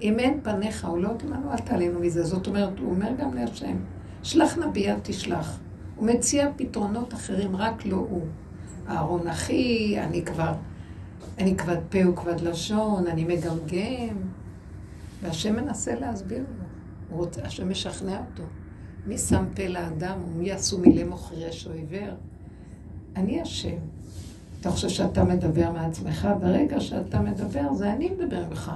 אם 0.01 0.20
אין 0.20 0.39
פניך 0.43 0.86
או 0.86 0.97
לא 0.97 1.09
תמנו, 1.18 1.51
אל 1.51 1.57
תעלינו 1.57 1.99
מזה. 1.99 2.24
זאת 2.24 2.47
אומרת, 2.47 2.80
הוא 2.80 2.89
אומר 2.89 3.09
גם 3.18 3.34
להשם, 3.34 3.78
שלח 4.24 4.57
נביאה 4.57 4.95
תשלח. 5.03 5.59
הוא 5.95 6.07
מציע 6.07 6.49
פתרונות 6.55 7.13
אחרים, 7.13 7.55
רק 7.55 7.86
לא 7.86 7.95
הוא. 7.95 8.26
אהרון 8.89 9.28
אחי, 9.28 9.99
אני 9.99 10.26
כבר, 10.26 10.53
אני 11.38 11.57
כבד 11.57 11.78
פה 11.89 12.09
וכבד 12.09 12.41
לשון, 12.41 13.07
אני 13.07 13.24
מגמגם. 13.24 14.18
והשם 15.22 15.55
מנסה 15.55 15.95
להסביר 15.95 16.39
לו. 16.39 16.66
הוא 17.10 17.20
רוצה, 17.20 17.41
השם 17.41 17.70
משכנע 17.70 18.20
אותו. 18.32 18.43
מי 19.05 19.18
שם 19.18 19.45
פה 19.55 19.68
לאדם 19.68 20.20
ומי 20.28 20.51
עשו 20.51 20.78
מילי 20.78 21.03
מוכרש 21.03 21.68
או 21.68 21.72
עיוור? 21.72 22.14
אני 23.16 23.41
השם. 23.41 23.78
אתה 24.62 24.72
חושב 24.72 24.89
שאתה 24.89 25.24
מדבר 25.24 25.72
מעצמך? 25.72 26.28
ברגע 26.41 26.80
שאתה 26.80 27.20
מדבר, 27.20 27.74
זה 27.74 27.93
אני 27.93 28.10
מדבר 28.10 28.45
ממך. 28.49 28.72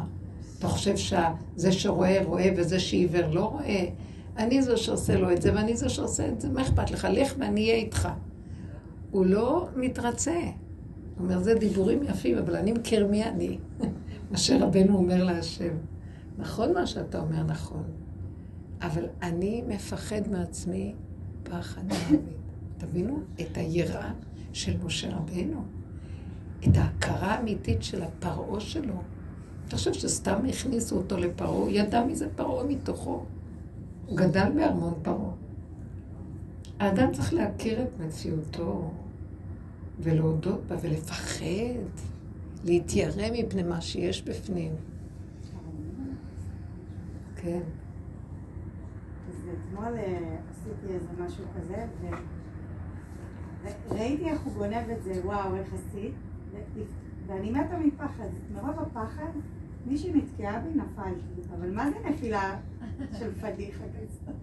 אתה 0.59 0.67
חושב 0.67 0.97
שזה 0.97 1.71
שרואה, 1.71 2.21
רואה, 2.25 2.49
וזה 2.57 2.79
שעיוור 2.79 3.27
לא 3.33 3.45
רואה? 3.45 3.85
אני 4.37 4.61
זו 4.61 4.77
שעושה 4.77 5.17
לו 5.17 5.31
את 5.31 5.41
זה, 5.41 5.53
ואני 5.55 5.77
זו 5.77 5.89
שעושה 5.89 6.27
את 6.27 6.41
זה, 6.41 6.49
מה 6.49 6.61
אכפת 6.61 6.91
לך? 6.91 7.07
לך 7.11 7.33
ואני 7.39 7.61
אהיה 7.61 7.75
איתך. 7.75 8.09
הוא 9.11 9.25
לא 9.25 9.67
מתרצה. 9.75 10.39
הוא 11.17 11.25
אומר, 11.25 11.39
זה 11.39 11.53
דיבורים 11.53 12.03
יפים, 12.03 12.37
אבל 12.37 12.55
אני 12.55 12.71
מכיר 12.71 13.07
מי 13.07 13.23
אני. 13.23 13.57
מה 14.31 14.37
שרבנו 14.37 14.97
אומר 14.97 15.23
להשם. 15.23 15.73
נכון 16.37 16.73
מה 16.73 16.87
שאתה 16.87 17.19
אומר, 17.19 17.43
נכון. 17.43 17.83
אבל 18.81 19.05
אני 19.21 19.63
מפחד 19.67 20.21
מעצמי 20.31 20.93
פחד 21.43 21.81
מוות. 21.83 22.21
תבינו 22.77 23.19
את 23.41 23.57
היראה 23.57 24.13
של 24.53 24.77
משה 24.83 25.15
רבנו, 25.15 25.63
את 26.63 26.77
ההכרה 26.77 27.35
האמיתית 27.35 27.83
של 27.83 28.03
הפרעה 28.03 28.59
שלו. 28.59 29.01
אתה 29.67 29.77
חושב 29.77 29.93
שסתם 29.93 30.45
הכניסו 30.49 30.97
אותו 30.97 31.17
לפרעה? 31.17 31.49
הוא 31.49 31.69
ידע 31.69 32.03
מי 32.05 32.15
זה 32.15 32.27
פרעה 32.35 32.63
מתוכו. 32.63 33.23
הוא 34.07 34.17
גדל 34.17 34.51
בארמון 34.55 34.93
פרעה. 35.01 35.31
האדם 36.79 37.11
צריך 37.11 37.33
להכיר 37.33 37.83
את 37.83 37.99
מציאותו 37.99 38.91
ולהודות 39.99 40.61
בה 40.67 40.75
ולפחד, 40.81 41.45
להתיירא 42.63 43.27
מפני 43.33 43.63
מה 43.63 43.81
שיש 43.81 44.21
בפנים. 44.21 44.71
כן. 47.35 47.61
אז 49.51 49.57
אתמול 49.67 49.97
אה, 49.97 50.37
עשיתי 50.49 50.93
איזה 50.93 51.09
משהו 51.19 51.43
כזה, 51.57 51.85
וראיתי 53.89 54.29
איך 54.29 54.41
הוא 54.41 54.53
גונב 54.53 54.89
את 54.97 55.03
זה, 55.03 55.11
וואו, 55.25 55.55
איך 55.55 55.73
עשית, 55.73 56.13
ואני 57.27 57.51
מתה 57.51 57.77
מפחד. 57.77 58.27
מרוב 58.53 58.79
הפחד, 58.79 59.29
מישהי 59.85 60.13
נתקעה 60.13 60.59
בי, 60.59 60.69
נפלתי. 60.69 61.53
אבל 61.59 61.75
מה 61.75 61.91
זה 61.91 62.09
נפילה 62.09 62.57
של 63.19 63.31
פדיחה 63.41 63.83
כזאת? 63.83 64.35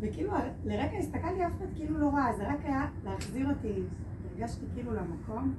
וכאילו, 0.00 0.32
לרגע 0.64 0.98
הסתכלתי, 0.98 1.46
אף 1.46 1.52
אחד 1.56 1.66
כאילו 1.74 1.98
לא 1.98 2.08
ראה, 2.08 2.36
זה 2.36 2.48
רק 2.48 2.64
היה 2.64 2.90
להחזיר 3.04 3.48
אותי, 3.48 3.82
הרגשתי 4.30 4.66
כאילו 4.74 4.94
למקום. 4.94 5.54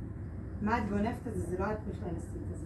מה 0.61 0.77
את 0.77 0.89
גונבת 0.89 1.27
את 1.27 1.33
זה, 1.33 1.41
זה 1.41 1.57
לא 1.59 1.71
את 1.71 1.77
בכלל 1.87 2.09
עשית 2.17 2.41
את 2.53 2.57
זה. 2.57 2.65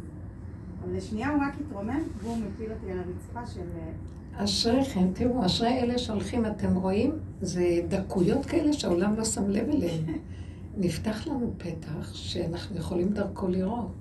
אבל 0.83 0.97
לשנייה 0.97 1.29
הוא 1.29 1.41
רק 1.41 1.53
התרומם, 1.61 1.99
והוא 2.21 2.37
מפיל 2.37 2.71
אותי 2.71 2.91
על 2.91 2.97
הרצפה 2.97 3.53
של... 3.53 3.67
אה, 3.77 4.43
אשריכם, 4.43 5.07
תראו, 5.13 5.45
אשרי 5.45 5.79
אלה 5.79 5.97
שהולכים, 5.97 6.45
אתם 6.45 6.75
רואים? 6.75 7.11
זה 7.41 7.81
דקויות 7.87 8.45
כאלה 8.45 8.73
שהעולם 8.73 9.15
לא 9.15 9.25
שם 9.25 9.49
לב 9.49 9.69
אליהן. 9.69 10.01
נפתח 10.77 11.27
לנו 11.27 11.53
פתח 11.57 12.13
שאנחנו 12.13 12.77
יכולים 12.77 13.09
דרכו 13.09 13.47
לראות. 13.47 13.91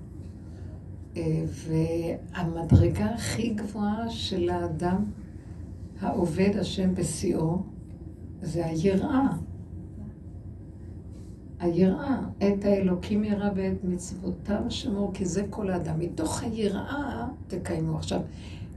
אה, 1.17 1.43
והמדרגה 2.33 3.05
הכי 3.05 3.49
גבוהה 3.49 4.09
של 4.09 4.49
האדם 4.49 5.05
העובד 6.01 6.51
השם 6.59 6.95
בשיאו 6.95 7.63
זה 8.41 8.65
היראה. 8.65 9.27
היראה, 11.61 12.19
את 12.37 12.65
האלוקים 12.65 13.23
ירא 13.23 13.49
ואת 13.55 13.83
מצוותיו 13.83 14.61
שמור, 14.69 15.11
כי 15.13 15.25
זה 15.25 15.43
כל 15.49 15.69
האדם. 15.69 15.99
מתוך 15.99 16.43
היראה 16.43 17.27
תקיימו. 17.47 17.97
עכשיו, 17.97 18.21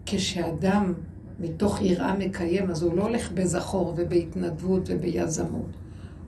כשאדם 0.07 0.93
מתוך 1.41 1.82
יראה 1.82 2.18
מקיים, 2.18 2.70
אז 2.70 2.82
הוא 2.82 2.95
לא 2.95 3.03
הולך 3.03 3.32
בזכור 3.32 3.95
ובהתנדבות 3.97 4.82
וביזמות, 4.87 5.70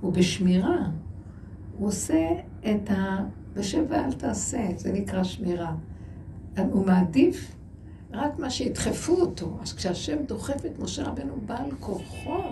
הוא 0.00 0.12
בשמירה. 0.12 0.88
הוא 1.78 1.88
עושה 1.88 2.28
את 2.60 2.90
ה... 2.90 3.24
בשב 3.54 3.84
ואל 3.88 4.12
תעשה, 4.12 4.68
זה 4.76 4.92
נקרא 4.92 5.24
שמירה. 5.24 5.74
הוא 6.58 6.86
מעדיף 6.86 7.56
רק 8.12 8.38
מה 8.38 8.50
שידחפו 8.50 9.12
אותו. 9.12 9.58
אז 9.62 9.72
כשהשם 9.72 10.16
דוחף 10.26 10.66
את 10.66 10.78
משה 10.78 11.08
רבנו 11.08 11.34
בעל 11.46 11.70
כוחו, 11.80 12.42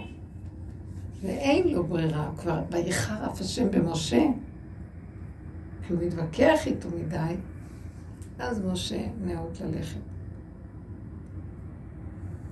ואין 1.24 1.68
לו 1.68 1.86
ברירה 1.86 2.30
כבר, 2.38 2.62
ויחר 2.70 3.26
אף 3.26 3.40
השם 3.40 3.70
במשה, 3.70 4.22
כי 5.86 5.92
הוא 5.92 6.02
מתווכח 6.02 6.66
איתו 6.66 6.88
מדי, 6.88 7.36
אז 8.38 8.62
משה 8.64 9.06
נאות 9.24 9.60
ללכת. 9.60 10.00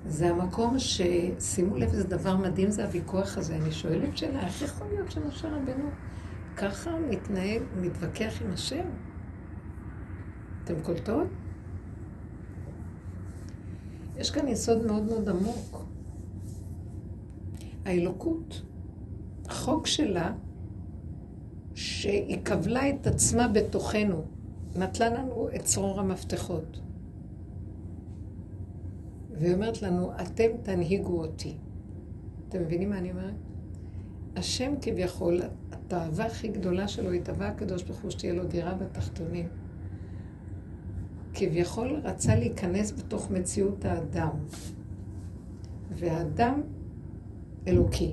זה 0.07 0.31
המקום 0.31 0.79
ששימו 0.79 1.77
לב, 1.77 1.91
זה 1.91 2.05
דבר 2.05 2.37
מדהים, 2.37 2.71
זה 2.71 2.85
הוויכוח 2.85 3.39
הזה. 3.39 3.57
אני 3.57 3.73
שואלת 3.73 4.17
שאלה, 4.17 4.47
איך 4.47 4.63
יכול 4.63 4.87
להיות 4.89 5.11
שמשה 5.11 5.49
רבנו 5.49 5.91
ככה 6.57 6.91
מתנהל, 7.11 7.63
מתווכח 7.81 8.43
עם 8.45 8.51
השם? 8.53 8.85
אתם 10.65 10.75
קולטות? 10.83 11.27
יש 14.17 14.31
כאן 14.31 14.49
יסוד 14.49 14.87
מאוד 14.87 15.03
מאוד 15.03 15.29
עמוק. 15.29 15.92
האלוקות, 17.85 18.63
החוק 19.47 19.87
שלה, 19.87 20.33
שהיא 21.75 22.39
קבלה 22.43 22.91
את 22.91 23.07
עצמה 23.07 23.49
בתוכנו, 23.49 24.25
נטלה 24.77 25.09
לנו 25.09 25.49
את 25.57 25.65
צרור 25.65 26.01
המפתחות. 26.01 26.81
והיא 29.33 29.55
אומרת 29.55 29.83
לנו, 29.83 30.11
אתם 30.23 30.49
תנהיגו 30.63 31.21
אותי. 31.21 31.57
אתם 32.49 32.63
מבינים 32.63 32.91
מה 32.91 32.99
אני 32.99 33.11
אומרת? 33.11 33.35
השם 34.37 34.73
כביכול, 34.81 35.41
התאווה 35.73 36.27
הכי 36.27 36.49
גדולה 36.49 36.89
שלו 36.89 37.11
היא 37.11 37.23
תאווה 37.23 37.49
הקדוש 37.49 37.83
ברוך 37.83 38.01
הוא 38.01 38.11
שתהיה 38.11 38.33
לו 38.33 38.45
דירה 38.45 38.75
בתחתונים. 38.75 39.49
כביכול 41.35 42.01
רצה 42.05 42.35
להיכנס 42.37 42.93
בתוך 42.93 43.31
מציאות 43.31 43.85
האדם. 43.85 44.31
והאדם 45.91 46.61
אלוקי. 47.67 48.13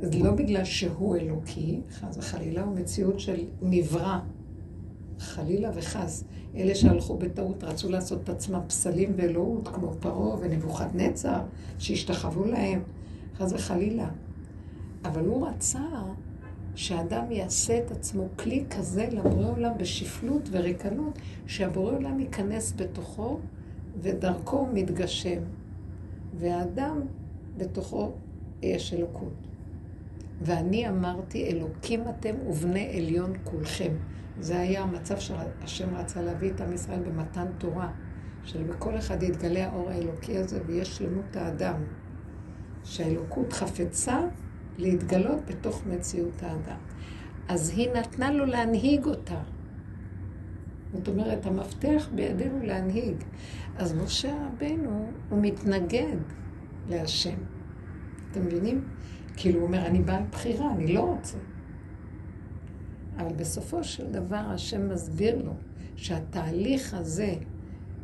זה 0.00 0.18
לא 0.18 0.30
בגלל 0.30 0.64
שהוא 0.64 1.16
אלוקי, 1.16 1.80
חס 1.90 2.16
וחלילה, 2.16 2.62
הוא 2.62 2.76
מציאות 2.76 3.20
של 3.20 3.44
נברא. 3.62 4.18
חלילה 5.20 5.70
וחס. 5.74 6.24
אלה 6.56 6.74
שהלכו 6.74 7.16
בטעות 7.16 7.64
רצו 7.64 7.88
לעשות 7.88 8.20
את 8.24 8.28
עצמם 8.28 8.60
פסלים 8.66 9.16
באלוהות, 9.16 9.68
כמו 9.68 9.92
פרעה 10.00 10.36
ונבוכדנצר, 10.40 11.40
שהשתחוו 11.78 12.44
להם, 12.44 12.82
חס 13.36 13.52
וחלילה. 13.52 14.08
אבל 15.04 15.24
הוא 15.24 15.48
רצה 15.48 15.82
שאדם 16.74 17.32
יעשה 17.32 17.78
את 17.78 17.90
עצמו 17.90 18.28
כלי 18.38 18.64
כזה 18.70 19.08
לבורא 19.12 19.50
עולם 19.50 19.72
בשפלות 19.78 20.48
וריקנות, 20.50 21.18
שהבורא 21.46 21.92
עולם 21.92 22.20
ייכנס 22.20 22.72
בתוכו 22.76 23.38
ודרכו 24.00 24.66
מתגשם. 24.72 25.42
והאדם 26.38 27.00
בתוכו 27.56 28.12
יש 28.62 28.94
אלוקות. 28.94 29.46
ואני 30.40 30.88
אמרתי, 30.88 31.46
אלוקים 31.46 32.00
אתם 32.08 32.34
ובני 32.46 32.98
עליון 32.98 33.32
כולכם. 33.44 33.92
זה 34.40 34.60
היה 34.60 34.82
המצב 34.82 35.18
שהשם 35.18 35.94
רצה 35.94 36.22
להביא 36.22 36.50
את 36.50 36.60
עם 36.60 36.72
ישראל 36.72 37.00
במתן 37.00 37.46
תורה, 37.58 37.92
שבכל 38.44 38.98
אחד 38.98 39.22
יתגלה 39.22 39.66
האור 39.66 39.90
האלוקי 39.90 40.38
הזה 40.38 40.60
ויש 40.66 40.96
שלמות 40.96 41.36
האדם. 41.36 41.82
שהאלוקות 42.84 43.52
חפצה 43.52 44.20
להתגלות 44.78 45.46
בתוך 45.46 45.86
מציאות 45.86 46.42
האדם. 46.42 46.78
אז 47.48 47.70
היא 47.76 47.88
נתנה 47.94 48.30
לו 48.32 48.46
להנהיג 48.46 49.04
אותה. 49.04 49.40
זאת 50.92 51.08
אומרת, 51.08 51.46
המפתח 51.46 52.08
בידינו 52.14 52.58
להנהיג. 52.62 53.16
אז 53.80 53.94
משה 53.94 54.46
רבנו, 54.46 55.10
הוא 55.30 55.38
מתנגד 55.42 56.16
להשם. 56.88 57.38
אתם 58.30 58.46
מבינים? 58.46 58.88
כאילו 59.36 59.58
הוא 59.58 59.66
אומר, 59.66 59.86
אני 59.86 60.02
בעל 60.02 60.22
בחירה, 60.30 60.72
אני 60.72 60.92
לא 60.92 61.00
רוצה. 61.00 61.38
אבל 63.16 63.34
בסופו 63.34 63.84
של 63.84 64.12
דבר 64.12 64.36
השם 64.36 64.88
מסביר 64.88 65.44
לו 65.44 65.52
שהתהליך 65.96 66.94
הזה 66.94 67.34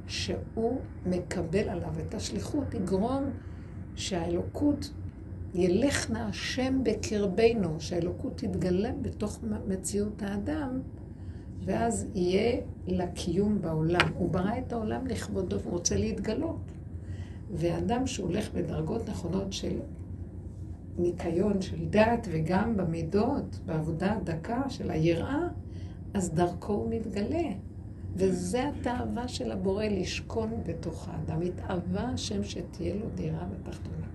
שהוא 0.06 0.80
מקבל 1.06 1.68
עליו 1.68 1.92
את 2.06 2.14
השליחות 2.14 2.74
יגרום 2.74 3.24
שהאלוקות 3.94 4.92
ילכנה 5.54 6.28
השם 6.28 6.80
בקרבנו, 6.84 7.80
שהאלוקות 7.80 8.36
תתגלה 8.36 8.90
בתוך 9.02 9.40
מציאות 9.66 10.22
האדם, 10.22 10.80
ואז 11.66 12.06
יהיה 12.14 12.60
לה 12.86 13.06
קיום 13.06 13.62
בעולם. 13.62 14.12
הוא 14.14 14.30
ברא 14.30 14.58
את 14.58 14.72
העולם 14.72 15.06
לכבודו 15.06 15.60
והוא 15.60 15.72
רוצה 15.72 15.96
להתגלות. 15.96 16.72
ואדם 17.50 18.06
שהולך 18.06 18.52
בדרגות 18.54 19.08
נכונות 19.08 19.52
של 19.52 19.78
ניקיון, 20.98 21.62
של 21.62 21.88
דת, 21.90 22.28
וגם 22.30 22.76
במידות, 22.76 23.60
בעבודה 23.66 24.12
הדקה 24.12 24.70
של 24.70 24.90
היראה, 24.90 25.48
אז 26.14 26.30
דרכו 26.30 26.72
הוא 26.72 26.90
מתגלה. 26.90 27.48
וזה 28.16 28.68
התאווה 28.68 29.28
של 29.28 29.52
הבורא 29.52 29.84
לשכון 29.84 30.50
בתוך 30.66 31.08
האדם. 31.08 31.42
התאווה 31.42 32.08
השם 32.08 32.44
שתהיה 32.44 32.94
לו 32.94 33.06
דירה 33.14 33.44
בתחתונה. 33.44 34.06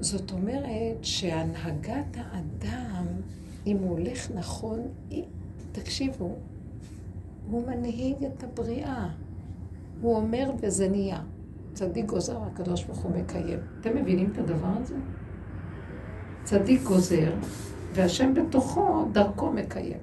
זאת 0.00 0.32
אומרת 0.32 0.96
שהנהגת 1.02 2.16
האדם, 2.16 3.06
אם 3.66 3.76
הוא 3.76 3.90
הולך 3.90 4.30
נכון, 4.30 4.80
תקשיבו, 5.78 6.36
הוא 7.50 7.66
מנהיג 7.66 8.24
את 8.24 8.44
הבריאה. 8.44 9.08
הוא 10.00 10.16
אומר 10.16 10.50
וזה 10.60 10.88
נהיה. 10.88 11.20
צדיק 11.72 12.06
גוזר, 12.06 12.42
הקדוש 12.42 12.84
ברוך 12.84 12.98
הוא 12.98 13.12
מקיים. 13.16 13.58
אתם 13.80 13.96
מבינים 13.96 14.30
את 14.32 14.38
הדבר 14.38 14.72
הזה? 14.80 14.94
צדיק 16.44 16.82
גוזר, 16.82 17.34
והשם 17.94 18.34
בתוכו, 18.34 19.04
דרכו 19.12 19.52
מקיים. 19.52 19.98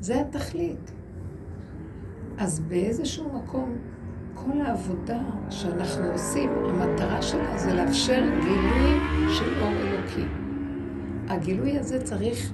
זה 0.00 0.20
התכלית. 0.20 0.92
אז 2.38 2.60
באיזשהו 2.60 3.32
מקום, 3.38 3.76
כל 4.34 4.60
העבודה 4.60 5.20
שאנחנו 5.50 6.06
עושים, 6.06 6.50
המטרה 6.50 7.22
שלה 7.22 7.58
זה 7.58 7.74
לאפשר 7.74 8.22
גילוי 8.40 9.00
של 9.34 9.60
אור 9.60 9.72
אלוקי. 9.72 10.26
הגילוי 11.28 11.78
הזה 11.78 12.02
צריך, 12.02 12.52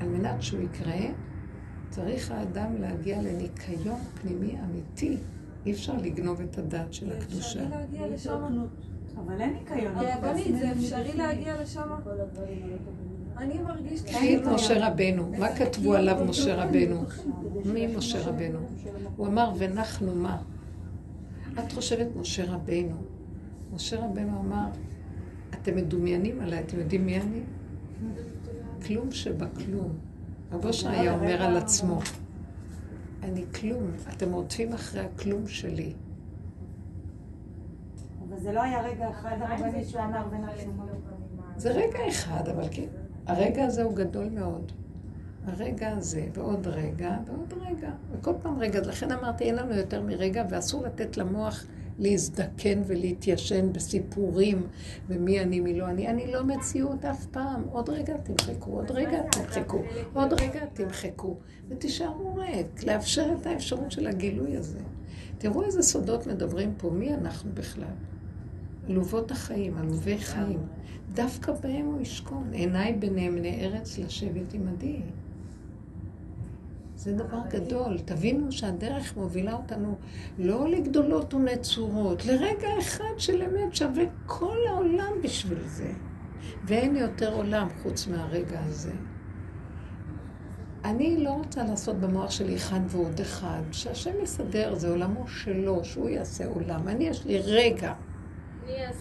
על 0.00 0.08
מנת 0.08 0.42
שהוא 0.42 0.60
יקרה, 0.60 1.06
צריך 1.90 2.30
האדם 2.30 2.80
להגיע 2.80 3.22
לניקיון 3.22 3.98
פנימי 4.20 4.56
אמיתי. 4.64 5.16
אי 5.66 5.72
אפשר 5.72 5.96
לגנוב 5.96 6.40
את 6.40 6.58
הדת 6.58 6.92
של 6.92 7.12
הקדושה. 7.12 7.64
אפשרי 7.64 7.70
להגיע 7.70 8.06
לשם. 8.06 8.66
אבל 9.16 9.40
אין 9.40 9.52
ניקיון. 9.54 9.94
דרקונית, 9.94 10.58
זה 10.58 10.72
אפשרי 10.72 11.12
להגיע 11.16 11.62
לשם? 11.62 11.90
אני 13.36 13.58
מרגיש... 13.58 14.02
קחי 14.02 14.36
את 14.36 14.42
משה 14.46 14.88
רבנו, 14.88 15.32
מה 15.38 15.56
כתבו 15.56 15.94
עליו 15.94 16.24
משה 16.28 16.64
רבנו? 16.64 17.04
מי 17.64 17.96
משה 17.96 18.28
רבנו? 18.28 18.58
הוא 19.16 19.26
אמר, 19.26 19.52
ונחנו 19.58 20.14
מה? 20.14 20.42
את 21.58 21.72
חושבת 21.72 22.06
משה 22.16 22.52
רבנו. 22.52 22.96
משה 23.74 24.04
רבנו 24.04 24.40
אמר, 24.40 24.66
אתם 25.50 25.76
מדומיינים 25.76 26.40
עליי, 26.40 26.60
אתם 26.60 26.78
יודעים 26.78 27.06
מי 27.06 27.20
אני? 27.20 27.40
כלום 28.86 29.10
שבכלום. 29.10 29.98
רב 30.52 30.64
אושר 30.64 30.88
היה 30.88 31.14
אומר 31.14 31.42
על 31.42 31.56
עצמו, 31.56 32.00
אני 33.22 33.44
כלום, 33.60 33.90
אתם 34.16 34.32
רודפים 34.32 34.72
אחרי 34.72 35.00
הכלום 35.00 35.46
שלי. 35.46 35.92
אבל 38.28 38.38
זה 38.38 38.52
לא 38.52 38.62
היה 38.62 38.82
רגע 38.82 39.10
אחד 39.10 39.36
הרבנית 39.40 39.88
שהוא 39.88 40.02
אמר 40.02 40.26
ונחנו 40.30 40.72
מה. 40.72 40.84
זה 41.56 41.70
רגע 41.70 42.08
אחד, 42.08 42.48
אבל 42.48 42.64
כן, 42.70 42.86
הרגע 43.26 43.64
הזה 43.64 43.82
הוא 43.82 43.94
גדול 43.94 44.28
מאוד. 44.28 44.72
הרגע 45.46 45.90
הזה, 45.90 46.26
ועוד 46.34 46.66
רגע, 46.66 47.16
ועוד 47.26 47.54
רגע, 47.66 47.90
וכל 48.12 48.32
פעם 48.42 48.58
רגע. 48.58 48.80
לכן 48.80 49.12
אמרתי, 49.12 49.44
אין 49.44 49.54
לנו 49.54 49.74
יותר 49.74 50.02
מרגע, 50.02 50.44
ואסור 50.50 50.82
לתת 50.82 51.16
למוח 51.16 51.64
להזדקן 51.98 52.82
ולהתיישן 52.86 53.72
בסיפורים, 53.72 54.66
ומי 55.08 55.40
אני, 55.40 55.60
מי 55.60 55.78
לא 55.78 55.86
אני. 55.86 56.08
אני 56.08 56.32
לא 56.32 56.44
מציאות 56.44 57.04
אף 57.04 57.26
פעם. 57.26 57.62
עוד 57.70 57.90
רגע 57.90 58.16
תמחקו, 58.16 58.70
עוד 58.70 58.90
רגע 58.90 59.22
תמחקו, 59.30 59.82
עוד 60.14 60.32
רגע 60.32 60.66
תמחקו, 60.72 61.36
ותישארו 61.68 62.34
ריק, 62.34 62.84
לאפשר 62.84 63.34
את 63.40 63.46
האפשרות 63.46 63.92
של 63.92 64.06
הגילוי 64.06 64.56
הזה. 64.56 64.78
תראו 65.38 65.64
איזה 65.64 65.82
סודות 65.82 66.26
מדברים 66.26 66.74
פה, 66.76 66.90
מי 66.90 67.14
אנחנו 67.14 67.50
בכלל? 67.54 67.84
עלובות 68.88 69.30
החיים, 69.30 69.76
עלובי 69.76 70.18
חיים. 70.18 70.60
דווקא 71.14 71.52
בהם 71.52 71.86
הוא 71.86 72.00
ישכון. 72.00 72.50
עיניי 72.52 72.92
בנאמני 72.92 73.64
ארץ 73.64 73.98
לשבת 73.98 74.54
עמדי. 74.54 75.00
זה 76.98 77.12
דבר 77.12 77.40
גדול. 77.50 77.98
תבינו 78.04 78.52
שהדרך 78.52 79.16
מובילה 79.16 79.52
אותנו 79.52 79.96
לא 80.38 80.68
לגדולות 80.68 81.34
ונצורות, 81.34 82.26
לרגע 82.26 82.68
אחד 82.78 83.18
של 83.18 83.42
אמת 83.42 83.76
שווה 83.76 84.04
כל 84.26 84.56
העולם 84.68 85.12
בשביל 85.22 85.62
זה. 85.66 85.92
ואין 86.64 86.96
יותר 86.96 87.34
עולם 87.34 87.68
חוץ 87.82 88.06
מהרגע 88.06 88.60
הזה. 88.60 88.92
אני 90.84 91.16
לא 91.24 91.30
רוצה 91.30 91.64
לעשות 91.64 91.96
במוח 91.96 92.30
שלי 92.30 92.56
אחד 92.56 92.80
ועוד 92.88 93.20
אחד, 93.20 93.62
שהשם 93.72 94.12
יסדר, 94.22 94.74
זה 94.74 94.90
עולמו 94.90 95.28
שלו, 95.28 95.84
שהוא 95.84 96.08
יעשה 96.08 96.46
עולם. 96.46 96.88
אני, 96.88 97.04
יש 97.04 97.26
לי 97.26 97.38
רגע. 97.40 97.94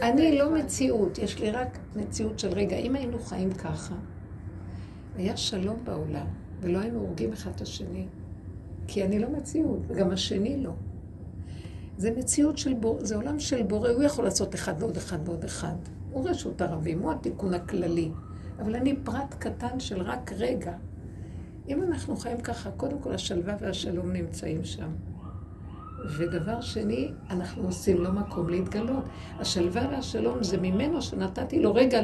אני 0.02 0.38
לא. 0.38 0.56
מציאות, 0.56 1.18
יש 1.18 1.40
לי 1.40 1.52
רק 1.52 1.78
מציאות 1.96 2.40
של 2.40 2.50
רגע. 2.50 2.78
אם 2.78 2.96
היינו 2.96 3.20
חיים 3.20 3.54
ככה, 3.54 3.96
היה 5.16 5.38
שלום 5.38 5.78
בעולם, 5.84 6.28
ולא 6.62 6.80
היינו 6.80 7.00
הורגים 7.00 7.34
אחד 7.34 7.52
את 7.56 7.62
השני. 7.62 8.06
כי 8.88 9.04
אני 9.04 9.20
לא 9.20 9.30
מציאות, 9.30 9.80
וגם 9.88 10.12
השני 10.12 10.64
לא. 10.64 10.72
זה 11.98 12.12
מציאות 12.18 12.58
של 12.58 12.74
בור, 12.74 12.98
זה 13.06 13.16
עולם 13.16 13.40
של 13.40 13.64
בורא, 13.64 13.90
הוא 13.90 14.04
יכול 14.04 14.26
לעשות 14.26 14.56
אחד 14.56 14.74
ועוד 14.80 14.98
אחד 14.98 15.18
ועוד 15.26 15.44
אחד. 15.44 15.76
הוא 16.12 16.30
רשות 16.30 16.62
הרבים, 16.62 17.00
הוא 17.00 17.12
התיקון 17.12 17.54
הכללי. 17.54 18.12
אבל 18.60 18.76
אני 18.76 18.96
פרט 19.04 19.36
קטן 19.40 19.80
של 19.80 20.02
רק 20.02 20.32
רגע. 20.38 20.74
אם 21.68 21.84
אנחנו 21.84 22.18
חיים 22.18 22.42
ככה, 22.42 22.72
קודם 22.72 23.00
כל 23.00 23.14
השלווה 23.14 23.56
והשלום 23.60 24.12
נמצאים 24.12 24.64
שם. 24.64 24.90
ודבר 26.18 26.62
שני, 26.62 27.12
אנחנו 27.30 27.64
עושים 27.64 27.98
לו 27.98 28.14
מקום 28.14 28.50
להתגלות. 28.50 29.04
השלווה 29.40 29.88
והשלום 29.92 30.44
זה 30.44 30.58
ממנו 30.58 31.02
שנתתי 31.02 31.60
לו 31.60 31.74
רגע 31.74 32.00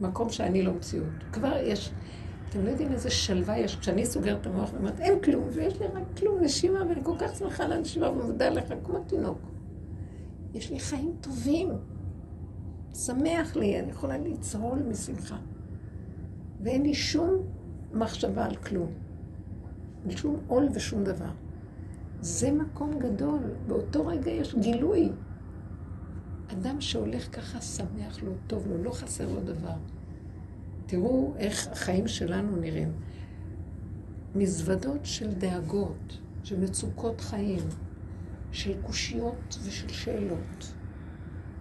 למקום 0.00 0.30
שאני 0.30 0.62
לא 0.62 0.72
מציאות. 0.72 1.06
כבר 1.32 1.52
יש, 1.62 1.90
אתם 2.50 2.64
לא 2.64 2.70
יודעים 2.70 2.92
איזה 2.92 3.10
שלווה 3.10 3.58
יש. 3.58 3.76
כשאני 3.76 4.06
סוגרת 4.06 4.40
את 4.40 4.46
המוח 4.46 4.72
ואומרת, 4.72 5.00
אין 5.00 5.20
כלום, 5.20 5.44
ויש 5.52 5.80
לי 5.80 5.86
רק 5.86 6.02
כלום, 6.18 6.40
נשימה, 6.42 6.78
ואני 6.88 7.00
כל 7.04 7.14
כך 7.18 7.36
שמחה 7.36 7.64
על 7.64 7.72
הנשימה 7.72 8.10
ומודה 8.10 8.46
עליך 8.46 8.74
כמו 8.84 8.98
תינוק. 8.98 9.38
יש 10.54 10.70
לי 10.70 10.80
חיים 10.80 11.16
טובים. 11.20 11.68
שמח 12.94 13.56
לי, 13.56 13.80
אני 13.80 13.90
יכולה 13.90 14.18
לצהול 14.18 14.78
משמחה. 14.78 15.36
ואין 16.60 16.82
לי 16.82 16.94
שום 16.94 17.30
מחשבה 17.92 18.44
על 18.44 18.56
כלום. 18.56 18.92
שום 20.10 20.36
עול 20.46 20.68
ושום 20.74 21.04
דבר. 21.04 21.30
זה 22.20 22.52
מקום 22.52 22.98
גדול, 22.98 23.40
באותו 23.66 24.06
רגע 24.06 24.30
יש 24.30 24.54
גילוי. 24.54 25.12
אדם 26.52 26.80
שהולך 26.80 27.36
ככה 27.36 27.60
שמח 27.60 28.22
לו, 28.22 28.32
טוב 28.46 28.66
לו, 28.66 28.82
לא 28.82 28.90
חסר 28.90 29.32
לו 29.34 29.40
דבר. 29.40 29.76
תראו 30.90 31.32
איך 31.38 31.68
החיים 31.68 32.08
שלנו 32.08 32.56
נראים. 32.56 32.92
מזוודות 34.34 35.00
של 35.04 35.34
דאגות, 35.34 36.18
של 36.44 36.60
מצוקות 36.60 37.20
חיים, 37.20 37.62
של 38.52 38.82
קושיות 38.82 39.58
ושל 39.64 39.88
שאלות. 39.88 40.72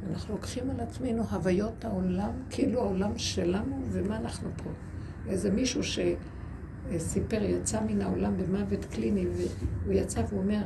אנחנו 0.09 0.33
לוקחים 0.33 0.69
על 0.69 0.79
עצמנו 0.79 1.23
הוויות 1.23 1.85
העולם, 1.85 2.31
כאילו 2.49 2.81
העולם 2.81 3.17
שלנו, 3.17 3.81
ומה 3.91 4.17
אנחנו 4.17 4.49
פה. 4.57 4.69
איזה 5.27 5.51
מישהו 5.51 5.81
שסיפר, 5.83 7.43
יצא 7.43 7.81
מן 7.81 8.01
העולם 8.01 8.37
במוות 8.37 8.85
קליני, 8.85 9.25
והוא 9.27 9.93
יצא 9.93 10.23
והוא 10.29 10.41
אומר, 10.41 10.61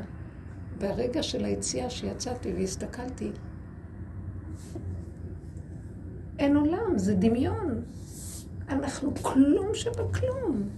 ברגע 0.80 1.24
של 1.24 1.46
היציאה 1.46 1.90
שיצאתי 1.90 2.54
והסתכלתי, 2.54 3.32
אין 6.40 6.56
עולם, 6.56 6.98
זה 6.98 7.16
דמיון. 7.16 7.84
אנחנו 8.70 9.12
כלום 9.22 9.68
שבכלום. 9.74 10.70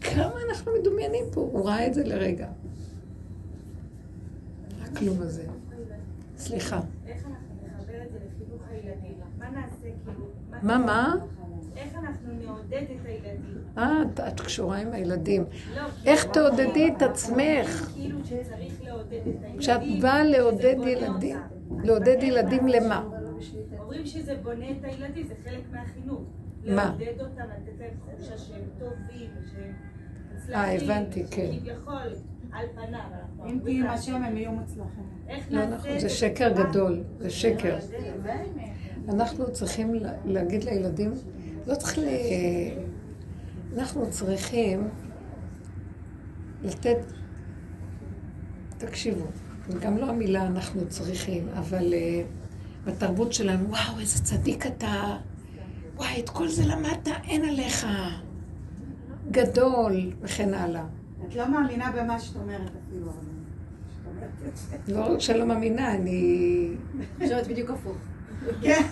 כמה 0.00 0.34
אנחנו 0.48 0.72
מדומיינים 0.80 1.24
פה. 1.32 1.40
הוא 1.40 1.66
ראה 1.66 1.86
את 1.86 1.94
זה 1.94 2.04
לרגע. 2.04 2.48
הכלום 4.82 5.16
הזה. 5.20 5.44
סליחה. 6.36 6.80
איך 7.06 7.26
אנחנו 7.26 7.36
נחבר 7.66 8.02
את 8.06 8.12
זה 8.12 8.18
לחינוך 8.18 8.62
הילדים? 8.70 9.14
מה 9.38 9.50
נעשה 9.50 9.76
כאילו? 10.04 10.26
מה, 10.62 10.78
מה? 10.78 11.14
איך 11.76 11.94
אנחנו 11.94 12.32
נעודד 12.44 12.72
את 13.00 13.06
הילדים? 13.06 13.58
אה, 13.78 14.02
את- 14.28 14.40
קשורה 14.40 14.76
עם 14.78 14.92
הילדים. 14.92 15.44
לא, 15.76 15.82
איך 16.06 16.22
כי- 16.22 16.28
תעודדי 16.32 16.88
את 16.96 17.02
עצמך? 17.02 17.90
כאילו 17.94 18.18
שצריך 18.24 18.82
לעודד 18.82 19.12
את 19.12 19.42
הילדים. 19.42 19.58
כשאת 19.58 19.80
באה 20.02 20.24
לעודד 20.24 20.76
ילדים. 20.86 21.38
לעודד 21.84 22.16
ילדים 22.22 22.68
למה? 22.68 23.08
אומרים 23.78 24.06
שזה 24.06 24.34
בונה 24.42 24.70
את 24.70 24.84
הילדים, 24.84 25.26
זה 25.26 25.34
חלק 25.44 25.62
מהחינוך. 25.72 26.20
מה? 26.64 26.84
לעודד 26.98 27.20
אותם, 27.20 27.42
לתת 27.42 27.80
להם 27.80 27.90
תחושה 28.16 28.38
שהם 28.38 28.60
טובים, 28.78 29.30
שהם 29.52 29.72
מוצלחים. 30.34 30.54
אה, 30.54 30.72
הבנתי, 30.76 31.24
כן. 31.30 31.50
כביכול, 31.60 31.94
על 32.52 32.66
פניו. 32.74 33.00
אם 33.46 33.58
תהיי 33.62 33.80
עם. 33.80 33.86
השם 33.86 34.14
הם 34.24 34.36
יהיו 34.36 34.52
מוצלחים. 34.52 35.04
לא 35.50 35.66
נכון, 35.66 35.98
זה 35.98 36.08
שקר 36.08 36.52
גדול, 36.52 37.02
זה 37.18 37.30
שקר. 37.30 37.78
אנחנו 39.08 39.52
צריכים 39.52 39.94
לה- 39.94 40.12
להגיד 40.24 40.64
לילדים, 40.64 41.12
לא 41.66 41.74
צריך 41.74 41.98
ל... 41.98 42.02
אנחנו 43.78 44.10
צריכים 44.10 44.88
לתת, 46.62 46.98
תקשיבו, 48.78 49.24
גם 49.80 49.98
לא 49.98 50.06
המילה 50.10 50.46
אנחנו 50.46 50.88
צריכים, 50.88 51.48
אבל 51.48 51.94
uh, 51.94 52.86
בתרבות 52.90 53.32
שלנו, 53.32 53.68
וואו, 53.68 54.00
איזה 54.00 54.24
צדיק 54.24 54.66
אתה, 54.66 55.16
וואי, 56.00 56.20
את 56.20 56.28
כל 56.30 56.48
זה 56.48 56.66
למדת, 56.66 57.08
אין 57.24 57.44
עליך, 57.44 57.86
גדול, 59.30 60.12
וכן 60.20 60.54
הלאה. 60.54 60.84
את 61.28 61.34
לא 61.34 61.48
מאמינה 61.50 61.92
במה 61.92 62.20
שאת 62.20 62.36
אומרת 62.36 62.70
אפילו. 62.86 63.06
אבל- 63.06 63.14
שאת 63.90 64.06
אומרת 64.06 64.30
את 64.48 64.56
זה. 64.56 64.76
לא 64.94 65.12
רק 65.12 65.20
שלא 65.20 65.46
מאמינה, 65.46 65.94
אני... 65.94 66.68
חושבת 67.18 67.46
בדיוק 67.46 67.70
הפוך. 67.70 67.96
כן. 68.62 68.82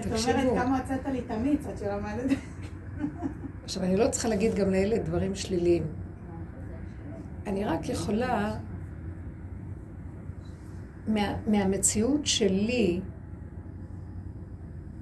את. 0.00 0.06
אומרת 0.06 0.58
כמה 0.62 0.78
הוצאת 0.78 1.06
לי 1.12 1.18
את 1.18 1.30
המיץ 1.30 1.66
עד 1.66 1.78
שלמדת. 1.78 2.36
עכשיו, 3.64 3.82
אני 3.82 3.96
לא 3.96 4.08
צריכה 4.08 4.28
להגיד 4.28 4.54
גם 4.54 4.70
לאלה 4.70 4.98
דברים 4.98 5.34
שליליים. 5.34 5.82
אני 7.46 7.64
רק 7.64 7.88
יכולה, 7.88 8.54
מה, 11.08 11.34
מהמציאות 11.46 12.26
שלי, 12.26 13.00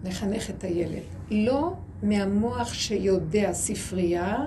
לחנך 0.05 0.51
את 0.51 0.65
הילד. 0.65 1.03
לא 1.31 1.75
מהמוח 2.03 2.75
שיודע 2.75 3.53
ספרייה 3.53 4.45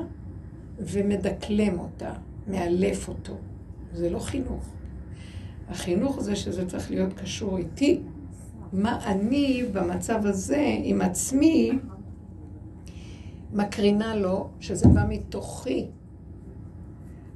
ומדקלם 0.79 1.79
אותה, 1.79 2.13
מאלף 2.47 3.07
אותו. 3.07 3.33
זה 3.93 4.09
לא 4.09 4.19
חינוך. 4.19 4.69
החינוך 5.69 6.21
זה 6.21 6.35
שזה 6.35 6.65
צריך 6.69 6.91
להיות 6.91 7.13
קשור 7.13 7.57
איתי. 7.57 8.01
מה 8.73 9.05
אני 9.05 9.63
במצב 9.73 10.25
הזה 10.25 10.75
עם 10.83 11.01
עצמי 11.01 11.71
מקרינה 13.53 14.15
לו, 14.15 14.49
שזה 14.59 14.87
בא 14.87 15.05
מתוכי. 15.09 15.87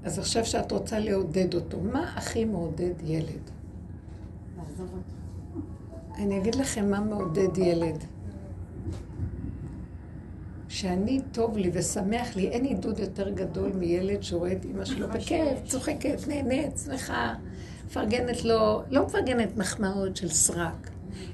אז 0.03 0.19
עכשיו 0.19 0.45
שאת 0.45 0.71
רוצה 0.71 0.99
לעודד 0.99 1.53
אותו, 1.53 1.79
מה 1.81 2.13
הכי 2.15 2.45
מעודד 2.45 2.93
ילד? 3.03 3.51
לעזוב 4.57 4.89
אותו. 4.93 5.20
אני 6.15 6.37
אגיד 6.37 6.55
לכם 6.55 6.91
מה 6.91 6.99
מעודד 6.99 7.57
ילד. 7.57 8.03
שאני 10.69 11.21
טוב 11.31 11.57
לי 11.57 11.71
ושמח 11.73 12.35
לי, 12.35 12.47
אין 12.47 12.65
עידוד 12.65 12.99
יותר 12.99 13.29
גדול 13.29 13.71
מילד 13.71 14.23
שרואה 14.23 14.51
את 14.51 14.65
אמא 14.65 14.85
שלו 14.85 15.07
בכיף, 15.07 15.65
צוחקת, 15.65 16.27
נהנית, 16.27 16.77
שמחה, 16.85 17.33
מפרגנת 17.85 18.43
לו, 18.43 18.81
לא 18.89 19.05
מפרגנת 19.05 19.57
מחמאות 19.57 20.15
של 20.15 20.29
סרק, 20.29 20.89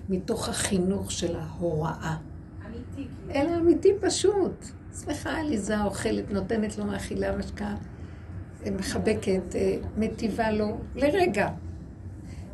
מתוך 0.10 0.50
החינוך 0.50 1.12
של 1.12 1.36
ההוראה. 1.36 2.16
אמיתי, 2.66 3.10
כאילו. 3.26 3.34
אלא 3.42 3.58
אמיתי 3.58 3.90
פשוט. 4.02 4.66
שמחה, 5.06 5.40
עליזה, 5.40 5.84
אוכלת, 5.84 6.32
נותנת 6.32 6.78
לו 6.78 6.86
מאכילה 6.86 7.38
משקה, 7.38 7.76
מחבקת, 8.72 9.56
אה, 9.56 9.76
מטיבה 9.98 10.52
לו, 10.52 10.78
לרגע. 10.96 11.50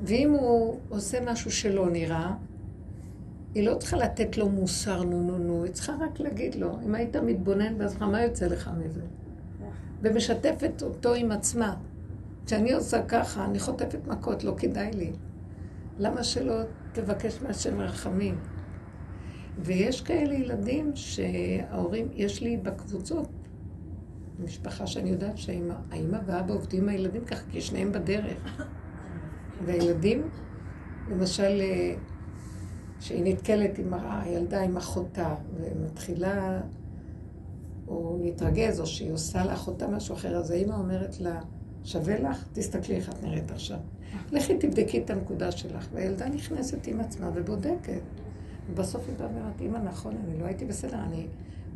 ואם 0.04 0.32
הוא 0.32 0.80
עושה 0.90 1.32
משהו 1.32 1.52
שלא 1.52 1.90
נראה, 1.90 2.34
היא 3.56 3.68
לא 3.70 3.76
צריכה 3.76 3.98
לתת 3.98 4.38
לו 4.38 4.50
מוסר 4.50 5.04
נו 5.04 5.22
נו 5.22 5.38
נו, 5.38 5.64
היא 5.64 5.74
צריכה 5.74 5.94
רק 6.00 6.20
להגיד 6.20 6.56
לו, 6.56 6.78
אם 6.86 6.96
היית 6.96 7.16
מתבונן 7.16 7.78
בעצמך, 7.78 8.02
מה 8.02 8.22
יוצא 8.22 8.48
לך 8.48 8.72
מזה? 8.78 9.02
ומשתפת 10.02 10.82
אותו 10.82 11.14
עם 11.14 11.32
עצמה. 11.32 11.76
כשאני 12.46 12.74
עושה 12.74 13.04
ככה, 13.04 13.46
אני 13.46 13.60
חוטפת 13.60 14.08
מכות, 14.08 14.44
לא 14.44 14.54
כדאי 14.58 14.92
לי. 14.92 15.12
למה 16.00 16.24
שלא 16.24 16.62
תבקש 16.92 17.42
מהשם 17.42 17.82
רחמים? 17.82 18.40
ויש 19.60 20.02
כאלה 20.02 20.34
ילדים 20.34 20.92
שההורים, 20.96 22.08
יש 22.14 22.42
לי 22.42 22.58
בקבוצות, 22.58 23.30
משפחה 24.44 24.88
שאני 24.88 25.10
יודעת 25.10 25.38
שהאימא 25.38 26.18
והאבא 26.26 26.54
עובדים 26.54 26.84
עם 26.84 26.90
הילדים 26.90 27.26
ככה, 27.26 27.44
כי 27.52 27.62
שניהם 27.62 27.92
בדרך. 27.92 28.64
והילדים, 29.66 30.22
למשל, 31.12 31.62
אה, 31.62 31.96
שהיא 33.00 33.24
נתקלת 33.24 33.78
עם 33.78 33.94
הילדה, 33.94 34.62
עם 34.62 34.78
אחותה, 34.78 35.36
ומתחילה, 35.58 36.62
או 37.88 38.18
להתרגז, 38.22 38.80
או 38.80 38.86
שהיא 38.86 39.12
עושה 39.12 39.46
לאחותה 39.46 39.88
משהו 39.88 40.16
אחר, 40.16 40.36
אז 40.36 40.52
האימא 40.52 40.74
אומרת 40.74 41.20
לה, 41.20 41.42
שווה 41.84 42.20
לך? 42.20 42.46
תסתכלי 42.54 42.96
איך 42.96 43.10
את 43.10 43.24
נראית 43.24 43.52
עכשיו. 43.52 43.78
לכי 44.32 44.58
תבדקי 44.58 45.04
את 45.04 45.10
הנקודה 45.10 45.52
שלך. 45.52 45.88
והילדה 45.94 46.30
נכנסת 46.30 46.88
עם 46.88 47.00
עצמה 47.00 47.30
ובודקת. 47.34 48.02
ובסוף 48.70 49.08
היא 49.08 49.16
באה 49.18 49.28
ואומרת, 49.28 49.62
אמא, 49.62 49.78
נכון, 49.78 50.16
אני 50.26 50.40
לא 50.40 50.46
הייתי 50.46 50.66
בסדר, 50.66 51.00
אני 51.04 51.28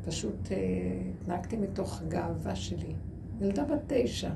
פשוט 0.06 0.52
אה, 0.52 0.58
התנהגתי 1.22 1.58
מתוך 1.58 2.02
הגאווה 2.02 2.56
שלי. 2.56 2.94
ילדה 3.42 3.64
בת 3.64 3.80
תשע. 3.88 4.30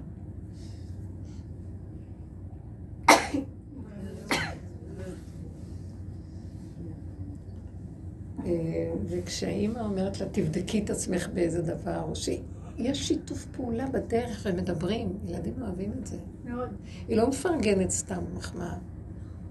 כשהאימא 9.26 9.80
אומרת 9.80 10.20
לה, 10.20 10.28
תבדקי 10.32 10.84
את 10.84 10.90
עצמך 10.90 11.28
באיזה 11.34 11.62
דבר, 11.62 12.02
או 12.02 12.16
שיש 12.16 13.08
שיתוף 13.08 13.46
פעולה 13.46 13.88
בדרך 13.88 14.42
ומדברים, 14.46 15.18
ילדים 15.26 15.54
אוהבים 15.62 15.92
את 16.00 16.08
זה. 16.08 16.18
מאוד. 16.46 16.70
היא 17.08 17.18
לא 17.18 17.30
מפרגנת 17.30 17.90
סתם 17.90 18.24
מחמאה. 18.34 18.76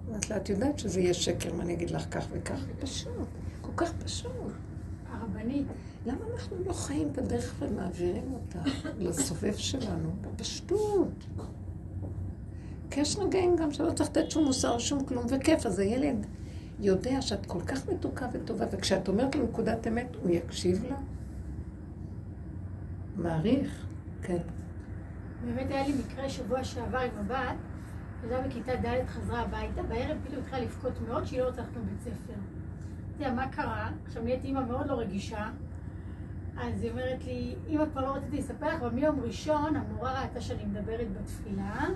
אומרת 0.08 0.30
לה, 0.30 0.36
את 0.36 0.48
יודעת 0.48 0.78
שזה 0.78 1.00
יהיה 1.00 1.14
שקר, 1.14 1.54
מה 1.54 1.62
אני 1.62 1.72
אגיד 1.72 1.90
לך 1.90 2.06
כך 2.10 2.26
וכך? 2.32 2.64
פשוט, 2.78 3.28
כל 3.60 3.72
כך 3.76 3.92
פשוט. 4.04 4.30
הרבנית, 5.12 5.66
למה 6.06 6.18
אנחנו 6.34 6.56
לא 6.66 6.72
חיים 6.72 7.08
את 7.12 7.18
הדרך 7.18 7.54
ומעבירים 7.58 8.32
אותה 8.32 8.58
לסובב 8.98 9.56
שלנו? 9.56 10.10
בפשטות. 10.20 11.24
כי 12.90 13.00
יש 13.00 13.16
רגעים 13.16 13.56
גם 13.56 13.72
שלא 13.72 13.92
צריך 13.92 14.10
לתת 14.10 14.30
שום 14.30 14.44
מוסר, 14.44 14.78
שום 14.78 15.04
כלום, 15.04 15.26
וכיף. 15.28 15.66
אז 15.66 15.78
הילד 15.78 16.26
יודע 16.80 17.22
שאת 17.22 17.46
כל 17.46 17.60
כך 17.60 17.88
מתוקה 17.88 18.26
וטובה, 18.32 18.64
וכשאת 18.72 19.08
אומרת 19.08 19.34
לו 19.34 19.44
נקודת 19.44 19.86
אמת, 19.86 20.16
הוא 20.22 20.30
יקשיב 20.30 20.84
לה. 20.84 20.96
מעריך, 23.16 23.86
כן. 24.22 24.38
באמת 25.44 25.70
היה 25.70 25.86
לי 25.86 25.94
מקרה 26.06 26.28
שבוע 26.28 26.64
שעבר 26.64 26.98
עם 26.98 27.10
הבת, 27.18 27.56
ילדה 28.24 28.40
בכיתה 28.40 28.72
ד' 28.76 29.06
חזרה 29.06 29.40
הביתה, 29.40 29.82
בערב 29.82 30.16
פתאום 30.24 30.40
התחילה 30.40 30.60
לבכות 30.60 30.92
מאוד 31.08 31.24
שהיא 31.24 31.40
לא 31.40 31.46
רוצה 31.46 31.60
ללכת 31.60 31.76
לבית 31.76 32.00
ספר. 32.00 32.32
אתה 32.32 33.24
יודע, 33.24 33.34
מה 33.34 33.48
קרה? 33.48 33.90
עכשיו 34.06 34.22
נהייתי 34.22 34.46
אימא 34.46 34.60
מאוד 34.60 34.86
לא 34.86 34.94
רגישה, 34.94 35.50
אז 36.58 36.82
היא 36.82 36.90
אומרת 36.90 37.24
לי, 37.24 37.54
אמא 37.68 37.84
כבר 37.92 38.00
לא 38.00 38.16
רציתי 38.16 38.36
לספר 38.36 38.66
לך, 38.68 38.82
אבל 38.82 38.90
מיום 38.90 39.20
ראשון 39.20 39.76
המורה 39.76 40.22
ראתה 40.22 40.40
שאני 40.40 40.64
מדברת 40.64 41.06
בתפילה, 41.12 41.86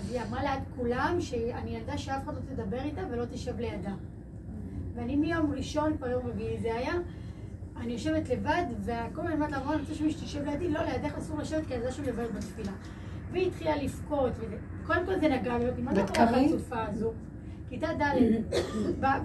אז 0.00 0.10
היא 0.10 0.20
אמרה 0.28 0.42
ליד 0.42 0.62
כולם 0.76 1.16
שאני 1.20 1.76
ילדה 1.76 1.98
שאף 1.98 2.24
אחד 2.24 2.34
לא 2.34 2.40
תדבר 2.40 2.82
איתה 2.82 3.02
ולא 3.10 3.24
תשב 3.24 3.60
לידה. 3.60 3.92
ואני 4.94 5.16
מיום 5.16 5.52
ראשון, 5.52 5.96
כבר 5.96 6.06
יום 6.08 6.26
רביעי 6.26 6.58
זה 6.60 6.74
היה, 6.74 6.92
אני 7.76 7.92
יושבת 7.92 8.28
לבד, 8.28 8.64
וכל 8.84 8.90
הזמן 9.20 9.32
אומרת 9.32 9.50
לה, 9.50 9.72
אני 9.72 9.80
רוצה 9.80 9.94
שמישהו 9.94 10.20
תשב 10.20 10.44
לידי, 10.44 10.68
לא, 10.70 10.80
לידך 10.82 11.18
אסור 11.18 11.38
לשבת, 11.38 11.66
כי 11.66 11.74
הילדה 11.74 11.92
שלי 11.92 12.06
מדברת 12.10 12.34
בתפילה. 12.34 12.72
והיא 13.32 13.46
התחילה 13.46 13.76
לבכות, 13.76 14.32
וקודם 14.82 15.06
כל 15.06 15.20
זה 15.20 15.28
נגע 15.28 15.58
לי, 15.58 15.82
מה 15.82 15.94
זה 15.94 16.00
היא? 16.18 16.46
החצופה 16.54 16.84
הזו? 16.88 17.12
כיתה 17.68 17.86
ד', 17.98 18.14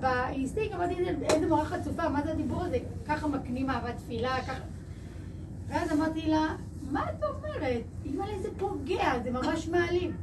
באינסטינקט 0.01 0.75
אמרתי, 0.75 0.93
"איזה- 1.33 1.47
מורה 1.47 1.65
חצופה, 1.65 2.09
מה 2.09 2.21
זה 2.21 2.31
הדיבור 2.31 2.63
הזה? 2.63 2.77
ככה 3.05 3.27
מקנים 3.27 3.69
אהבת 3.69 3.97
תפילה, 3.97 4.37
ככה... 4.47 4.59
ואז 5.67 5.91
אמרתי 5.91 6.21
לה, 6.27 6.55
מה 6.91 7.03
את 7.09 7.23
אומרת? 7.23 7.81
אימא'לה 8.05 8.39
זה 8.41 8.49
פוגע, 8.57 9.11
זה 9.23 9.31
ממש 9.31 9.67
מעליב. 9.69 10.15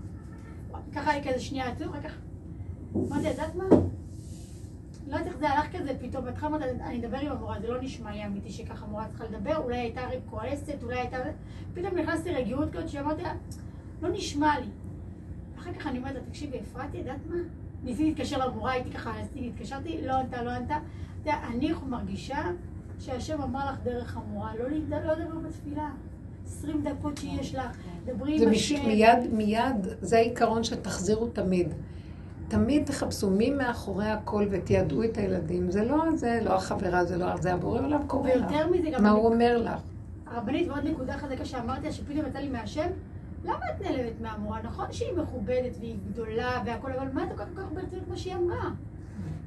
ככה 0.94 1.10
היה 1.10 1.20
לי 1.22 1.28
כזה 1.30 1.40
שנייה 1.40 1.68
עצוב, 1.68 1.88
אחר 1.88 2.08
כך 2.08 2.14
אמרתי, 2.96 3.30
את 3.30 3.34
יודעת 3.38 3.54
מה? 3.54 3.64
זה 5.42 5.50
הלך 5.50 5.76
כזה 5.76 5.92
פתאום, 6.00 6.24
בהתחלה 6.24 6.48
אמרתי, 6.48 6.64
אני 6.64 7.00
אדבר 7.00 7.18
עם 7.18 7.32
המורה, 7.32 7.60
זה 7.60 7.68
לא 7.68 7.82
נשמע 7.82 8.12
לי 8.12 8.24
אמיתי 8.24 8.50
שככה 8.50 8.86
מורה 8.86 9.08
צריכה 9.08 9.24
לדבר, 9.24 9.56
אולי 9.56 9.76
הייתה 9.76 10.00
כועסת, 10.30 10.82
אולי 10.82 10.98
הייתה... 10.98 11.16
פתאום 11.74 11.98
נכנסתי 11.98 12.34
רגיעות 12.34 12.72
כזאת 12.72 12.88
שאמרתי 12.88 13.22
לה, 13.22 13.34
לא 14.02 14.08
נשמע 14.08 14.60
לי. 14.60 14.66
אחר 15.58 15.72
כך 15.72 15.86
אני 15.86 15.98
אומרת 15.98 16.14
לה, 16.14 16.20
תקשיבי, 16.20 16.58
אפרתי, 16.60 16.98
יודעת 16.98 17.26
מה? 17.30 17.36
ניסיתי 17.84 18.08
להתקשר 18.08 18.46
למורה, 18.46 18.72
הייתי 18.72 18.90
ככה, 18.90 19.12
התקשרתי, 19.36 19.98
לא 20.06 20.12
ענתה, 20.12 20.42
לא 20.42 20.50
ענתה. 20.50 20.78
אני 21.26 21.72
מרגישה 21.86 22.42
שהשם 22.98 23.42
אמר 23.42 23.72
לך 23.72 23.78
דרך 23.82 24.16
המורה, 24.16 24.52
לא 24.58 24.68
לא 25.04 25.12
לדבר 25.12 25.38
בתפילה. 25.48 25.90
20 26.46 26.82
דקות 26.82 27.18
שיש 27.18 27.54
לך, 27.54 27.76
דברי 28.04 28.38
זה 28.38 28.44
עם. 28.44 28.50
השם. 28.50 28.86
מיד, 28.86 29.32
מיד, 29.32 29.86
זה 30.00 30.16
העיקרון 30.16 30.64
שתחזירו 30.64 31.26
תמיד. 31.26 31.74
תמיד 32.52 32.84
תחפשו 32.86 33.30
מי 33.30 33.50
מאחורי 33.50 34.06
הכל 34.06 34.46
ותיידעו 34.50 35.04
את 35.04 35.18
הילדים. 35.18 35.70
זה 35.70 35.84
לא 35.84 36.04
זה, 36.14 36.40
לא 36.44 36.56
החברה, 36.56 37.04
זה 37.04 37.16
לא 37.16 37.36
זה, 37.36 37.54
הבורא 37.54 37.80
עולם 37.80 38.06
קורא 38.06 38.30
לך. 38.30 38.50
ויותר 38.50 38.70
מזה, 38.70 38.90
גם 38.90 39.02
מה 39.02 39.10
הוא 39.10 39.26
אומר 39.26 39.58
לך? 39.58 39.80
הרבנית, 40.26 40.68
ועוד 40.68 40.84
נקודה 40.84 41.18
חזקה 41.18 41.44
שאמרתי 41.44 41.92
שפתאום 41.92 42.26
יצא 42.26 42.38
לי 42.38 42.48
מהשם, 42.48 42.88
למה 43.44 43.56
את 43.56 43.82
נעלבת 43.82 44.20
מהמורה? 44.20 44.62
נכון 44.62 44.86
שהיא 44.90 45.12
מכובדת 45.16 45.76
והיא 45.80 45.96
גדולה 46.10 46.62
והכל, 46.66 46.92
אבל 46.92 47.08
מה 47.12 47.24
את 47.24 47.30
לוקחת 47.30 47.46
כל 47.54 47.60
כך 47.60 47.68
ברצינות 47.74 48.04
כמו 48.04 48.16
שהיא 48.16 48.34
אמרה? 48.34 48.70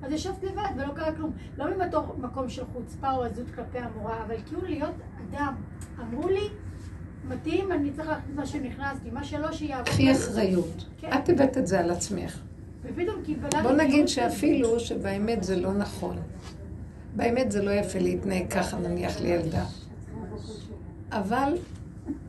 אז 0.04 0.12
ישבת 0.12 0.44
לבד 0.44 0.70
ולא 0.78 0.94
קרה 0.94 1.12
כלום. 1.12 1.32
לא 1.58 1.78
ממתוך 1.78 2.12
מקום 2.18 2.50
של 2.50 2.64
חוצפה 2.74 3.12
או 3.12 3.24
עזות 3.24 3.48
כלפי 3.56 3.80
המורה, 3.80 4.24
אבל 4.26 4.36
כאילו 4.46 4.62
להיות 4.62 4.96
אדם. 5.30 5.56
אמרו 6.00 6.30
לי, 6.30 6.50
מתאים, 7.28 7.72
אני 7.72 7.92
צריך 7.92 8.08
להכניס 8.08 8.36
מה 8.36 8.46
שנכנס 8.46 8.98
לי, 9.04 9.12
מה 9.12 9.24
שלא 9.24 9.52
שיעבור. 9.52 9.86
קחי 9.86 10.12
אחריות. 10.12 10.86
כן. 10.98 11.10
את 11.14 11.30
הבאת 11.30 11.58
את 11.58 11.68
זה 11.68 11.80
על 11.80 11.92
עצמך. 11.92 12.42
ופתאום 12.86 13.24
קיבלה... 13.26 13.64
בוא 13.64 13.72
נגיד. 13.72 14.08
שאפילו 14.08 14.80
שבאמת 14.80 15.44
זה 15.44 15.56
לא 15.56 15.74
נכון. 15.74 16.18
באמת 17.16 17.52
זה 17.52 17.62
לא 17.62 17.72
יפה 17.72 18.00
להתנהג 18.00 18.48
ככה 18.50 18.78
נניח 18.78 19.22
לילדה. 19.22 19.66
אבל 21.12 21.58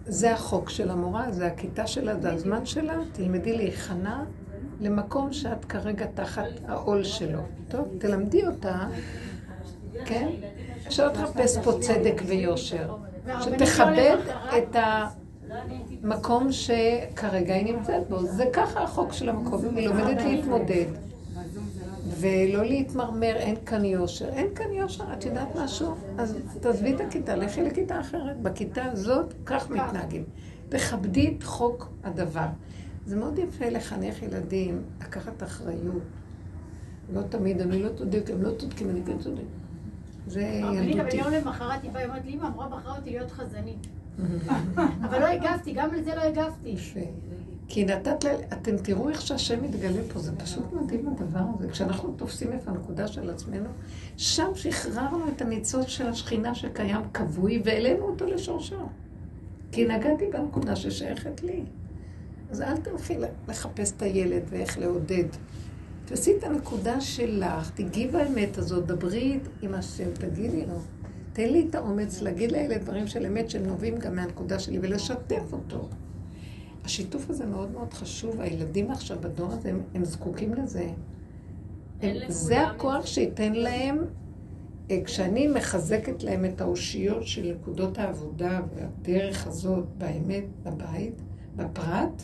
זה 0.07 0.33
החוק 0.33 0.71
של 0.71 0.91
המורה, 0.91 1.33
זה 1.33 1.47
הכיתה 1.47 1.87
שלה, 1.87 2.21
זה 2.21 2.33
הזמן 2.33 2.67
שלה, 2.67 2.95
תלמדי 3.13 3.57
להיכנע 3.57 4.25
למקום 4.81 5.33
שאת 5.33 5.65
כרגע 5.65 6.07
תחת 6.15 6.45
העול 6.69 7.05
שלו. 7.05 7.41
טוב, 7.69 7.89
תלמדי 7.99 8.47
אותה, 8.47 8.89
כן? 10.05 10.29
שלא 10.91 11.09
תחפש 11.09 11.59
פה 11.65 11.73
צדק 11.81 12.23
ויושר. 12.27 12.97
שתכבד 13.41 14.17
את 14.59 14.77
המקום 16.07 16.53
שכרגע 16.53 17.55
היא 17.55 17.75
נמצאת 17.75 18.09
בו. 18.09 18.23
זה 18.23 18.45
ככה 18.53 18.83
החוק 18.83 19.13
של 19.13 19.29
המקום, 19.29 19.77
היא 19.77 19.89
לומדת 19.89 20.23
להתמודד. 20.23 20.87
ולא 22.21 22.65
להתמרמר, 22.65 23.37
אין 23.37 23.57
כאן 23.67 23.85
יושר. 23.85 24.29
אין 24.29 24.47
כאן 24.55 24.73
יושר, 24.73 25.13
את 25.13 25.25
יודעת 25.25 25.49
משהו? 25.57 25.95
אז 26.19 26.37
תעזבי 26.61 26.95
את 26.95 27.01
הכיתה, 27.01 27.37
לכי 27.37 27.63
לכיתה 27.63 28.01
אחרת. 28.01 28.41
בכיתה 28.43 28.85
הזאת, 28.85 29.35
כך 29.47 29.71
מתנהגים. 29.71 30.25
תכבדי 30.69 31.35
את 31.39 31.43
חוק 31.43 31.89
הדבר. 32.05 32.47
זה 33.07 33.17
מאוד 33.17 33.39
יפה 33.39 33.69
לחנך 33.69 34.23
ילדים, 34.23 34.83
לקחת 35.01 35.43
אחריות. 35.43 36.03
לא 37.15 37.23
תמיד, 37.23 37.61
אני 37.61 37.83
לא 37.83 37.89
צודק, 37.99 38.31
הם 38.33 38.43
לא 38.43 38.51
צודקים, 38.59 38.91
אני 38.91 39.01
כן 39.07 39.19
צודק. 39.19 39.43
זה 40.27 40.61
הרבנית, 40.63 40.81
אבל 40.81 40.99
ילדותי. 40.99 41.17
יום 41.17 41.31
למחרת 41.31 41.83
היא 41.83 41.91
באה, 41.91 42.03
היא 42.03 42.09
אומרת 42.09 42.25
לי, 42.25 42.33
אמא, 42.33 42.47
המורה 42.47 42.69
בחרה 42.69 42.97
אותי 42.97 43.11
להיות 43.11 43.31
חזנית. 43.31 43.87
אבל 44.77 45.19
לא 45.21 45.27
הגבתי, 45.27 45.73
גם 45.73 45.95
לזה 45.95 46.15
לא 46.15 46.21
הגבתי. 46.21 46.77
כי 47.69 47.85
נתת 47.85 48.25
ל... 48.25 48.29
אתם 48.53 48.77
תראו 48.77 49.09
איך 49.09 49.23
שהשם 49.23 49.65
מתגלה 49.65 50.01
פה, 50.13 50.19
זה 50.19 50.37
פשוט 50.37 50.73
מדהים 50.73 51.09
הדבר 51.09 51.41
הזה. 51.55 51.69
כשאנחנו 51.69 52.13
תופסים 52.13 52.53
את 52.53 52.69
הנקודה 52.69 53.09
של 53.09 53.31
עצמנו, 53.31 53.69
שם 54.17 54.51
שחררנו 54.55 55.29
את 55.29 55.43
הניצוץ 55.43 55.87
של 55.87 56.07
השכינה 56.07 56.55
שקיים 56.55 57.01
כבוי, 57.15 57.63
והעלינו 57.65 58.05
אותו 58.05 58.27
לשורשו. 58.27 58.89
כי 59.73 59.85
נגעתי 59.85 60.25
בנקודה 60.33 60.77
ששייכת 60.77 61.43
לי. 61.43 61.65
אז 62.51 62.63
אל 62.63 62.77
תלכי 62.77 63.17
לחפש 63.49 63.93
את 63.97 64.03
הילד 64.03 64.43
ואיך 64.49 64.79
לעודד. 64.79 65.25
תעשי 66.05 66.33
את 66.39 66.45
הנקודה 66.45 67.01
שלך, 67.01 67.71
תגיעי 67.75 68.09
באמת 68.09 68.59
הזאת, 68.59 68.87
דברי 68.87 69.39
עם 69.63 69.75
השם, 69.75 70.11
תגידי 70.15 70.67
לו. 70.67 70.79
תן 71.37 71.53
לי 71.53 71.67
את 71.71 71.75
האומץ 71.75 72.23
להגיד 72.23 72.53
לילד 72.53 72.81
דברים 72.81 73.07
של 73.07 73.27
אמת 73.27 73.51
שנובעים 73.51 73.99
גם 73.99 74.17
מהנקודה 74.17 74.59
שלי 74.59 74.79
ולשתף 74.79 75.53
אותו. 75.53 75.89
השיתוף 76.85 77.31
הזה 77.31 77.47
מאוד 77.47 77.71
מאוד 77.71 77.95
חשוב, 77.95 78.41
הילדים 78.41 78.91
עכשיו 78.91 79.17
בדור 79.21 79.53
הזה, 79.53 79.71
הם, 79.71 79.83
הם 79.95 80.05
זקוקים 80.05 80.55
לזה. 80.55 80.89
הם, 82.03 82.17
זה 82.29 82.67
הכוח 82.67 83.07
שייתן 83.07 83.53
להם, 83.53 83.99
אה, 84.91 85.01
כשאני 85.05 85.47
מחזקת 85.47 86.23
להם 86.23 86.45
את 86.45 86.61
האושיות 86.61 87.27
של 87.27 87.55
נקודות 87.61 87.99
העבודה 87.99 88.61
והדרך 88.75 89.47
הזאת 89.47 89.85
באמת 89.99 90.45
בבית, 90.63 91.23
בפרט, 91.57 92.23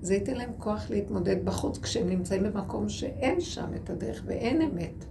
זה 0.00 0.14
ייתן 0.14 0.34
להם 0.34 0.50
כוח 0.58 0.90
להתמודד 0.90 1.44
בחוץ 1.44 1.78
כשהם 1.78 2.08
נמצאים 2.08 2.42
במקום 2.42 2.88
שאין 2.88 3.40
שם 3.40 3.74
את 3.74 3.90
הדרך 3.90 4.22
ואין 4.26 4.62
אמת. 4.62 5.04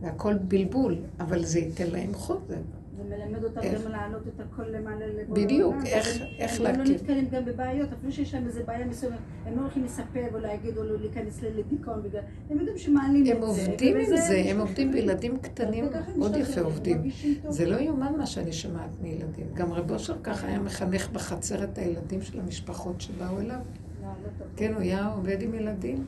והכל 0.00 0.34
בלבול, 0.34 0.94
אבל 1.20 1.44
זה 1.44 1.58
ייתן 1.58 1.86
להם 1.92 2.14
חוזק. 2.14 2.54
זה 2.96 3.02
מלמד 3.16 3.44
אותם? 3.44 3.60
גם 3.60 3.90
להעלות 3.92 4.22
את 4.28 4.40
הכל 4.40 4.62
למעלה 4.62 5.06
לבורא 5.06 5.40
בדיוק, 5.44 5.74
איך- 5.86 6.22
איך 6.38 6.60
הם 6.60 6.66
לא. 6.78 6.84
נתקלים 6.84 7.28
גם 7.28 7.44
בבעיות, 7.44 7.88
אפילו 7.92 8.12
שיש 8.12 8.34
להם 8.34 8.46
איזה 8.46 8.62
בעיה 8.62 8.86
מסוימת, 8.86 9.16
הם 9.46 9.56
לא 9.56 9.62
הולכים 9.62 9.84
לספר 9.84 10.26
או 10.34 10.38
להגיד 10.38 10.78
או 10.78 10.82
להיכנס 11.00 11.40
לדיכאון 11.42 12.02
בגלל, 12.02 12.20
הם 12.50 12.58
יודעים 12.58 12.78
שמעלים 12.78 13.20
את 13.20 13.26
זה. 13.26 13.32
הם 13.34 13.42
עובדים 13.42 13.96
עם 13.96 14.16
זה, 14.16 14.42
הם. 14.46 14.60
עובדים 14.60 14.92
בילדים 14.92 15.38
קטנים, 15.38 15.84
מאוד 16.16 16.36
יפה 16.36 16.60
עובדים. 16.60 17.02
זה 17.48 17.66
לא 17.66 17.76
יאומן 17.76 18.12
מה 18.18 18.26
שאני 18.26 18.52
שומעת 18.52 18.90
מילדים. 19.02 19.46
גם 19.54 19.72
רב 19.72 19.90
אושר 19.92 20.16
ככה 20.22 20.46
היה 20.46 20.58
מחנך 20.58 21.10
בחצר 21.12 21.64
את 21.64 21.78
הילדים 21.78 22.22
של 22.22 22.40
המשפחות 22.40 23.00
שבאו 23.00 23.40
אליו. 23.40 23.56
לא, 24.02 24.08
לא. 24.08 24.46
כן, 24.56 24.72
הוא 24.74 24.80
היה 24.80 25.06
עובד 25.06 25.42
עם 25.42 25.54
ילדים. 25.54 26.04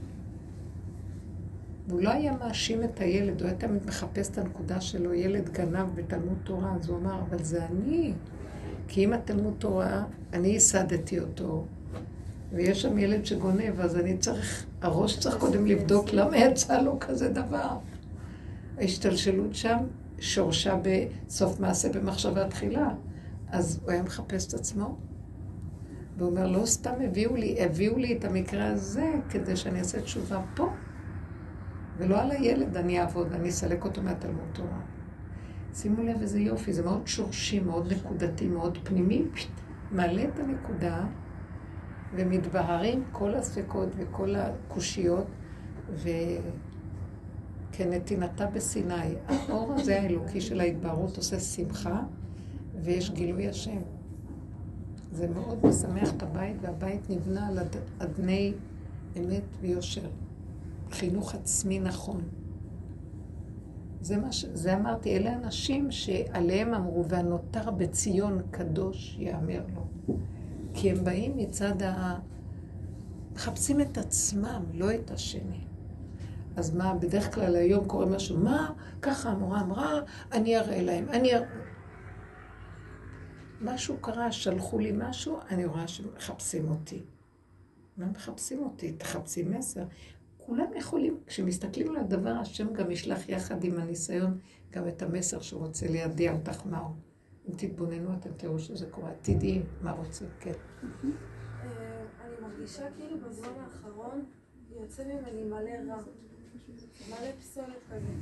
והוא 1.89 2.01
לא 2.01 2.11
היה 2.11 2.37
מאשים 2.37 2.85
את 2.85 3.01
הילד, 3.01 3.41
הוא 3.41 3.49
היה 3.49 3.59
תמיד 3.59 3.87
מחפש 3.87 4.31
את 4.31 4.39
הנקודה 4.39 4.81
שלו, 4.81 5.15
ילד 5.15 5.49
גנב 5.49 5.87
בתלמוד 5.95 6.39
תורה, 6.45 6.75
אז 6.75 6.89
הוא 6.89 6.99
אמר, 6.99 7.21
אבל 7.29 7.43
זה 7.43 7.67
אני. 7.67 8.13
כי 8.89 9.05
אם 9.05 9.13
התלמוד 9.13 9.55
תורה, 9.59 10.05
אני 10.33 10.49
ייסדתי 10.49 11.21
אותו, 11.21 11.65
ויש 12.53 12.83
שם 12.83 12.99
ילד 12.99 13.27
שגונב, 13.27 13.81
אז 13.81 13.97
אני 13.97 14.19
צריך, 14.19 14.67
הראש 14.83 15.19
צריך 15.19 15.37
קודם 15.37 15.67
לבדוק 15.67 16.13
למה 16.13 16.37
יצא 16.37 16.81
לו 16.81 16.97
כזה 17.01 17.29
דבר. 17.29 17.79
ההשתלשלות 18.79 19.55
שם, 19.55 19.79
שורשה 20.19 20.79
בסוף 20.83 21.61
מעשה 21.61 21.89
במחשבה 21.89 22.49
תחילה. 22.49 22.91
אז 23.51 23.81
הוא 23.83 23.91
היה 23.91 24.03
מחפש 24.03 24.47
את 24.47 24.55
עצמו, 24.55 24.97
והוא 26.19 26.31
אומר, 26.31 26.47
לא 26.47 26.67
סתם 26.67 26.93
הביאו 27.05 27.37
לי, 27.37 27.65
הביאו 27.65 27.99
לי 27.99 28.17
את 28.19 28.25
המקרה 28.25 28.67
הזה 28.67 29.13
כדי 29.31 29.57
שאני 29.57 29.79
אעשה 29.79 30.01
תשובה 30.01 30.41
פה, 30.57 30.69
ולא 31.99 32.21
על 32.23 32.31
הילד 32.31 32.77
אני 32.77 33.01
אעבוד, 33.01 33.33
אני 33.33 33.49
אסלק 33.49 33.85
אותו 33.85 34.03
מהתלמוד 34.03 34.49
תורה. 34.53 34.81
שימו 35.75 36.03
לב 36.03 36.21
איזה 36.21 36.41
יופי, 36.41 36.73
זה 36.73 36.83
מאוד 36.83 37.07
שורשי, 37.07 37.61
מאוד 37.61 37.93
נקודתי, 37.93 38.49
מאוד 38.49 38.79
פנימי, 38.83 39.25
מעלה 39.93 40.25
את 40.25 40.39
הנקודה, 40.39 41.05
ומתבהרים 42.15 43.05
כל 43.13 43.35
הספקות 43.35 43.89
וכל 43.97 44.35
הקושיות, 44.37 45.27
וכנתינתה 47.73 48.47
בסיני. 48.47 49.15
האור 49.29 49.73
הזה 49.73 50.01
האלוקי 50.01 50.41
של 50.41 50.61
ההתבהרות 50.61 51.17
עושה 51.17 51.41
שמחה, 51.41 52.03
ויש 52.83 53.11
גילוי 53.11 53.49
השם. 53.49 53.81
זה 55.13 55.29
מאוד 55.29 55.67
משמח 55.67 56.15
את 56.17 56.23
הבית, 56.23 56.57
והבית 56.61 57.11
נבנה 57.11 57.49
על 57.49 57.59
אדני 57.99 58.53
אמת 59.17 59.45
ויושר. 59.61 60.09
חינוך 60.91 61.35
עצמי 61.35 61.79
נכון. 61.79 62.29
זה 64.01 64.17
מה 64.17 64.33
ש... 64.33 64.45
זה 64.53 64.77
אמרתי, 64.77 65.17
אלה 65.17 65.35
אנשים 65.35 65.91
שעליהם 65.91 66.75
אמרו, 66.75 67.09
והנותר 67.09 67.71
בציון 67.71 68.43
קדוש 68.51 69.17
יאמר 69.19 69.63
לו. 69.75 70.15
כי 70.75 70.91
הם 70.91 71.05
באים 71.05 71.37
מצד 71.37 71.83
ה... 71.83 72.19
מחפשים 73.33 73.81
את 73.81 73.99
עצמם, 73.99 74.63
לא 74.75 74.95
את 74.95 75.11
השני. 75.11 75.61
אז 76.57 76.77
מה, 76.77 76.95
בדרך 76.95 77.35
כלל 77.35 77.57
היום 77.57 77.85
קורה 77.85 78.07
משהו, 78.07 78.39
מה, 78.39 78.73
ככה 79.03 79.31
המורה 79.31 79.61
אמרה, 79.61 80.01
אני 80.33 80.59
אראה 80.59 80.83
להם, 80.83 81.09
אני 81.09 81.35
אראה... 81.35 81.47
משהו 83.61 83.97
קרה, 84.01 84.33
שלחו 84.33 84.79
לי 84.79 84.93
משהו, 84.95 85.39
אני 85.51 85.65
רואה 85.65 85.89
שמחפשים 85.89 86.69
אותי. 86.69 87.03
מה 87.97 88.07
מחפשים 88.07 88.63
אותי? 88.63 88.93
תחפשי 88.93 89.43
מסר. 89.43 89.85
כולם 90.49 90.75
יכולים, 90.77 91.21
כשמסתכלים 91.27 91.91
על 91.91 91.97
הדבר, 91.97 92.31
השם 92.31 92.73
גם 92.73 92.91
ישלח 92.91 93.29
יחד 93.29 93.65
עם 93.65 93.79
הניסיון 93.79 94.39
גם 94.71 94.89
את 94.89 95.03
המסר 95.03 95.41
שהוא 95.41 95.67
רוצה 95.67 95.87
לידיע 95.87 96.33
אותך 96.33 96.67
מהו. 96.67 96.87
אם 97.49 97.55
תתבוננו, 97.57 98.15
אתם 98.15 98.31
תראו 98.37 98.59
שזה 98.59 98.87
קורה. 98.91 99.11
תדעי 99.23 99.63
מה 99.83 99.93
רוצים, 99.93 100.29
כן. 100.41 100.53
אה, 100.53 102.05
אני 102.25 102.35
מרגישה 102.43 102.91
כאילו 102.97 103.17
בזמן 103.29 103.53
האחרון 103.61 104.25
יוצא 104.71 105.05
ממני 105.05 105.45
מלא 105.45 105.93
רע. 105.93 106.03
מלא 107.09 107.33
פסולת 107.41 107.83
כזה. 107.91 108.13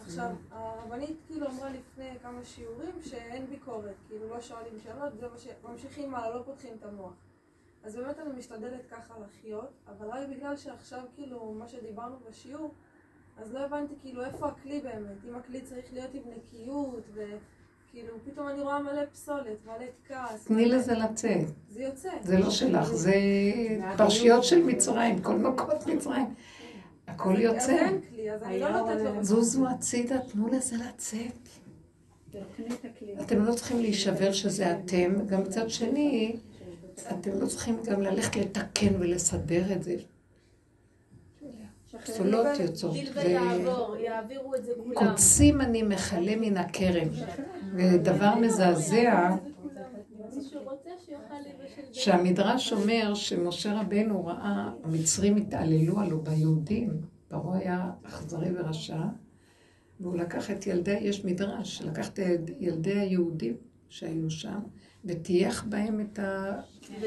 עכשיו, 0.00 0.30
הרבנית 0.50 1.16
כאילו 1.26 1.46
אמרה 1.46 1.70
לפני 1.70 2.10
כמה 2.22 2.44
שיעורים 2.44 2.94
שאין 3.02 3.46
ביקורת, 3.46 3.94
כאילו 4.08 4.28
לא 4.28 4.40
שואלים 4.40 4.78
שאלות, 4.82 5.12
זה 5.20 5.28
מה 5.28 5.38
שממשיכים 5.38 6.14
הלאה, 6.14 6.36
לא 6.36 6.42
פותחים 6.42 6.74
את 6.78 6.84
המוח. 6.84 7.12
אז 7.86 7.96
באמת 7.96 8.18
אני 8.18 8.38
משתדלת 8.38 8.86
ככה 8.90 9.14
לחיות, 9.26 9.70
אבל 9.88 10.06
רק 10.08 10.28
בגלל 10.28 10.56
שעכשיו 10.56 11.00
כאילו 11.14 11.54
מה 11.58 11.68
שדיברנו 11.68 12.16
בשיעור, 12.30 12.74
אז 13.38 13.54
לא 13.54 13.58
הבנתי 13.58 13.94
כאילו 14.00 14.24
איפה 14.24 14.46
הכלי 14.46 14.80
באמת, 14.80 15.24
אם 15.28 15.34
הכלי 15.34 15.60
צריך 15.60 15.84
להיות 15.92 16.14
עם 16.14 16.22
נקיות, 16.36 17.04
וכאילו 17.14 18.14
פתאום 18.24 18.48
אני 18.48 18.60
רואה 18.60 18.82
מלא 18.82 19.04
פסולת, 19.12 19.66
מלא 19.66 19.86
כעס. 20.08 20.44
תני 20.44 20.66
לזה 20.66 20.92
לצאת. 20.92 21.46
זה 21.70 21.82
יוצא. 21.82 22.10
זה 22.22 22.38
לא 22.38 22.50
שלך, 22.50 22.92
זה 22.92 23.14
פרשיות 23.96 24.44
של 24.44 24.62
מצרים, 24.62 25.22
כל 25.22 25.36
מכות 25.36 25.86
מצרים. 25.86 26.34
הכל 27.06 27.34
יוצא. 27.38 27.88
לא 28.60 29.22
זוזו 29.22 29.68
הצידה, 29.68 30.18
תנו 30.18 30.48
לזה 30.48 30.76
לצאת. 30.76 31.48
אתם 33.20 33.44
לא 33.44 33.54
צריכים 33.54 33.80
להישבר 33.80 34.32
שזה 34.32 34.78
אתם, 34.78 35.26
גם 35.26 35.42
מצד 35.42 35.70
שני, 35.70 36.36
אתם 37.00 37.30
לא 37.40 37.46
צריכים 37.46 37.82
גם 37.84 38.02
ללכת 38.02 38.36
לתקן 38.36 38.94
ולסדר 38.98 39.72
את 39.72 39.82
זה. 39.82 39.96
פסולות 42.04 42.46
יוצאות. 42.60 42.96
קוצים 44.94 45.60
אני 45.60 45.82
מכלה 45.82 46.36
מן 46.36 46.56
הכרם. 46.56 47.08
ודבר 47.76 48.34
מזעזע, 48.34 49.36
שהמדרש 51.92 52.72
אומר 52.72 53.14
שמשה 53.14 53.80
רבנו 53.80 54.26
ראה, 54.26 54.70
המצרים 54.84 55.36
התעללו 55.36 56.00
עלו 56.00 56.20
ביהודים, 56.20 56.90
פרעה 57.28 57.58
היה 57.58 57.90
אכזרי 58.02 58.48
ורשע, 58.54 59.02
והוא 60.00 60.16
לקח 60.16 60.50
את 60.50 60.66
ילדי, 60.66 60.98
יש 61.00 61.24
מדרש, 61.24 61.82
לקח 61.82 62.08
את 62.08 62.20
ילדי 62.60 62.98
היהודים 62.98 63.56
שהיו 63.88 64.30
שם, 64.30 64.58
וטייח 65.06 65.64
בהם 65.64 66.00
את 66.00 66.18
ה... 66.18 66.60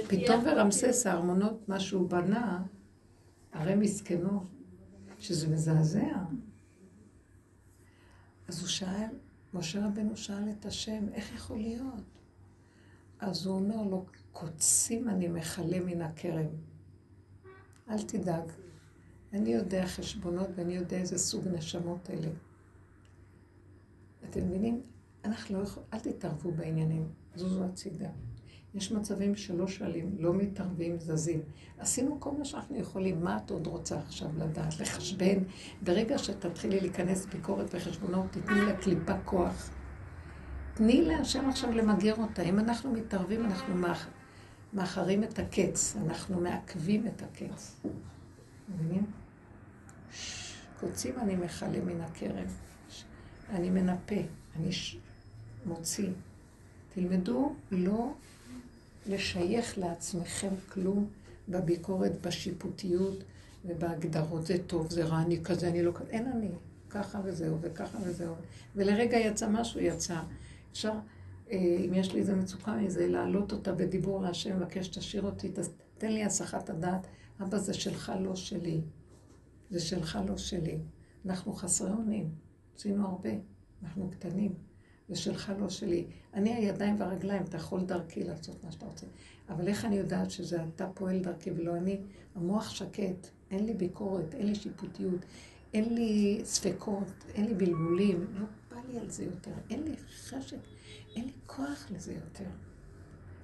פתאום 0.08 0.44
ורמסס 0.46 1.08
הארמונות, 1.08 1.70
מה 1.70 1.80
שהוא 1.80 2.10
בנה, 2.10 2.64
הרי 3.54 3.76
מסכנו, 3.76 4.44
שזה 5.20 5.48
מזעזע. 5.48 6.18
אז 8.48 8.60
הוא 8.60 8.68
שאל, 8.68 9.10
משה 9.54 9.86
רבנו 9.86 10.18
שאל 10.18 10.50
את 10.60 10.66
השם, 10.66 11.06
איך 11.14 11.36
יכול 11.36 11.58
להיות? 11.58 12.04
אז 13.20 13.46
הוא 13.46 13.56
אומר 13.56 13.82
לו, 13.82 14.06
קוצים 14.32 15.10
אני 15.10 15.28
מכלה 15.28 15.80
מן 15.80 16.02
הכרם. 16.02 16.50
אל 17.90 18.02
תדאג, 18.02 18.52
אני 19.34 19.50
יודע 19.50 19.88
חשבונות 19.88 20.48
ואני 20.56 20.76
יודע 20.76 20.98
איזה 20.98 21.18
סוג 21.18 21.48
נשמות 21.48 22.10
אלה. 22.10 22.30
אתם 24.30 24.48
מבינים? 24.48 24.82
אנחנו 25.26 25.58
לא 25.58 25.64
יכולים, 25.64 25.90
אל 25.94 26.00
תתערבו 26.00 26.52
בעניינים, 26.52 27.08
זוזו 27.36 27.64
הצידה. 27.64 28.10
יש 28.74 28.92
מצבים 28.92 29.36
שלא 29.36 29.68
שואלים, 29.68 30.16
לא 30.20 30.34
מתערבים, 30.34 31.00
זזים. 31.00 31.42
עשינו 31.78 32.20
כל 32.20 32.32
מה 32.38 32.46
שאנחנו 32.46 32.78
יכולים, 32.78 33.24
מה 33.24 33.38
את 33.38 33.52
עוד 33.52 33.68
רוצה 33.68 34.00
עכשיו 34.00 34.28
לדעת? 34.38 34.80
לחשבן. 34.80 35.44
ברגע 35.82 36.18
שתתחילי 36.18 36.80
להיכנס 36.80 37.26
ביקורת 37.26 37.76
וחשבונות, 37.76 38.26
תתני 38.32 38.62
לקליפה 38.62 39.20
כוח. 39.26 39.70
תני 40.74 41.02
להשם 41.02 41.50
עכשיו 41.50 41.72
למגר 41.72 42.16
אותה. 42.16 42.42
אם 42.42 42.60
אנחנו 42.60 42.92
מתערבים, 42.92 43.46
אנחנו 43.46 43.76
מאחרים 44.74 45.24
את 45.24 45.40
הקץ, 45.40 45.96
אנחנו 46.06 46.42
מעכבים 46.42 47.08
את 47.08 47.22
הקץ. 47.22 47.82
מבינים? 48.70 49.06
קוצים 50.80 51.20
אני 51.20 51.36
מכלה 51.36 51.82
מן 51.86 52.02
הכרם. 52.02 52.48
אני 53.50 53.70
מנפה, 53.70 54.16
אני 54.56 54.70
מוציא. 55.66 56.10
תלמדו 56.94 57.54
לא 57.72 58.14
לשייך 59.08 59.78
לעצמכם 59.78 60.50
כלום 60.74 61.08
בביקורת, 61.50 62.12
בשיפוטיות 62.22 63.24
ובהגדרות. 63.66 64.46
זה 64.46 64.58
טוב, 64.68 64.92
זה 64.92 65.06
רע, 65.06 65.22
אני 65.22 65.44
כזה, 65.44 65.68
אני 65.68 65.84
לא 65.84 65.92
כזה. 65.92 66.10
אין 66.10 66.28
אני. 66.28 66.50
ככה 66.90 67.22
וזהו, 67.24 67.58
וככה 67.62 67.98
וזהו. 68.04 68.36
ולרגע 68.76 69.18
יצא 69.18 69.50
משהו, 69.50 69.80
יצא. 69.80 70.22
אפשר, 70.72 70.94
אה, 71.52 71.58
אם 71.86 71.94
יש 71.94 72.14
לי 72.14 72.20
איזה 72.20 72.36
מצוקה 72.36 72.76
מזה, 72.76 73.08
להעלות 73.08 73.52
אותה 73.52 73.74
בדיבור 73.74 74.22
להשם, 74.22 74.58
מבקש, 74.58 74.88
תשאיר 74.88 75.24
אותי, 75.24 75.52
תן 75.98 76.12
לי 76.12 76.24
הסחת 76.24 76.70
הדעת. 76.70 77.08
אבא, 77.42 77.58
זה 77.58 77.74
שלך, 77.74 78.12
לא 78.20 78.36
שלי. 78.36 78.82
זה 79.70 79.80
שלך, 79.80 80.20
לא 80.28 80.38
שלי. 80.38 80.78
אנחנו 81.26 81.54
חסרי 81.54 81.92
אונים. 81.92 82.30
עשינו 82.76 83.08
הרבה. 83.08 83.30
אנחנו 83.84 84.10
קטנים. 84.12 84.69
זה 85.10 85.16
שלך, 85.16 85.52
לא 85.60 85.70
שלי. 85.70 86.06
אני 86.34 86.54
הידיים 86.54 87.00
והרגליים, 87.00 87.44
אתה 87.44 87.58
יכול 87.58 87.82
דרכי 87.86 88.24
לעשות 88.24 88.64
מה 88.64 88.72
שאתה 88.72 88.86
רוצה. 88.86 89.06
אבל 89.50 89.68
איך 89.68 89.86
אני 89.86 89.96
יודעת 89.96 90.32
שזה 90.32 90.64
אתה 90.64 90.88
פועל 90.94 91.20
דרכי 91.20 91.52
ולא 91.52 91.76
אני? 91.76 92.00
המוח 92.36 92.70
שקט, 92.70 93.28
אין 93.52 93.66
לי 93.66 93.74
ביקורת, 93.74 94.34
אין 94.36 94.48
לי 94.48 94.56
שיפוטיות, 94.56 95.26
אין 95.74 95.94
לי 95.94 96.42
ספקות, 96.44 97.08
אין 97.34 97.46
לי 97.46 97.54
בלבולים, 97.54 98.28
לא 98.34 98.46
בא 98.72 98.78
לי 98.90 99.00
על 99.00 99.10
זה 99.10 99.24
יותר, 99.24 99.52
אין 99.70 99.84
לי 99.84 99.98
חשק, 99.98 100.58
אין 101.16 101.26
לי 101.26 101.32
כוח 101.46 101.88
לזה 101.92 102.14
יותר. 102.14 102.50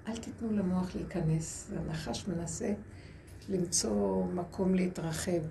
אל 0.08 0.18
תיתנו 0.18 0.52
למוח 0.52 0.96
להיכנס, 0.96 1.72
הנחש 1.76 2.28
מנסה 2.28 2.74
למצוא 3.50 4.26
מקום 4.26 4.76
להתרחב. 4.76 5.42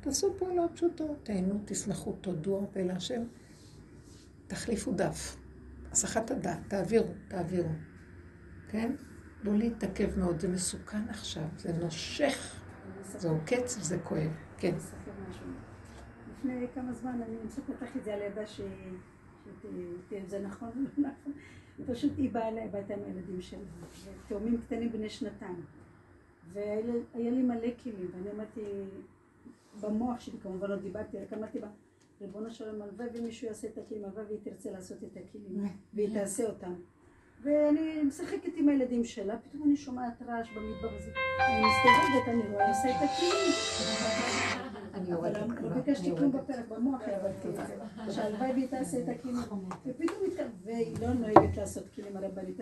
תעשו 0.00 0.34
פעולות 0.38 0.70
פשוטות, 0.74 1.16
תהנו, 1.22 1.60
תשמחו, 1.64 2.12
תודו 2.20 2.56
הרבה 2.56 2.82
להשם. 2.82 3.22
תחליפו 4.50 4.92
דף. 4.92 5.36
הסחת 5.92 6.30
הדעת, 6.30 6.58
תעבירו, 6.68 7.14
תעבירו. 7.28 7.68
כן? 8.68 8.92
לא 9.42 9.54
להתעכב 9.54 10.18
מאוד, 10.18 10.40
זה 10.40 10.48
מסוכן 10.48 11.08
עכשיו, 11.08 11.42
זה 11.56 11.72
נושך, 11.72 12.62
זה 13.02 13.28
עוקץ 13.28 13.76
וזה 13.78 13.98
כואב. 13.98 14.36
כן. 14.58 14.74
לפני 16.30 16.66
כמה 16.74 16.92
זמן 16.92 17.20
אני 17.22 17.36
פתחתי 17.66 17.98
את 17.98 18.04
זה 18.04 18.14
על 18.14 18.20
ידה 18.22 18.46
ש... 18.46 18.60
זה 20.26 20.40
נכון 20.40 20.68
או 20.76 21.02
לא 21.02 21.08
נכון. 21.08 21.32
פשוט 21.86 22.12
היא 22.16 22.32
באה 22.32 22.48
אליי 22.48 22.64
הביתה 22.64 22.94
עם 22.94 23.00
הילדים 23.06 23.40
שלה, 23.40 23.60
תאומים 24.28 24.60
קטנים 24.60 24.92
בני 24.92 25.10
שנתיים. 25.10 25.64
והיה 26.52 27.30
לי 27.30 27.42
מלא 27.42 27.68
כלים, 27.82 28.10
ואני 28.14 28.30
אמרתי, 28.30 28.60
במוח 29.80 30.20
שלי 30.20 30.38
כמובן 30.42 30.70
לא 30.70 30.76
דיברתי, 30.76 31.18
רק 31.18 31.32
אמרתי 31.32 31.58
בה, 31.58 31.68
ריבונו 32.20 32.50
של 32.50 32.64
עולם, 32.64 32.82
הלוואי 32.82 33.06
ומישהו 33.14 33.46
יעשה 33.46 33.68
את 33.68 33.78
הכלים, 33.78 34.04
הלוואי 34.04 34.24
והיא 34.24 34.38
תרצה 34.42 34.70
לעשות 34.70 35.04
את 35.04 35.16
הכלים, 35.16 35.64
והיא 35.94 36.14
תעשה 36.14 36.46
אותם. 36.46 36.74
ואני 37.42 38.02
משחקת 38.02 38.52
עם 38.56 38.68
הילדים 38.68 39.04
שלה, 39.04 39.38
פתאום 39.38 39.62
אני 39.62 39.76
שומעת 39.76 40.22
רעש 40.22 40.48
במדבר 40.50 40.96
הזה. 40.96 41.10
אני 41.40 41.62
מסתובבת, 41.66 42.28
אני 42.28 42.52
רואה, 42.52 42.68
עושה 42.68 42.90
את 42.90 42.96
הכלים. 42.96 44.69
אני 45.10 45.18
יורדת 45.18 45.36
אבל 45.36 45.68
לא 45.68 45.74
ביקשתי 45.74 46.10
כלום 46.16 46.32
יורדת. 46.32 46.50
בפרק, 46.50 46.64
במוח 46.68 47.00
העברתי 47.06 47.48
את 47.48 47.54
זה. 47.54 48.12
שהלוואי 48.12 48.50
והיא 48.52 48.66
תעשה 48.70 48.98
את 48.98 49.08
הכלים. 49.08 49.36
ופתאום 49.86 50.18
התקרב, 50.26 50.46
והיא 50.64 50.96
לא 51.00 51.12
נוהגת 51.12 51.56
לעשות 51.56 51.84
כלים 51.94 52.16
הרבנית. 52.16 52.60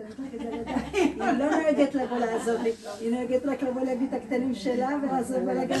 היא 0.93 1.17
לא 1.17 1.33
נוהגת 1.33 1.95
לבוא 1.95 2.17
לעזור 2.17 2.57
לי, 2.63 2.71
היא 2.99 3.11
נוהגת 3.11 3.45
רק 3.45 3.63
לבוא 3.63 3.81
להביא 3.81 4.07
את 4.07 4.13
הקטנים 4.13 4.53
שלה 4.53 4.89
ולעזור 5.03 5.39
בלאגן. 5.39 5.75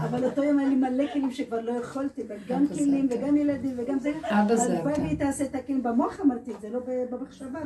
אבל 0.00 0.24
אותו 0.24 0.44
יום 0.44 0.58
היה 0.58 0.68
לי 0.68 0.74
מלא 0.74 1.04
כלים 1.12 1.30
שכבר 1.30 1.60
לא 1.60 1.72
יכולתי, 1.72 2.22
זה 2.26 2.36
כלים. 2.68 3.08
וגם 3.10 3.36
ילדים 3.36 3.74
וגם 3.76 3.98
זה. 3.98 4.12
אבא 4.24 4.56
זה 4.56 4.78
הלוואי. 4.78 4.92
והיא 4.92 5.18
תעשה 5.18 5.44
את 5.44 5.54
הכלים, 5.54 5.82
במוח 5.82 6.20
אמרתי 6.20 6.50
את 6.54 6.60
זה, 6.60 6.68
לא 6.68 6.80
במחשבה. 7.10 7.60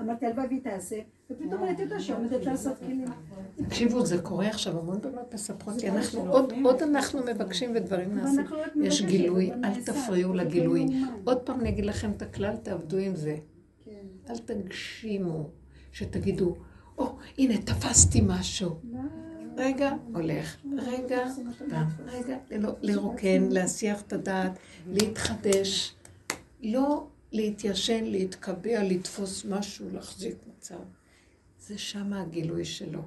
אמרתי 0.00 0.26
הלוואי 0.26 0.46
והיא 0.46 0.60
תעשה, 0.62 0.96
ופתאום 1.30 1.62
ראיתי 1.62 1.84
אותה 1.84 2.00
שעומדת 2.00 2.44
לעשות 2.44 2.78
כלים. 2.78 3.04
תקשיבו, 3.56 4.06
זה 4.06 4.18
קורה 4.22 4.48
עכשיו, 4.48 4.78
המון 4.78 5.00
בנות 5.00 5.34
מספרות 5.34 5.82
לי, 5.82 5.90
אנחנו 5.90 6.32
עוד, 6.32 6.52
עוד 6.64 6.82
אנחנו 6.82 7.20
מבקשים 7.26 7.72
ודברים 7.74 8.14
נעשים. 8.14 8.46
יש 8.82 9.02
גילוי, 9.02 9.52
אל. 9.52 9.82
תפריעו 9.84 10.34
לא 10.34 10.44
לגילוי. 10.44 10.86
עוד 11.24 11.38
פעם 11.38 11.60
אני 11.60 11.68
אגיד 11.68 11.86
לכם 11.86 12.10
את 12.10 12.22
הכלל, 12.22 12.56
תעבדו 12.56 12.96
עם 12.96 13.16
זה. 13.16 13.36
כן. 13.84 14.30
אל 14.30 14.38
תגשימו, 14.38 15.50
שתגידו, 15.92 16.56
או, 16.98 17.16
הנה, 17.38 17.58
תפסתי 17.58 18.20
משהו. 18.26 18.76
רגע, 19.56 19.92
הולך, 20.14 20.56
רגע, 20.78 21.26
רגע, 22.06 22.36
לא, 22.58 22.70
לרוקן, 22.82 23.48
להסיח 23.50 24.02
את 24.02 24.12
הדעת, 24.12 24.58
להתחדש, 24.86 25.94
לא 26.62 27.06
להתיישן, 27.32 28.04
להתקבע, 28.04 28.82
לתפוס 28.82 29.44
משהו, 29.44 29.90
להחזיק 29.92 30.36
מצב. 30.48 30.80
זה 31.58 31.78
שם 31.78 32.12
הגילוי 32.12 32.64
שלו. 32.64 33.02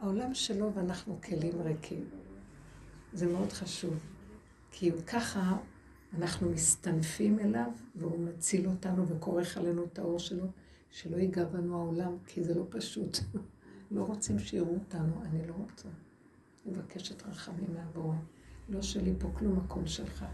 העולם 0.00 0.34
שלו 0.34 0.74
ואנחנו 0.74 1.18
כלים 1.20 1.62
ריקים. 1.62 2.04
זה 3.12 3.26
מאוד 3.26 3.52
חשוב, 3.52 3.94
כי 4.70 4.90
ככה 5.06 5.56
אנחנו 6.18 6.50
מסתנפים 6.50 7.38
אליו, 7.38 7.70
והוא 7.94 8.18
מציל 8.18 8.68
אותנו 8.68 9.08
וכורך 9.08 9.56
עלינו 9.56 9.84
את 9.84 9.98
האור 9.98 10.18
שלו, 10.18 10.46
שלא 10.90 11.16
ייגע 11.16 11.44
בנו 11.44 11.76
העולם, 11.76 12.16
כי 12.26 12.44
זה 12.44 12.54
לא 12.54 12.66
פשוט. 12.70 13.18
לא 13.90 14.02
רוצים 14.02 14.38
שיראו 14.38 14.74
אותנו, 14.74 15.22
אני 15.24 15.48
לא 15.48 15.54
רוצה. 15.54 15.88
מבקשת 16.66 17.22
רחמים 17.22 17.74
מהבורא. 17.74 18.16
לא 18.68 18.82
שלי 18.82 19.12
פה 19.18 19.28
כלום, 19.34 19.58
הכל 19.58 19.86
שלך. 19.86 20.24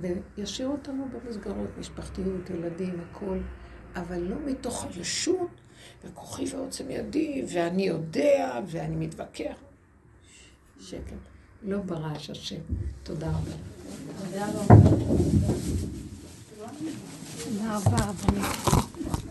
וישאיר 0.00 0.68
אותנו 0.68 1.08
במסגרות, 1.12 1.68
משפחתיות, 1.78 2.50
ילדים, 2.50 3.00
הכל, 3.00 3.38
אבל 3.96 4.18
לא 4.18 4.36
מתוך 4.46 4.86
רשות, 4.96 5.48
וכוחי 6.04 6.44
ועוצם 6.50 6.90
ידי, 6.90 7.44
ואני 7.52 7.82
יודע, 7.82 8.60
ואני 8.66 8.96
מתווכח. 8.96 9.56
שקט. 10.80 11.16
לא 11.62 11.78
ברעש 11.78 12.30
השם. 12.30 12.60
תודה 13.02 13.30
רבה. 13.30 13.56
תודה 17.44 17.76
רבה, 17.76 17.96
רבנית. 17.96 19.23